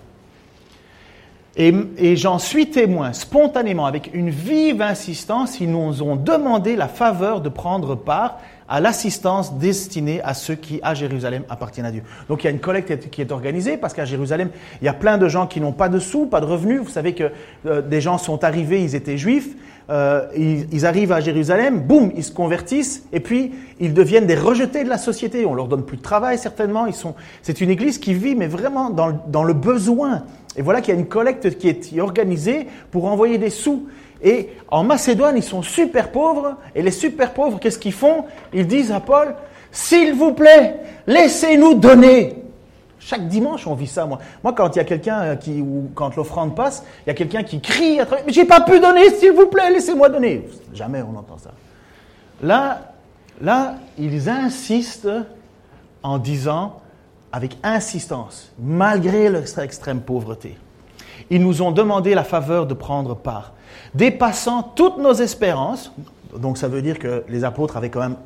Et, 1.58 1.74
et 1.96 2.16
j'en 2.16 2.38
suis 2.38 2.70
témoin, 2.70 3.12
spontanément, 3.12 3.84
avec 3.84 4.10
une 4.14 4.30
vive 4.30 4.80
insistance, 4.80 5.58
ils 5.58 5.70
nous 5.70 6.02
ont 6.02 6.14
demandé 6.14 6.76
la 6.76 6.86
faveur 6.86 7.40
de 7.40 7.48
prendre 7.48 7.96
part 7.96 8.38
à 8.68 8.80
l'assistance 8.80 9.54
destinée 9.54 10.20
à 10.22 10.34
ceux 10.34 10.54
qui, 10.54 10.78
à 10.82 10.94
Jérusalem, 10.94 11.42
appartiennent 11.48 11.86
à 11.86 11.90
Dieu. 11.90 12.02
Donc 12.28 12.44
il 12.44 12.46
y 12.46 12.48
a 12.48 12.52
une 12.52 12.60
collecte 12.60 13.10
qui 13.10 13.20
est 13.22 13.32
organisée 13.32 13.76
parce 13.76 13.94
qu'à 13.94 14.04
Jérusalem, 14.04 14.50
il 14.80 14.84
y 14.84 14.88
a 14.88 14.92
plein 14.92 15.18
de 15.18 15.26
gens 15.28 15.46
qui 15.46 15.60
n'ont 15.60 15.72
pas 15.72 15.88
de 15.88 15.98
sous, 15.98 16.26
pas 16.26 16.40
de 16.40 16.46
revenus. 16.46 16.80
Vous 16.82 16.90
savez 16.90 17.14
que 17.14 17.32
euh, 17.66 17.82
des 17.82 18.00
gens 18.00 18.18
sont 18.18 18.44
arrivés, 18.44 18.82
ils 18.82 18.94
étaient 18.94 19.16
juifs, 19.16 19.56
euh, 19.90 20.26
ils, 20.36 20.84
arrivent 20.84 21.12
à 21.12 21.20
Jérusalem, 21.20 21.80
boum, 21.80 22.12
ils 22.14 22.24
se 22.24 22.32
convertissent 22.32 23.04
et 23.12 23.20
puis 23.20 23.52
ils 23.80 23.94
deviennent 23.94 24.26
des 24.26 24.34
rejetés 24.34 24.84
de 24.84 24.88
la 24.88 24.98
société. 24.98 25.46
On 25.46 25.54
leur 25.54 25.66
donne 25.66 25.84
plus 25.84 25.96
de 25.96 26.02
travail 26.02 26.38
certainement. 26.38 26.86
C'est 27.42 27.60
une 27.60 27.70
église 27.70 27.98
qui 27.98 28.12
vit, 28.12 28.34
mais 28.34 28.48
vraiment 28.48 28.90
dans, 28.90 29.18
dans 29.26 29.44
le 29.44 29.54
besoin. 29.54 30.24
Et 30.56 30.62
voilà 30.62 30.82
qu'il 30.82 30.92
y 30.92 30.96
a 30.96 31.00
une 31.00 31.06
collecte 31.06 31.56
qui 31.56 31.68
est 31.68 32.00
organisée 32.00 32.66
pour 32.90 33.06
envoyer 33.06 33.38
des 33.38 33.50
sous. 33.50 33.86
Et 34.22 34.50
en 34.68 34.84
Macédoine, 34.84 35.36
ils 35.36 35.42
sont 35.42 35.62
super 35.62 36.10
pauvres. 36.10 36.56
Et 36.74 36.82
les 36.82 36.90
super 36.90 37.32
pauvres, 37.32 37.58
qu'est-ce 37.58 37.78
qu'ils 37.78 37.92
font? 37.92 38.24
Ils 38.52 38.66
disent 38.66 38.92
à 38.92 39.00
Paul, 39.00 39.34
s'il 39.70 40.12
vous 40.14 40.32
plaît, 40.32 40.80
laissez-nous 41.06 41.74
donner. 41.74 42.47
Chaque 43.08 43.26
dimanche, 43.26 43.66
on 43.66 43.74
vit 43.74 43.86
ça. 43.86 44.04
Moi, 44.04 44.18
moi 44.44 44.52
quand 44.52 44.76
il 44.76 44.76
y 44.76 44.82
a 44.82 44.84
quelqu'un 44.84 45.34
qui, 45.36 45.62
ou 45.62 45.90
quand 45.94 46.14
l'offrande 46.14 46.54
passe, 46.54 46.84
il 47.06 47.08
y 47.08 47.10
a 47.10 47.14
quelqu'un 47.14 47.42
qui 47.42 47.58
crie 47.58 47.98
à 47.98 48.04
travers, 48.04 48.26
mais 48.26 48.34
j'ai 48.34 48.44
pas 48.44 48.60
pu 48.60 48.78
donner, 48.80 49.08
s'il 49.08 49.32
vous 49.32 49.46
plaît, 49.46 49.70
laissez-moi 49.70 50.10
donner. 50.10 50.46
Jamais 50.74 51.00
on 51.00 51.16
entend 51.16 51.38
ça. 51.38 51.52
Là, 52.42 52.92
là, 53.40 53.76
ils 53.96 54.28
insistent 54.28 55.08
en 56.02 56.18
disant, 56.18 56.82
avec 57.32 57.56
insistance, 57.62 58.52
malgré 58.58 59.30
leur 59.30 59.58
extrême 59.58 60.02
pauvreté, 60.02 60.58
ils 61.30 61.42
nous 61.42 61.62
ont 61.62 61.72
demandé 61.72 62.14
la 62.14 62.24
faveur 62.24 62.66
de 62.66 62.74
prendre 62.74 63.16
part 63.16 63.54
dépassant 63.94 64.62
toutes 64.62 64.98
nos 64.98 65.14
espérances. 65.14 65.92
Donc 66.36 66.58
ça 66.58 66.68
veut 66.68 66.82
dire 66.82 66.98
que 66.98 67.24
les 67.28 67.44
apôtres 67.44 67.76
avaient 67.76 67.90
quand 67.90 68.00
même 68.00 68.16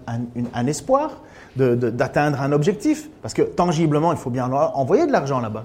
un, 0.55 0.67
espoir 0.67 1.21
d'atteindre 1.57 2.41
un 2.41 2.53
objectif, 2.53 3.09
parce 3.21 3.35
que 3.35 3.43
tangiblement, 3.43 4.13
il 4.13 4.19
faut 4.19 4.31
bien 4.31 4.51
envoyer 4.51 5.07
de 5.07 5.13
l'argent 5.13 5.41
là-bas. 5.41 5.65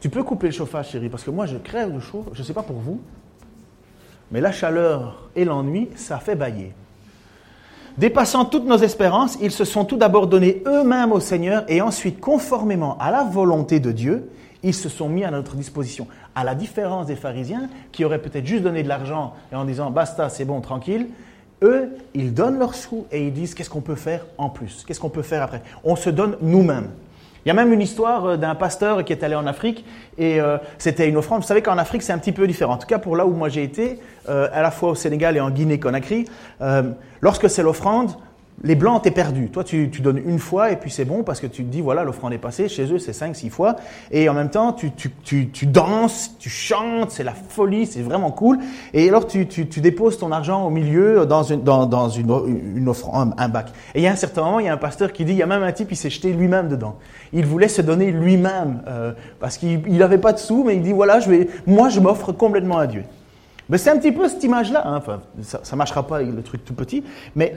Tu 0.00 0.08
peux 0.08 0.22
couper 0.22 0.46
le 0.46 0.52
chauffage, 0.52 0.90
chérie, 0.90 1.08
parce 1.08 1.24
que 1.24 1.30
moi, 1.30 1.46
je 1.46 1.56
crève 1.56 1.92
de 1.92 2.00
chaud, 2.00 2.24
je 2.32 2.40
ne 2.40 2.46
sais 2.46 2.54
pas 2.54 2.62
pour 2.62 2.76
vous, 2.76 3.00
mais 4.30 4.40
la 4.40 4.52
chaleur 4.52 5.28
et 5.34 5.44
l'ennui, 5.44 5.88
ça 5.96 6.18
fait 6.18 6.36
bailler. 6.36 6.72
Dépassant 7.98 8.44
toutes 8.44 8.64
nos 8.64 8.78
espérances, 8.78 9.36
ils 9.42 9.50
se 9.50 9.64
sont 9.64 9.84
tout 9.84 9.96
d'abord 9.96 10.26
donnés 10.26 10.62
eux-mêmes 10.66 11.12
au 11.12 11.20
Seigneur 11.20 11.64
et 11.68 11.82
ensuite, 11.82 12.20
conformément 12.20 12.96
à 12.98 13.10
la 13.10 13.24
volonté 13.24 13.80
de 13.80 13.92
Dieu, 13.92 14.30
ils 14.62 14.74
se 14.74 14.88
sont 14.88 15.08
mis 15.08 15.24
à 15.24 15.30
notre 15.30 15.56
disposition. 15.56 16.06
À 16.34 16.44
la 16.44 16.54
différence 16.54 17.06
des 17.06 17.16
pharisiens 17.16 17.68
qui 17.92 18.04
auraient 18.04 18.20
peut-être 18.20 18.46
juste 18.46 18.62
donné 18.62 18.82
de 18.82 18.88
l'argent 18.88 19.34
et 19.52 19.56
en 19.56 19.64
disant 19.64 19.90
basta, 19.90 20.28
c'est 20.28 20.44
bon, 20.44 20.60
tranquille, 20.60 21.08
eux, 21.62 21.90
ils 22.14 22.32
donnent 22.32 22.58
leurs 22.58 22.74
sous 22.74 23.06
et 23.12 23.26
ils 23.26 23.32
disent 23.32 23.54
qu'est-ce 23.54 23.70
qu'on 23.70 23.80
peut 23.80 23.94
faire 23.94 24.24
en 24.38 24.48
plus? 24.48 24.84
Qu'est-ce 24.86 25.00
qu'on 25.00 25.10
peut 25.10 25.22
faire 25.22 25.42
après? 25.42 25.62
On 25.84 25.96
se 25.96 26.10
donne 26.10 26.36
nous-mêmes. 26.40 26.88
Il 27.44 27.48
y 27.48 27.50
a 27.50 27.54
même 27.54 27.72
une 27.72 27.80
histoire 27.80 28.24
euh, 28.26 28.36
d'un 28.36 28.54
pasteur 28.54 29.04
qui 29.04 29.12
est 29.12 29.24
allé 29.24 29.34
en 29.34 29.46
Afrique 29.46 29.84
et 30.18 30.40
euh, 30.40 30.58
c'était 30.78 31.08
une 31.08 31.16
offrande. 31.16 31.40
Vous 31.40 31.46
savez 31.46 31.62
qu'en 31.62 31.78
Afrique, 31.78 32.02
c'est 32.02 32.12
un 32.12 32.18
petit 32.18 32.32
peu 32.32 32.46
différent. 32.46 32.74
En 32.74 32.78
tout 32.78 32.86
cas, 32.86 32.98
pour 32.98 33.16
là 33.16 33.26
où 33.26 33.32
moi 33.32 33.48
j'ai 33.48 33.62
été, 33.62 33.98
euh, 34.28 34.48
à 34.52 34.62
la 34.62 34.70
fois 34.70 34.90
au 34.90 34.94
Sénégal 34.94 35.36
et 35.36 35.40
en 35.40 35.50
Guinée-Conakry, 35.50 36.26
lorsque 37.20 37.48
c'est 37.48 37.62
l'offrande, 37.62 38.12
les 38.62 38.74
blancs, 38.74 39.02
t'es 39.02 39.10
perdu. 39.10 39.48
Toi, 39.48 39.64
tu, 39.64 39.90
tu, 39.90 40.02
donnes 40.02 40.20
une 40.24 40.38
fois 40.38 40.70
et 40.70 40.76
puis 40.76 40.90
c'est 40.90 41.04
bon 41.04 41.22
parce 41.22 41.40
que 41.40 41.46
tu 41.46 41.64
te 41.64 41.70
dis, 41.70 41.80
voilà, 41.80 42.04
l'offrande 42.04 42.32
est 42.32 42.38
passée. 42.38 42.68
Chez 42.68 42.92
eux, 42.92 42.98
c'est 42.98 43.12
cinq, 43.12 43.34
six 43.34 43.48
fois. 43.48 43.76
Et 44.10 44.28
en 44.28 44.34
même 44.34 44.50
temps, 44.50 44.72
tu, 44.72 44.92
tu, 44.92 45.48
tu, 45.50 45.66
danses, 45.66 46.36
tu 46.38 46.50
chantes, 46.50 47.10
c'est 47.10 47.24
la 47.24 47.32
folie, 47.32 47.86
c'est 47.86 48.02
vraiment 48.02 48.30
cool. 48.30 48.58
Et 48.92 49.08
alors, 49.08 49.26
tu, 49.26 49.46
tu, 49.46 49.64
déposes 49.80 50.18
ton 50.18 50.30
argent 50.30 50.66
au 50.66 50.70
milieu 50.70 51.24
dans, 51.24 51.42
une, 51.42 51.62
dans, 51.62 51.86
dans 51.86 52.10
une, 52.10 52.30
une 52.76 52.88
offrande, 52.88 53.34
un 53.38 53.48
bac. 53.48 53.72
Et 53.94 54.00
il 54.00 54.02
y 54.02 54.06
a 54.06 54.12
un 54.12 54.16
certain 54.16 54.42
moment, 54.42 54.60
il 54.60 54.66
y 54.66 54.68
a 54.68 54.74
un 54.74 54.78
pasteur 54.78 55.12
qui 55.12 55.24
dit, 55.24 55.32
il 55.32 55.38
y 55.38 55.42
a 55.42 55.46
même 55.46 55.62
un 55.62 55.72
type, 55.72 55.90
il 55.90 55.96
s'est 55.96 56.10
jeté 56.10 56.32
lui-même 56.32 56.68
dedans. 56.68 56.96
Il 57.32 57.46
voulait 57.46 57.68
se 57.68 57.80
donner 57.80 58.10
lui-même 58.10 58.82
euh, 58.88 59.12
parce 59.38 59.56
qu'il 59.56 59.96
n'avait 59.96 60.18
pas 60.18 60.32
de 60.32 60.38
sous, 60.38 60.64
mais 60.64 60.76
il 60.76 60.82
dit, 60.82 60.92
voilà, 60.92 61.20
je 61.20 61.30
vais, 61.30 61.48
moi, 61.66 61.88
je 61.88 62.00
m'offre 62.00 62.32
complètement 62.32 62.78
à 62.78 62.86
Dieu. 62.86 63.04
Mais 63.70 63.78
c'est 63.78 63.90
un 63.90 63.96
petit 63.96 64.12
peu 64.12 64.28
cette 64.28 64.44
image-là. 64.44 64.82
Hein. 64.84 64.96
Enfin, 64.96 65.20
ça 65.42 65.60
ne 65.72 65.76
marchera 65.78 66.06
pas 66.06 66.20
le 66.20 66.42
truc 66.42 66.64
tout 66.64 66.74
petit, 66.74 67.02
mais 67.34 67.54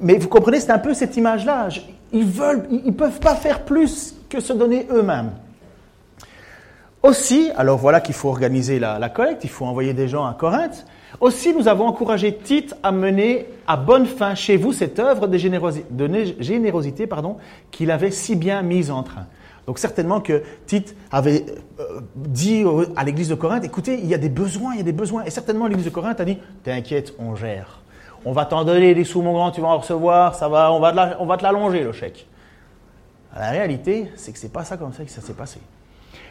mais 0.00 0.18
vous 0.18 0.28
comprenez, 0.28 0.60
c'est 0.60 0.70
un 0.70 0.78
peu 0.78 0.94
cette 0.94 1.16
image-là. 1.16 1.68
Ils 2.12 2.26
veulent, 2.26 2.66
ils 2.70 2.94
peuvent 2.94 3.20
pas 3.20 3.34
faire 3.34 3.64
plus 3.64 4.14
que 4.28 4.40
se 4.40 4.52
donner 4.52 4.86
eux-mêmes. 4.90 5.30
Aussi, 7.02 7.50
alors 7.56 7.78
voilà 7.78 8.00
qu'il 8.00 8.14
faut 8.14 8.28
organiser 8.28 8.78
la, 8.78 9.08
collecte, 9.08 9.44
il 9.44 9.50
faut 9.50 9.64
envoyer 9.64 9.94
des 9.94 10.08
gens 10.08 10.26
à 10.26 10.34
Corinthe. 10.34 10.84
Aussi, 11.20 11.54
nous 11.54 11.68
avons 11.68 11.86
encouragé 11.86 12.34
Tite 12.34 12.74
à 12.82 12.90
mener 12.90 13.46
à 13.66 13.76
bonne 13.76 14.06
fin 14.06 14.34
chez 14.34 14.56
vous 14.56 14.72
cette 14.72 14.98
œuvre 14.98 15.26
de 15.28 15.38
générosité, 15.38 15.86
de 15.90 16.24
générosité 16.40 17.06
pardon, 17.06 17.36
qu'il 17.70 17.90
avait 17.92 18.10
si 18.10 18.34
bien 18.34 18.62
mise 18.62 18.90
en 18.90 19.04
train. 19.04 19.26
Donc 19.68 19.78
certainement 19.78 20.20
que 20.20 20.42
Tite 20.66 20.96
avait 21.12 21.44
euh, 21.78 22.00
dit 22.16 22.64
à 22.96 23.04
l'église 23.04 23.28
de 23.28 23.36
Corinthe, 23.36 23.64
écoutez, 23.64 24.00
il 24.02 24.06
y 24.06 24.14
a 24.14 24.18
des 24.18 24.28
besoins, 24.28 24.72
il 24.72 24.78
y 24.78 24.80
a 24.80 24.84
des 24.84 24.92
besoins. 24.92 25.22
Et 25.24 25.30
certainement 25.30 25.68
l'église 25.68 25.84
de 25.84 25.90
Corinthe 25.90 26.18
a 26.18 26.24
dit, 26.24 26.38
t'inquiète, 26.64 27.14
on 27.20 27.36
gère 27.36 27.82
on 28.24 28.32
va 28.32 28.44
t'en 28.44 28.64
donner 28.64 28.94
des 28.94 29.04
sous, 29.04 29.22
mon 29.22 29.32
grand, 29.32 29.50
tu 29.50 29.60
vas 29.60 29.68
en 29.68 29.78
recevoir, 29.78 30.34
ça 30.34 30.48
va, 30.48 30.72
on 30.72 30.80
va, 30.80 30.92
te 30.92 31.16
on 31.20 31.26
va 31.26 31.36
te 31.36 31.42
l'allonger, 31.42 31.84
le 31.84 31.92
chèque. 31.92 32.26
La 33.36 33.50
réalité, 33.50 34.10
c'est 34.16 34.32
que 34.32 34.38
ce 34.38 34.46
n'est 34.46 34.52
pas 34.52 34.64
ça 34.64 34.76
comme 34.76 34.92
ça 34.92 35.04
que 35.04 35.10
ça 35.10 35.20
s'est 35.20 35.34
passé. 35.34 35.60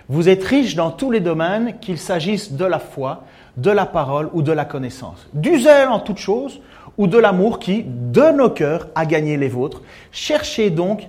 Vous 0.09 0.29
êtes 0.29 0.43
riche 0.43 0.75
dans 0.75 0.91
tous 0.91 1.11
les 1.11 1.19
domaines, 1.19 1.79
qu'il 1.79 1.97
s'agisse 1.97 2.53
de 2.53 2.65
la 2.65 2.79
foi, 2.79 3.23
de 3.55 3.71
la 3.71 3.85
parole 3.85 4.29
ou 4.33 4.41
de 4.41 4.51
la 4.51 4.65
connaissance, 4.65 5.27
du 5.33 5.59
zèle 5.59 5.89
en 5.89 5.99
toutes 5.99 6.17
choses 6.17 6.61
ou 6.97 7.07
de 7.07 7.17
l'amour 7.17 7.59
qui, 7.59 7.83
de 7.83 8.31
nos 8.31 8.49
cœurs, 8.49 8.87
a 8.95 9.05
gagné 9.05 9.37
les 9.37 9.49
vôtres. 9.49 9.81
Cherchez 10.11 10.69
donc 10.69 11.07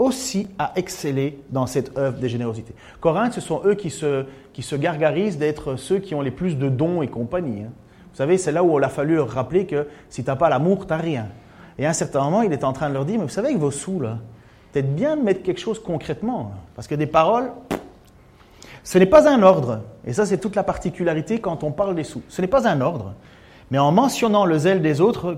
aussi 0.00 0.48
à 0.58 0.72
exceller 0.76 1.38
dans 1.50 1.66
cette 1.66 1.96
œuvre 1.98 2.18
de 2.18 2.26
générosité. 2.26 2.74
Corinthe, 3.00 3.34
ce 3.34 3.42
sont 3.42 3.60
eux 3.66 3.74
qui 3.74 3.90
se, 3.90 4.24
qui 4.54 4.62
se 4.62 4.74
gargarisent 4.74 5.36
d'être 5.36 5.76
ceux 5.76 5.98
qui 5.98 6.14
ont 6.14 6.22
les 6.22 6.30
plus 6.30 6.56
de 6.56 6.70
dons 6.70 7.02
et 7.02 7.08
compagnie. 7.08 7.64
Hein. 7.64 7.70
Vous 8.10 8.16
savez, 8.16 8.38
c'est 8.38 8.50
là 8.50 8.64
où 8.64 8.78
il 8.78 8.82
a 8.82 8.88
fallu 8.88 9.16
leur 9.16 9.28
rappeler 9.28 9.66
que 9.66 9.86
si 10.08 10.24
tu 10.24 10.30
n'as 10.30 10.36
pas 10.36 10.48
l'amour, 10.48 10.86
tu 10.86 10.92
n'as 10.92 10.96
rien. 10.96 11.26
Et 11.78 11.84
à 11.84 11.90
un 11.90 11.92
certain 11.92 12.24
moment, 12.24 12.40
il 12.40 12.52
est 12.52 12.64
en 12.64 12.72
train 12.72 12.88
de 12.88 12.94
leur 12.94 13.04
dire, 13.04 13.18
mais 13.18 13.24
vous 13.24 13.28
savez, 13.28 13.48
avec 13.48 13.60
vos 13.60 13.70
sous, 13.70 14.00
là, 14.00 14.16
peut-être 14.72 14.94
bien 14.94 15.18
de 15.18 15.22
mettre 15.22 15.42
quelque 15.42 15.60
chose 15.60 15.78
concrètement. 15.78 16.52
Parce 16.74 16.88
que 16.88 16.94
des 16.94 17.06
paroles, 17.06 17.52
ce 18.82 18.96
n'est 18.96 19.06
pas 19.06 19.30
un 19.30 19.42
ordre. 19.42 19.82
Et 20.06 20.14
ça, 20.14 20.24
c'est 20.24 20.38
toute 20.38 20.56
la 20.56 20.62
particularité 20.62 21.40
quand 21.40 21.62
on 21.62 21.72
parle 21.72 21.94
des 21.94 22.04
sous. 22.04 22.22
Ce 22.30 22.40
n'est 22.40 22.48
pas 22.48 22.66
un 22.66 22.80
ordre. 22.80 23.12
Mais 23.70 23.78
en 23.78 23.92
mentionnant 23.92 24.46
le 24.46 24.56
zèle 24.56 24.80
des 24.80 25.02
autres 25.02 25.36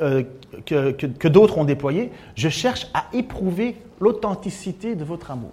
euh, 0.00 0.22
que, 0.66 0.90
que 0.90 1.28
d'autres 1.28 1.58
ont 1.58 1.64
déployé, 1.64 2.10
je 2.34 2.48
cherche 2.48 2.88
à 2.94 3.04
éprouver 3.12 3.76
l'authenticité 4.00 4.94
de 4.94 5.04
votre 5.04 5.30
amour. 5.30 5.52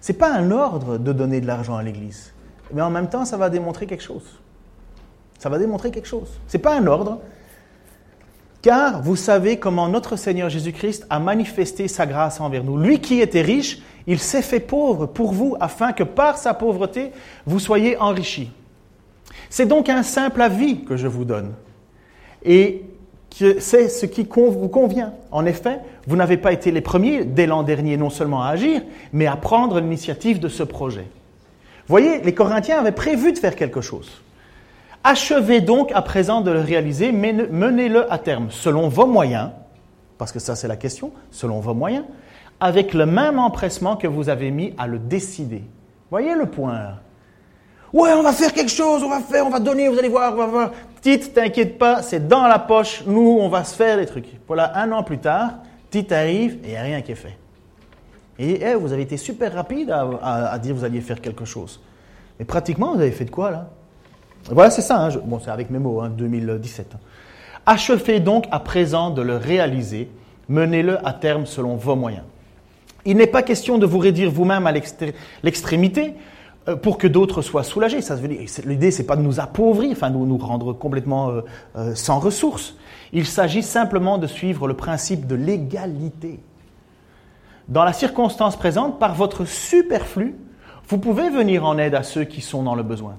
Ce 0.00 0.12
n'est 0.12 0.18
pas 0.18 0.32
un 0.32 0.50
ordre 0.50 0.98
de 0.98 1.12
donner 1.12 1.40
de 1.40 1.46
l'argent 1.46 1.76
à 1.76 1.82
l'Église. 1.82 2.32
Mais 2.72 2.82
en 2.82 2.90
même 2.90 3.08
temps, 3.08 3.24
ça 3.24 3.36
va 3.36 3.50
démontrer 3.50 3.86
quelque 3.86 4.02
chose. 4.02 4.38
Ça 5.38 5.48
va 5.48 5.58
démontrer 5.58 5.90
quelque 5.90 6.08
chose. 6.08 6.28
Ce 6.46 6.56
n'est 6.56 6.62
pas 6.62 6.76
un 6.76 6.86
ordre. 6.86 7.20
Car 8.62 9.02
vous 9.02 9.16
savez 9.16 9.58
comment 9.58 9.88
notre 9.88 10.16
Seigneur 10.16 10.48
Jésus-Christ 10.48 11.06
a 11.10 11.18
manifesté 11.18 11.88
sa 11.88 12.06
grâce 12.06 12.40
envers 12.40 12.64
nous. 12.64 12.78
Lui 12.78 13.00
qui 13.00 13.20
était 13.20 13.42
riche, 13.42 13.82
il 14.06 14.18
s'est 14.18 14.42
fait 14.42 14.60
pauvre 14.60 15.06
pour 15.06 15.32
vous 15.32 15.56
afin 15.60 15.92
que 15.92 16.02
par 16.02 16.38
sa 16.38 16.54
pauvreté, 16.54 17.12
vous 17.46 17.58
soyez 17.58 17.96
enrichis. 17.98 18.50
C'est 19.50 19.66
donc 19.66 19.88
un 19.88 20.02
simple 20.02 20.40
avis 20.40 20.84
que 20.84 20.96
je 20.96 21.06
vous 21.06 21.24
donne. 21.24 21.52
Et 22.42 22.84
c'est 23.34 23.88
ce 23.88 24.06
qui 24.06 24.28
vous 24.32 24.68
convient. 24.68 25.12
En 25.32 25.44
effet, 25.44 25.80
vous 26.06 26.14
n'avez 26.14 26.36
pas 26.36 26.52
été 26.52 26.70
les 26.70 26.80
premiers 26.80 27.24
dès 27.24 27.46
l'an 27.46 27.64
dernier 27.64 27.96
non 27.96 28.10
seulement 28.10 28.44
à 28.44 28.48
agir, 28.48 28.82
mais 29.12 29.26
à 29.26 29.36
prendre 29.36 29.80
l'initiative 29.80 30.38
de 30.38 30.48
ce 30.48 30.62
projet. 30.62 31.06
Voyez, 31.88 32.20
les 32.20 32.32
Corinthiens 32.32 32.78
avaient 32.78 32.92
prévu 32.92 33.32
de 33.32 33.38
faire 33.38 33.56
quelque 33.56 33.80
chose. 33.80 34.22
Achevez 35.02 35.60
donc 35.60 35.90
à 35.92 36.00
présent 36.00 36.42
de 36.42 36.50
le 36.50 36.60
réaliser, 36.60 37.12
menez-le 37.12 38.10
à 38.10 38.18
terme 38.18 38.46
selon 38.50 38.88
vos 38.88 39.06
moyens, 39.06 39.50
parce 40.16 40.32
que 40.32 40.38
ça 40.38 40.54
c'est 40.54 40.68
la 40.68 40.76
question, 40.76 41.12
selon 41.30 41.60
vos 41.60 41.74
moyens, 41.74 42.04
avec 42.60 42.94
le 42.94 43.04
même 43.04 43.38
empressement 43.38 43.96
que 43.96 44.06
vous 44.06 44.28
avez 44.28 44.50
mis 44.50 44.72
à 44.78 44.86
le 44.86 44.98
décider. 44.98 45.62
Voyez 46.10 46.34
le 46.34 46.46
point 46.46 46.98
Ouais, 47.92 48.12
on 48.12 48.22
va 48.22 48.32
faire 48.32 48.52
quelque 48.52 48.70
chose, 48.72 49.02
on 49.04 49.08
va 49.08 49.20
faire, 49.20 49.46
on 49.46 49.50
va 49.50 49.60
donner, 49.60 49.88
vous 49.88 49.98
allez 49.98 50.08
voir, 50.08 50.32
on 50.32 50.36
va 50.36 50.46
voir. 50.46 50.70
Tite, 51.04 51.34
t'inquiète 51.34 51.76
pas, 51.76 52.00
c'est 52.00 52.28
dans 52.28 52.46
la 52.46 52.58
poche, 52.58 53.02
nous, 53.06 53.36
on 53.38 53.50
va 53.50 53.62
se 53.62 53.74
faire 53.74 53.98
des 53.98 54.06
trucs. 54.06 54.24
Voilà, 54.46 54.74
un 54.78 54.90
an 54.90 55.02
plus 55.02 55.18
tard, 55.18 55.50
Tite 55.90 56.10
arrive 56.12 56.60
et 56.64 56.68
il 56.68 56.70
n'y 56.70 56.76
a 56.78 56.82
rien 56.82 57.02
qui 57.02 57.12
est 57.12 57.14
fait. 57.14 57.36
Et 58.38 58.62
eh, 58.62 58.74
vous 58.74 58.90
avez 58.90 59.02
été 59.02 59.18
super 59.18 59.52
rapide 59.52 59.90
à, 59.90 60.50
à 60.50 60.58
dire 60.58 60.72
que 60.72 60.78
vous 60.78 60.84
alliez 60.86 61.02
faire 61.02 61.20
quelque 61.20 61.44
chose. 61.44 61.82
Mais 62.38 62.46
pratiquement, 62.46 62.94
vous 62.94 63.02
avez 63.02 63.10
fait 63.10 63.26
de 63.26 63.30
quoi 63.30 63.50
là? 63.50 63.68
Voilà, 64.50 64.70
c'est 64.70 64.80
ça. 64.80 64.96
Hein, 64.96 65.10
bon, 65.26 65.38
c'est 65.44 65.50
avec 65.50 65.68
mes 65.68 65.78
mots, 65.78 66.08
2017. 66.08 66.92
Hein. 66.94 66.98
Achevez 67.66 68.20
donc 68.20 68.46
à 68.50 68.60
présent 68.60 69.10
de 69.10 69.20
le 69.20 69.36
réaliser. 69.36 70.08
Menez-le 70.48 71.06
à 71.06 71.12
terme 71.12 71.44
selon 71.44 71.76
vos 71.76 71.96
moyens. 71.96 72.24
Il 73.04 73.18
n'est 73.18 73.26
pas 73.26 73.42
question 73.42 73.76
de 73.76 73.84
vous 73.84 73.98
réduire 73.98 74.30
vous-même 74.30 74.66
à 74.66 74.72
l'extrémité. 75.42 76.14
Euh, 76.68 76.76
pour 76.76 76.98
que 76.98 77.06
d'autres 77.06 77.42
soient 77.42 77.62
soulagés. 77.62 78.00
Ça 78.00 78.14
veut 78.14 78.28
dire, 78.28 78.40
l'idée, 78.64 78.90
c'est 78.90 79.04
pas 79.04 79.16
de 79.16 79.22
nous 79.22 79.40
appauvrir, 79.40 79.92
enfin, 79.92 80.10
de 80.10 80.16
nous 80.16 80.38
rendre 80.38 80.72
complètement 80.72 81.28
euh, 81.28 81.40
euh, 81.76 81.94
sans 81.94 82.18
ressources. 82.18 82.76
Il 83.12 83.26
s'agit 83.26 83.62
simplement 83.62 84.18
de 84.18 84.26
suivre 84.26 84.66
le 84.66 84.74
principe 84.74 85.26
de 85.26 85.34
l'égalité. 85.34 86.40
Dans 87.68 87.84
la 87.84 87.92
circonstance 87.92 88.56
présente, 88.56 88.98
par 88.98 89.14
votre 89.14 89.44
superflu, 89.44 90.34
vous 90.88 90.98
pouvez 90.98 91.30
venir 91.30 91.64
en 91.64 91.78
aide 91.78 91.94
à 91.94 92.02
ceux 92.02 92.24
qui 92.24 92.40
sont 92.40 92.62
dans 92.62 92.74
le 92.74 92.82
besoin. 92.82 93.16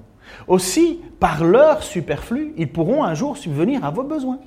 Aussi, 0.48 1.00
par 1.20 1.44
leur 1.44 1.82
superflu, 1.82 2.52
ils 2.56 2.70
pourront 2.70 3.04
un 3.04 3.14
jour 3.14 3.36
subvenir 3.36 3.84
à 3.84 3.90
vos 3.90 4.02
besoins. 4.02 4.38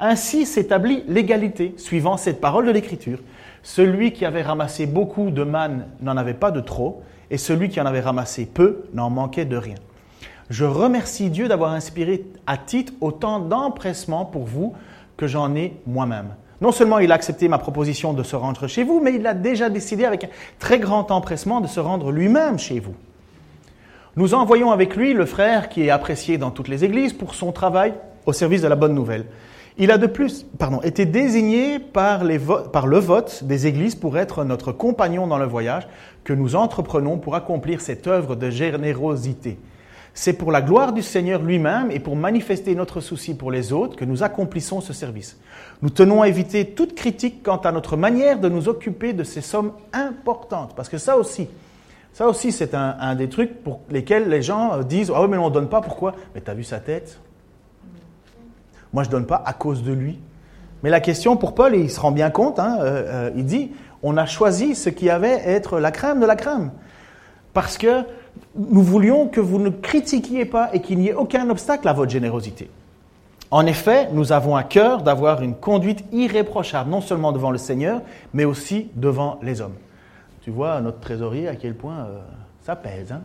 Ainsi 0.00 0.46
s'établit 0.46 1.02
l'égalité, 1.08 1.74
suivant 1.76 2.16
cette 2.16 2.40
parole 2.40 2.66
de 2.66 2.70
l'Écriture. 2.70 3.20
Celui 3.62 4.12
qui 4.12 4.24
avait 4.24 4.42
ramassé 4.42 4.86
beaucoup 4.86 5.30
de 5.30 5.42
manne 5.42 5.86
n'en 6.00 6.16
avait 6.16 6.34
pas 6.34 6.50
de 6.50 6.60
trop, 6.60 7.02
et 7.30 7.38
celui 7.38 7.68
qui 7.68 7.80
en 7.80 7.86
avait 7.86 8.00
ramassé 8.00 8.46
peu 8.46 8.84
n'en 8.94 9.10
manquait 9.10 9.44
de 9.44 9.56
rien. 9.56 9.76
Je 10.50 10.64
remercie 10.64 11.30
Dieu 11.30 11.48
d'avoir 11.48 11.72
inspiré 11.72 12.24
à 12.46 12.56
titre 12.56 12.92
autant 13.00 13.38
d'empressement 13.38 14.24
pour 14.24 14.44
vous 14.44 14.74
que 15.16 15.26
j'en 15.26 15.54
ai 15.54 15.74
moi-même. 15.86 16.34
Non 16.60 16.72
seulement 16.72 16.98
il 16.98 17.12
a 17.12 17.14
accepté 17.14 17.48
ma 17.48 17.58
proposition 17.58 18.14
de 18.14 18.22
se 18.22 18.34
rendre 18.34 18.66
chez 18.66 18.82
vous, 18.82 19.00
mais 19.00 19.14
il 19.14 19.26
a 19.26 19.34
déjà 19.34 19.68
décidé 19.68 20.04
avec 20.04 20.24
un 20.24 20.28
très 20.58 20.78
grand 20.78 21.10
empressement 21.10 21.60
de 21.60 21.66
se 21.66 21.80
rendre 21.80 22.10
lui-même 22.10 22.58
chez 22.58 22.80
vous. 22.80 22.94
Nous 24.16 24.34
envoyons 24.34 24.72
avec 24.72 24.96
lui 24.96 25.12
le 25.12 25.26
frère 25.26 25.68
qui 25.68 25.82
est 25.82 25.90
apprécié 25.90 26.38
dans 26.38 26.50
toutes 26.50 26.68
les 26.68 26.84
églises 26.84 27.12
pour 27.12 27.34
son 27.34 27.52
travail 27.52 27.94
au 28.26 28.32
service 28.32 28.62
de 28.62 28.68
la 28.68 28.74
bonne 28.74 28.94
nouvelle. 28.94 29.26
Il 29.80 29.92
a 29.92 29.98
de 29.98 30.08
plus 30.08 30.44
pardon, 30.58 30.80
été 30.82 31.06
désigné 31.06 31.78
par, 31.78 32.24
le 32.24 32.98
vote 32.98 33.44
des 33.44 33.68
églises 33.68 33.94
pour 33.94 34.18
être 34.18 34.42
notre 34.42 34.72
compagnon 34.72 35.28
dans 35.28 35.38
le 35.38 35.46
voyage 35.46 35.86
que 36.24 36.32
nous 36.32 36.56
entreprenons 36.56 37.16
pour 37.16 37.36
accomplir 37.36 37.80
cette 37.80 38.08
œuvre 38.08 38.34
de 38.34 38.50
générosité. 38.50 39.56
C'est 40.14 40.32
pour 40.32 40.50
la 40.50 40.62
gloire 40.62 40.92
du 40.92 41.00
Seigneur 41.02 41.42
lui-même 41.42 41.92
et 41.92 42.00
pour 42.00 42.16
manifester 42.16 42.74
notre 42.74 43.00
souci 43.00 43.34
pour 43.34 43.52
les 43.52 43.72
autres 43.72 43.94
que 43.94 44.04
nous 44.04 44.24
accomplissons 44.24 44.80
ce 44.80 44.92
service. 44.92 45.38
Nous 45.80 45.90
tenons 45.90 46.22
à 46.22 46.28
éviter 46.28 46.70
toute 46.70 46.96
critique 46.96 47.44
quant 47.44 47.58
à 47.58 47.70
notre 47.70 47.96
manière 47.96 48.40
de 48.40 48.48
nous 48.48 48.68
occuper 48.68 49.12
de 49.12 49.22
ces 49.22 49.42
sommes 49.42 49.70
importantes, 49.92 50.74
parce 50.74 50.88
que 50.88 50.98
ça 50.98 51.16
aussi, 51.16 51.46
ça 52.12 52.26
aussi 52.26 52.50
c'est 52.50 52.74
un, 52.74 53.14
des 53.14 53.28
trucs 53.28 53.62
pour 53.62 53.82
lesquels 53.90 54.28
les 54.28 54.42
gens 54.42 54.82
disent 54.82 55.12
ah 55.14 55.22
oui 55.22 55.28
mais 55.30 55.36
on 55.36 55.50
ne 55.50 55.54
donne 55.54 55.68
pas 55.68 55.82
pourquoi? 55.82 56.16
Mais 56.34 56.40
tu 56.40 56.50
as 56.50 56.54
vu 56.54 56.64
sa 56.64 56.80
tête? 56.80 57.20
Moi, 58.92 59.02
je 59.02 59.08
ne 59.08 59.12
donne 59.12 59.26
pas 59.26 59.42
à 59.44 59.52
cause 59.52 59.82
de 59.82 59.92
lui. 59.92 60.18
Mais 60.82 60.90
la 60.90 61.00
question 61.00 61.36
pour 61.36 61.54
Paul, 61.54 61.74
il 61.74 61.90
se 61.90 62.00
rend 62.00 62.12
bien 62.12 62.30
compte, 62.30 62.58
hein, 62.58 62.78
euh, 62.80 63.28
euh, 63.28 63.30
il 63.36 63.44
dit, 63.44 63.72
on 64.02 64.16
a 64.16 64.26
choisi 64.26 64.74
ce 64.74 64.90
qui 64.90 65.10
avait 65.10 65.40
être 65.44 65.80
la 65.80 65.90
crème 65.90 66.20
de 66.20 66.26
la 66.26 66.36
crème. 66.36 66.70
Parce 67.52 67.78
que 67.78 68.04
nous 68.54 68.82
voulions 68.82 69.26
que 69.26 69.40
vous 69.40 69.58
ne 69.58 69.70
critiquiez 69.70 70.44
pas 70.44 70.70
et 70.72 70.80
qu'il 70.80 70.98
n'y 70.98 71.08
ait 71.08 71.14
aucun 71.14 71.50
obstacle 71.50 71.88
à 71.88 71.92
votre 71.92 72.12
générosité. 72.12 72.70
En 73.50 73.66
effet, 73.66 74.08
nous 74.12 74.32
avons 74.32 74.54
à 74.56 74.62
cœur 74.62 75.02
d'avoir 75.02 75.42
une 75.42 75.54
conduite 75.54 76.04
irréprochable, 76.12 76.90
non 76.90 77.00
seulement 77.00 77.32
devant 77.32 77.50
le 77.50 77.58
Seigneur, 77.58 78.02
mais 78.34 78.44
aussi 78.44 78.90
devant 78.94 79.38
les 79.42 79.60
hommes. 79.60 79.76
Tu 80.42 80.50
vois, 80.50 80.80
notre 80.80 81.00
trésorier, 81.00 81.48
à 81.48 81.56
quel 81.56 81.74
point 81.74 81.96
euh, 81.96 82.18
ça 82.62 82.76
pèse. 82.76 83.10
Hein 83.10 83.22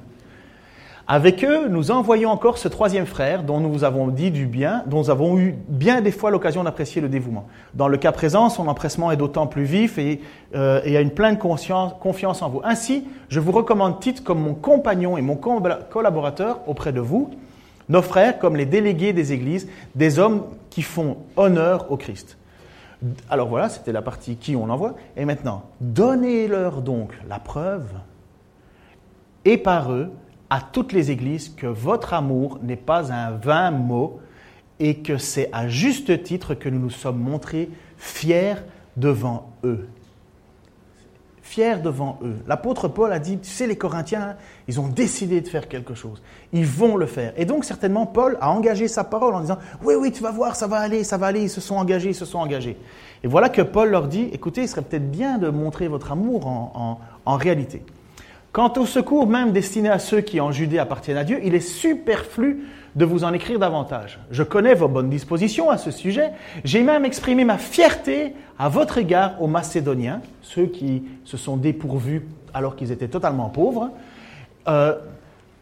avec 1.06 1.44
eux, 1.44 1.68
nous 1.68 1.92
envoyons 1.92 2.30
encore 2.30 2.58
ce 2.58 2.70
troisième 2.70 3.06
frère 3.06 3.44
dont 3.44 3.60
nous 3.60 3.84
avons 3.84 4.08
dit 4.08 4.32
du 4.32 4.46
bien, 4.46 4.84
dont 4.88 5.00
nous 5.00 5.10
avons 5.10 5.38
eu 5.38 5.54
bien 5.68 6.00
des 6.00 6.12
fois 6.12 6.32
l'occasion 6.32 6.64
d'apprécier 6.64 7.02
le 7.02 7.10
dévouement. 7.10 7.46
Dans 7.74 7.90
le 7.90 7.98
cas 7.98 8.14
présent, 8.14 8.50
son 8.50 8.70
empressement 8.70 9.12
est 9.12 9.18
d'autant 9.18 9.46
plus 9.46 9.66
vif 9.66 9.98
et, 9.98 10.22
euh, 10.56 10.82
a 10.82 11.02
une 11.02 11.12
pleine 11.12 11.38
confiance 11.38 12.42
en 12.42 12.50
vous. 12.50 12.62
Ainsi, 12.64 13.04
je 13.28 13.42
vous 13.42 13.52
recommande 13.52 14.00
Tite 14.00 14.24
comme 14.24 14.40
mon 14.40 14.54
compagnon 14.54 15.18
et 15.18 15.22
mon 15.22 15.36
collaborateur 15.36 16.62
auprès 16.68 16.94
de 16.94 17.02
vous, 17.02 17.32
nos 17.90 18.02
frères 18.02 18.40
comme 18.40 18.56
les 18.56 18.66
délégués 18.66 19.12
des 19.12 19.34
églises, 19.34 19.68
des 19.96 20.20
hommes 20.20 20.44
qui 20.70 20.84
font 20.84 21.18
honneur 21.36 21.92
au 21.92 21.98
Christ. 21.98 22.38
Alors 23.30 23.50
voilà, 23.50 23.68
c'était 23.68 23.92
la 23.92 24.02
partie 24.02 24.38
qui 24.38 24.56
on 24.56 24.70
envoie. 24.70 24.96
Et 25.18 25.26
maintenant, 25.26 25.64
donnez-leur 25.82 26.82
donc 26.82 27.12
la 27.28 27.40
preuve, 27.40 27.88
et 29.44 29.58
par 29.58 29.92
eux, 29.92 30.10
à 30.54 30.62
toutes 30.62 30.94
les 30.94 31.10
églises 31.10 31.50
que 31.50 31.66
votre 31.66 32.14
amour 32.14 32.60
n'est 32.62 32.76
pas 32.76 33.12
un 33.12 33.32
vain 33.32 33.72
mot 33.72 34.20
et 34.80 34.98
que 34.98 35.18
c'est 35.18 35.50
à 35.52 35.68
juste 35.68 36.22
titre 36.22 36.54
que 36.54 36.70
nous 36.70 36.78
nous 36.78 36.92
sommes 36.92 37.18
montrés 37.18 37.72
fiers 37.98 38.58
devant 38.96 39.50
eux. 39.64 39.88
Fiers 41.42 41.78
devant 41.84 42.20
eux. 42.22 42.36
L'apôtre 42.46 42.88
Paul 42.88 43.12
a 43.12 43.18
dit, 43.18 43.40
tu 43.40 43.50
sais, 43.50 43.66
les 43.66 43.78
Corinthiens, 43.78 44.36
ils 44.68 44.80
ont 44.80 44.90
décidé 44.90 45.42
de 45.42 45.48
faire 45.48 45.68
quelque 45.68 45.96
chose. 45.96 46.22
Ils 46.52 46.68
vont 46.68 46.98
le 46.98 47.08
faire. 47.08 47.34
Et 47.36 47.46
donc, 47.46 47.66
certainement, 47.66 48.06
Paul 48.06 48.38
a 48.40 48.52
engagé 48.52 48.88
sa 48.88 49.04
parole 49.04 49.34
en 49.34 49.42
disant, 49.42 49.58
oui, 49.84 49.96
oui, 49.96 50.12
tu 50.12 50.22
vas 50.22 50.32
voir, 50.32 50.56
ça 50.56 50.68
va 50.68 50.78
aller, 50.78 51.04
ça 51.04 51.18
va 51.18 51.26
aller. 51.26 51.42
Ils 51.42 51.50
se 51.50 51.62
sont 51.62 51.78
engagés, 51.78 52.10
ils 52.10 52.16
se 52.16 52.26
sont 52.26 52.38
engagés. 52.38 52.78
Et 53.24 53.28
voilà 53.28 53.50
que 53.50 53.64
Paul 53.64 53.90
leur 53.90 54.08
dit, 54.08 54.30
écoutez, 54.32 54.62
il 54.62 54.68
serait 54.68 54.84
peut-être 54.84 55.10
bien 55.10 55.40
de 55.40 55.50
montrer 55.50 55.88
votre 55.88 56.12
amour 56.12 56.46
en, 56.46 57.00
en 57.26 57.38
réalité. 57.38 57.82
Quant 58.54 58.72
au 58.78 58.86
secours 58.86 59.26
même 59.26 59.52
destiné 59.52 59.90
à 59.90 59.98
ceux 59.98 60.22
qui 60.22 60.40
en 60.40 60.52
Judée 60.52 60.78
appartiennent 60.78 61.18
à 61.18 61.24
Dieu, 61.24 61.40
il 61.44 61.56
est 61.56 61.60
superflu 61.60 62.68
de 62.96 63.04
vous 63.04 63.24
en 63.24 63.34
écrire 63.34 63.58
davantage. 63.58 64.20
Je 64.30 64.44
connais 64.44 64.76
vos 64.76 64.88
bonnes 64.88 65.10
dispositions 65.10 65.72
à 65.72 65.80
ce 65.80 65.90
sujet. 65.90 66.30
J'ai 66.64 66.84
même 66.84 67.04
exprimé 67.04 67.46
ma 67.46 67.58
fierté 67.58 68.36
à 68.60 68.70
votre 68.70 69.00
égard 69.00 69.42
aux 69.42 69.48
Macédoniens, 69.48 70.22
ceux 70.44 70.68
qui 70.68 71.02
se 71.26 71.36
sont 71.36 71.58
dépourvus 71.58 72.28
alors 72.54 72.76
qu'ils 72.76 72.92
étaient 72.92 73.08
totalement 73.08 73.50
pauvres, 73.50 73.90
euh, 74.68 74.94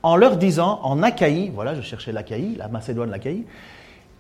en 0.04 0.18
leur 0.18 0.36
disant 0.36 0.82
en 0.84 1.02
Achaïe, 1.02 1.50
voilà, 1.56 1.76
je 1.76 1.82
cherchais 1.82 2.12
l'Achaïe, 2.12 2.56
la 2.58 2.68
Macédoine, 2.68 3.10
l'Achaïe, 3.10 3.46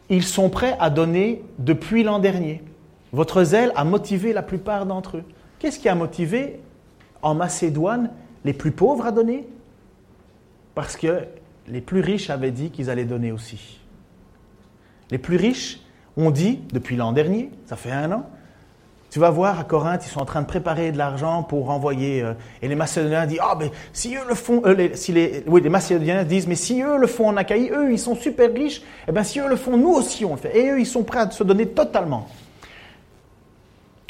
ils 0.09 0.24
sont 0.24 0.49
prêts 0.49 0.78
à 0.80 0.89
donner 0.89 1.43
depuis 1.59 2.03
l'an 2.03 2.19
dernier. 2.19 2.63
Votre 3.11 3.43
zèle 3.43 3.74
a 3.76 3.84
motivé 3.84 4.32
la 4.32 4.43
plupart 4.43 4.86
d'entre 4.86 5.17
eux. 5.17 5.24
Qu'est-ce 5.59 5.78
qui 5.78 5.89
a 5.89 5.95
motivé 5.95 6.61
en 7.22 7.36
Macédoine 7.36 8.11
les 8.45 8.53
plus 8.53 8.71
pauvres 8.71 9.05
à 9.05 9.11
donner? 9.11 9.47
Parce 10.75 10.95
que 10.95 11.25
les 11.67 11.81
plus 11.81 12.01
riches 12.01 12.29
avaient 12.29 12.51
dit 12.51 12.71
qu'ils 12.71 12.89
allaient 12.89 13.05
donner 13.05 13.31
aussi. 13.31 13.79
Les 15.09 15.17
plus 15.17 15.35
riches 15.35 15.81
ont 16.17 16.31
dit, 16.31 16.59
depuis 16.71 16.95
l'an 16.95 17.11
dernier, 17.11 17.51
ça 17.65 17.75
fait 17.75 17.91
un 17.91 18.11
an, 18.11 18.29
tu 19.11 19.19
vas 19.19 19.29
voir 19.29 19.59
à 19.59 19.65
Corinthe, 19.65 20.05
ils 20.05 20.09
sont 20.09 20.21
en 20.21 20.25
train 20.25 20.41
de 20.41 20.47
préparer 20.47 20.93
de 20.93 20.97
l'argent 20.97 21.43
pour 21.43 21.69
envoyer. 21.69 22.21
Euh, 22.21 22.33
et 22.61 22.69
les 22.69 22.75
Macédoniens 22.75 23.25
disent 23.25 23.41
Ah, 23.41 23.55
ben 23.59 23.69
si 23.91 24.15
eux 24.15 24.21
le 24.27 24.35
font, 24.35 24.61
euh, 24.65 24.73
les, 24.73 25.43
oui, 25.47 25.59
les 25.61 25.69
Macédoniens 25.69 26.23
disent 26.23 26.47
Mais 26.47 26.55
si 26.55 26.81
eux 26.81 26.97
le 26.97 27.07
font 27.07 27.27
en 27.27 27.35
Achaïe, 27.35 27.69
eux 27.75 27.91
ils 27.91 27.99
sont 27.99 28.15
super 28.15 28.53
riches, 28.53 28.81
eh 29.09 29.11
bien 29.11 29.23
si 29.23 29.41
eux 29.41 29.49
le 29.49 29.57
font, 29.57 29.75
nous 29.75 29.89
aussi 29.89 30.23
on 30.23 30.31
le 30.31 30.37
fait. 30.37 30.57
Et 30.57 30.71
eux 30.71 30.79
ils 30.79 30.85
sont 30.85 31.03
prêts 31.03 31.19
à 31.19 31.29
se 31.29 31.43
donner 31.43 31.67
totalement. 31.67 32.29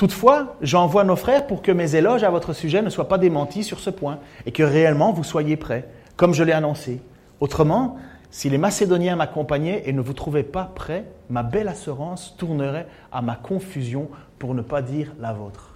Toutefois, 0.02 0.56
j'envoie 0.64 1.04
nos 1.04 1.16
frères 1.16 1.46
pour 1.46 1.62
que 1.62 1.72
mes 1.72 1.96
éloges 1.96 2.24
à 2.24 2.32
votre 2.32 2.54
sujet 2.54 2.82
ne 2.82 2.90
soient 2.90 3.08
pas 3.08 3.20
démentis 3.20 3.64
sur 3.64 3.80
ce 3.80 3.92
point 3.92 4.18
et 4.48 4.52
que 4.52 4.64
réellement 4.64 5.14
vous 5.14 5.24
soyez 5.24 5.58
prêts, 5.58 5.88
comme 6.16 6.34
je 6.34 6.42
l'ai 6.44 6.54
annoncé. 6.54 7.04
Autrement, 7.40 7.98
si 8.32 8.50
les 8.50 8.58
Macédoniens 8.58 9.16
m'accompagnaient 9.16 9.84
et 9.86 9.94
ne 9.94 10.02
vous 10.02 10.14
trouvaient 10.14 10.42
pas 10.42 10.72
prêts, 10.74 11.06
ma 11.30 11.44
belle 11.44 11.68
assurance 11.68 12.36
tournerait 12.36 12.88
à 13.12 13.22
ma 13.22 13.36
confusion 13.36 14.10
pour 14.40 14.56
ne 14.56 14.64
pas 14.64 14.82
dire 14.82 15.14
la 15.20 15.34
vôtre. 15.34 15.76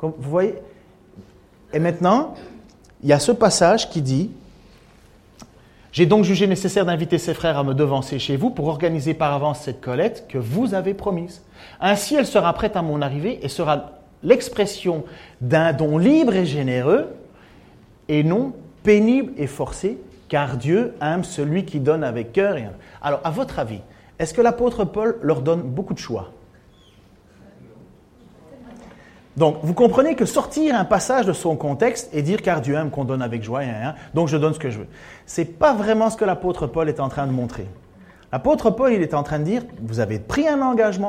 Vous 0.00 0.14
voyez 0.30 0.54
Et 1.72 1.80
maintenant, 1.80 2.36
il 3.02 3.08
y 3.08 3.12
a 3.12 3.18
ce 3.18 3.32
passage 3.32 3.90
qui 3.90 4.00
dit 4.00 4.30
j'ai 5.92 6.06
donc 6.06 6.24
jugé 6.24 6.46
nécessaire 6.46 6.86
d'inviter 6.86 7.18
ses 7.18 7.34
frères 7.34 7.58
à 7.58 7.64
me 7.64 7.74
devancer 7.74 8.18
chez 8.18 8.36
vous 8.36 8.50
pour 8.50 8.68
organiser 8.68 9.12
par 9.12 9.34
avance 9.34 9.60
cette 9.60 9.80
collecte 9.80 10.24
que 10.28 10.38
vous 10.38 10.74
avez 10.74 10.94
promise. 10.94 11.42
Ainsi, 11.80 12.14
elle 12.14 12.26
sera 12.26 12.52
prête 12.52 12.76
à 12.76 12.82
mon 12.82 13.02
arrivée 13.02 13.40
et 13.42 13.48
sera 13.48 13.92
l'expression 14.22 15.04
d'un 15.40 15.72
don 15.72 15.98
libre 15.98 16.34
et 16.34 16.46
généreux 16.46 17.08
et 18.08 18.22
non 18.22 18.52
pénible 18.82 19.32
et 19.36 19.46
forcé, 19.46 19.98
car 20.28 20.56
Dieu 20.56 20.94
aime 21.02 21.24
celui 21.24 21.64
qui 21.64 21.80
donne 21.80 22.04
avec 22.04 22.32
cœur. 22.32 22.56
Alors, 23.02 23.20
à 23.24 23.30
votre 23.30 23.58
avis, 23.58 23.80
est-ce 24.18 24.32
que 24.32 24.42
l'apôtre 24.42 24.84
Paul 24.84 25.18
leur 25.22 25.42
donne 25.42 25.62
beaucoup 25.62 25.94
de 25.94 25.98
choix? 25.98 26.30
Donc, 29.36 29.58
vous 29.62 29.74
comprenez 29.74 30.16
que 30.16 30.24
sortir 30.24 30.74
un 30.74 30.84
passage 30.84 31.24
de 31.24 31.32
son 31.32 31.56
contexte 31.56 32.10
et 32.12 32.22
dire 32.22 32.42
car 32.42 32.60
Dieu 32.60 32.74
aime 32.74 32.90
qu'on 32.90 33.04
donne 33.04 33.22
avec 33.22 33.42
joie, 33.42 33.60
hein, 33.60 33.94
donc 34.12 34.28
je 34.28 34.36
donne 34.36 34.54
ce 34.54 34.58
que 34.58 34.70
je 34.70 34.80
veux, 34.80 34.88
c'est 35.24 35.44
pas 35.44 35.72
vraiment 35.72 36.10
ce 36.10 36.16
que 36.16 36.24
l'apôtre 36.24 36.66
Paul 36.66 36.88
est 36.88 37.00
en 37.00 37.08
train 37.08 37.26
de 37.26 37.32
montrer. 37.32 37.66
L'apôtre 38.32 38.70
Paul, 38.70 38.92
il 38.92 39.02
est 39.02 39.14
en 39.14 39.22
train 39.22 39.38
de 39.38 39.44
dire, 39.44 39.62
vous 39.82 39.98
avez 39.98 40.18
pris 40.18 40.46
un 40.46 40.62
engagement, 40.62 41.08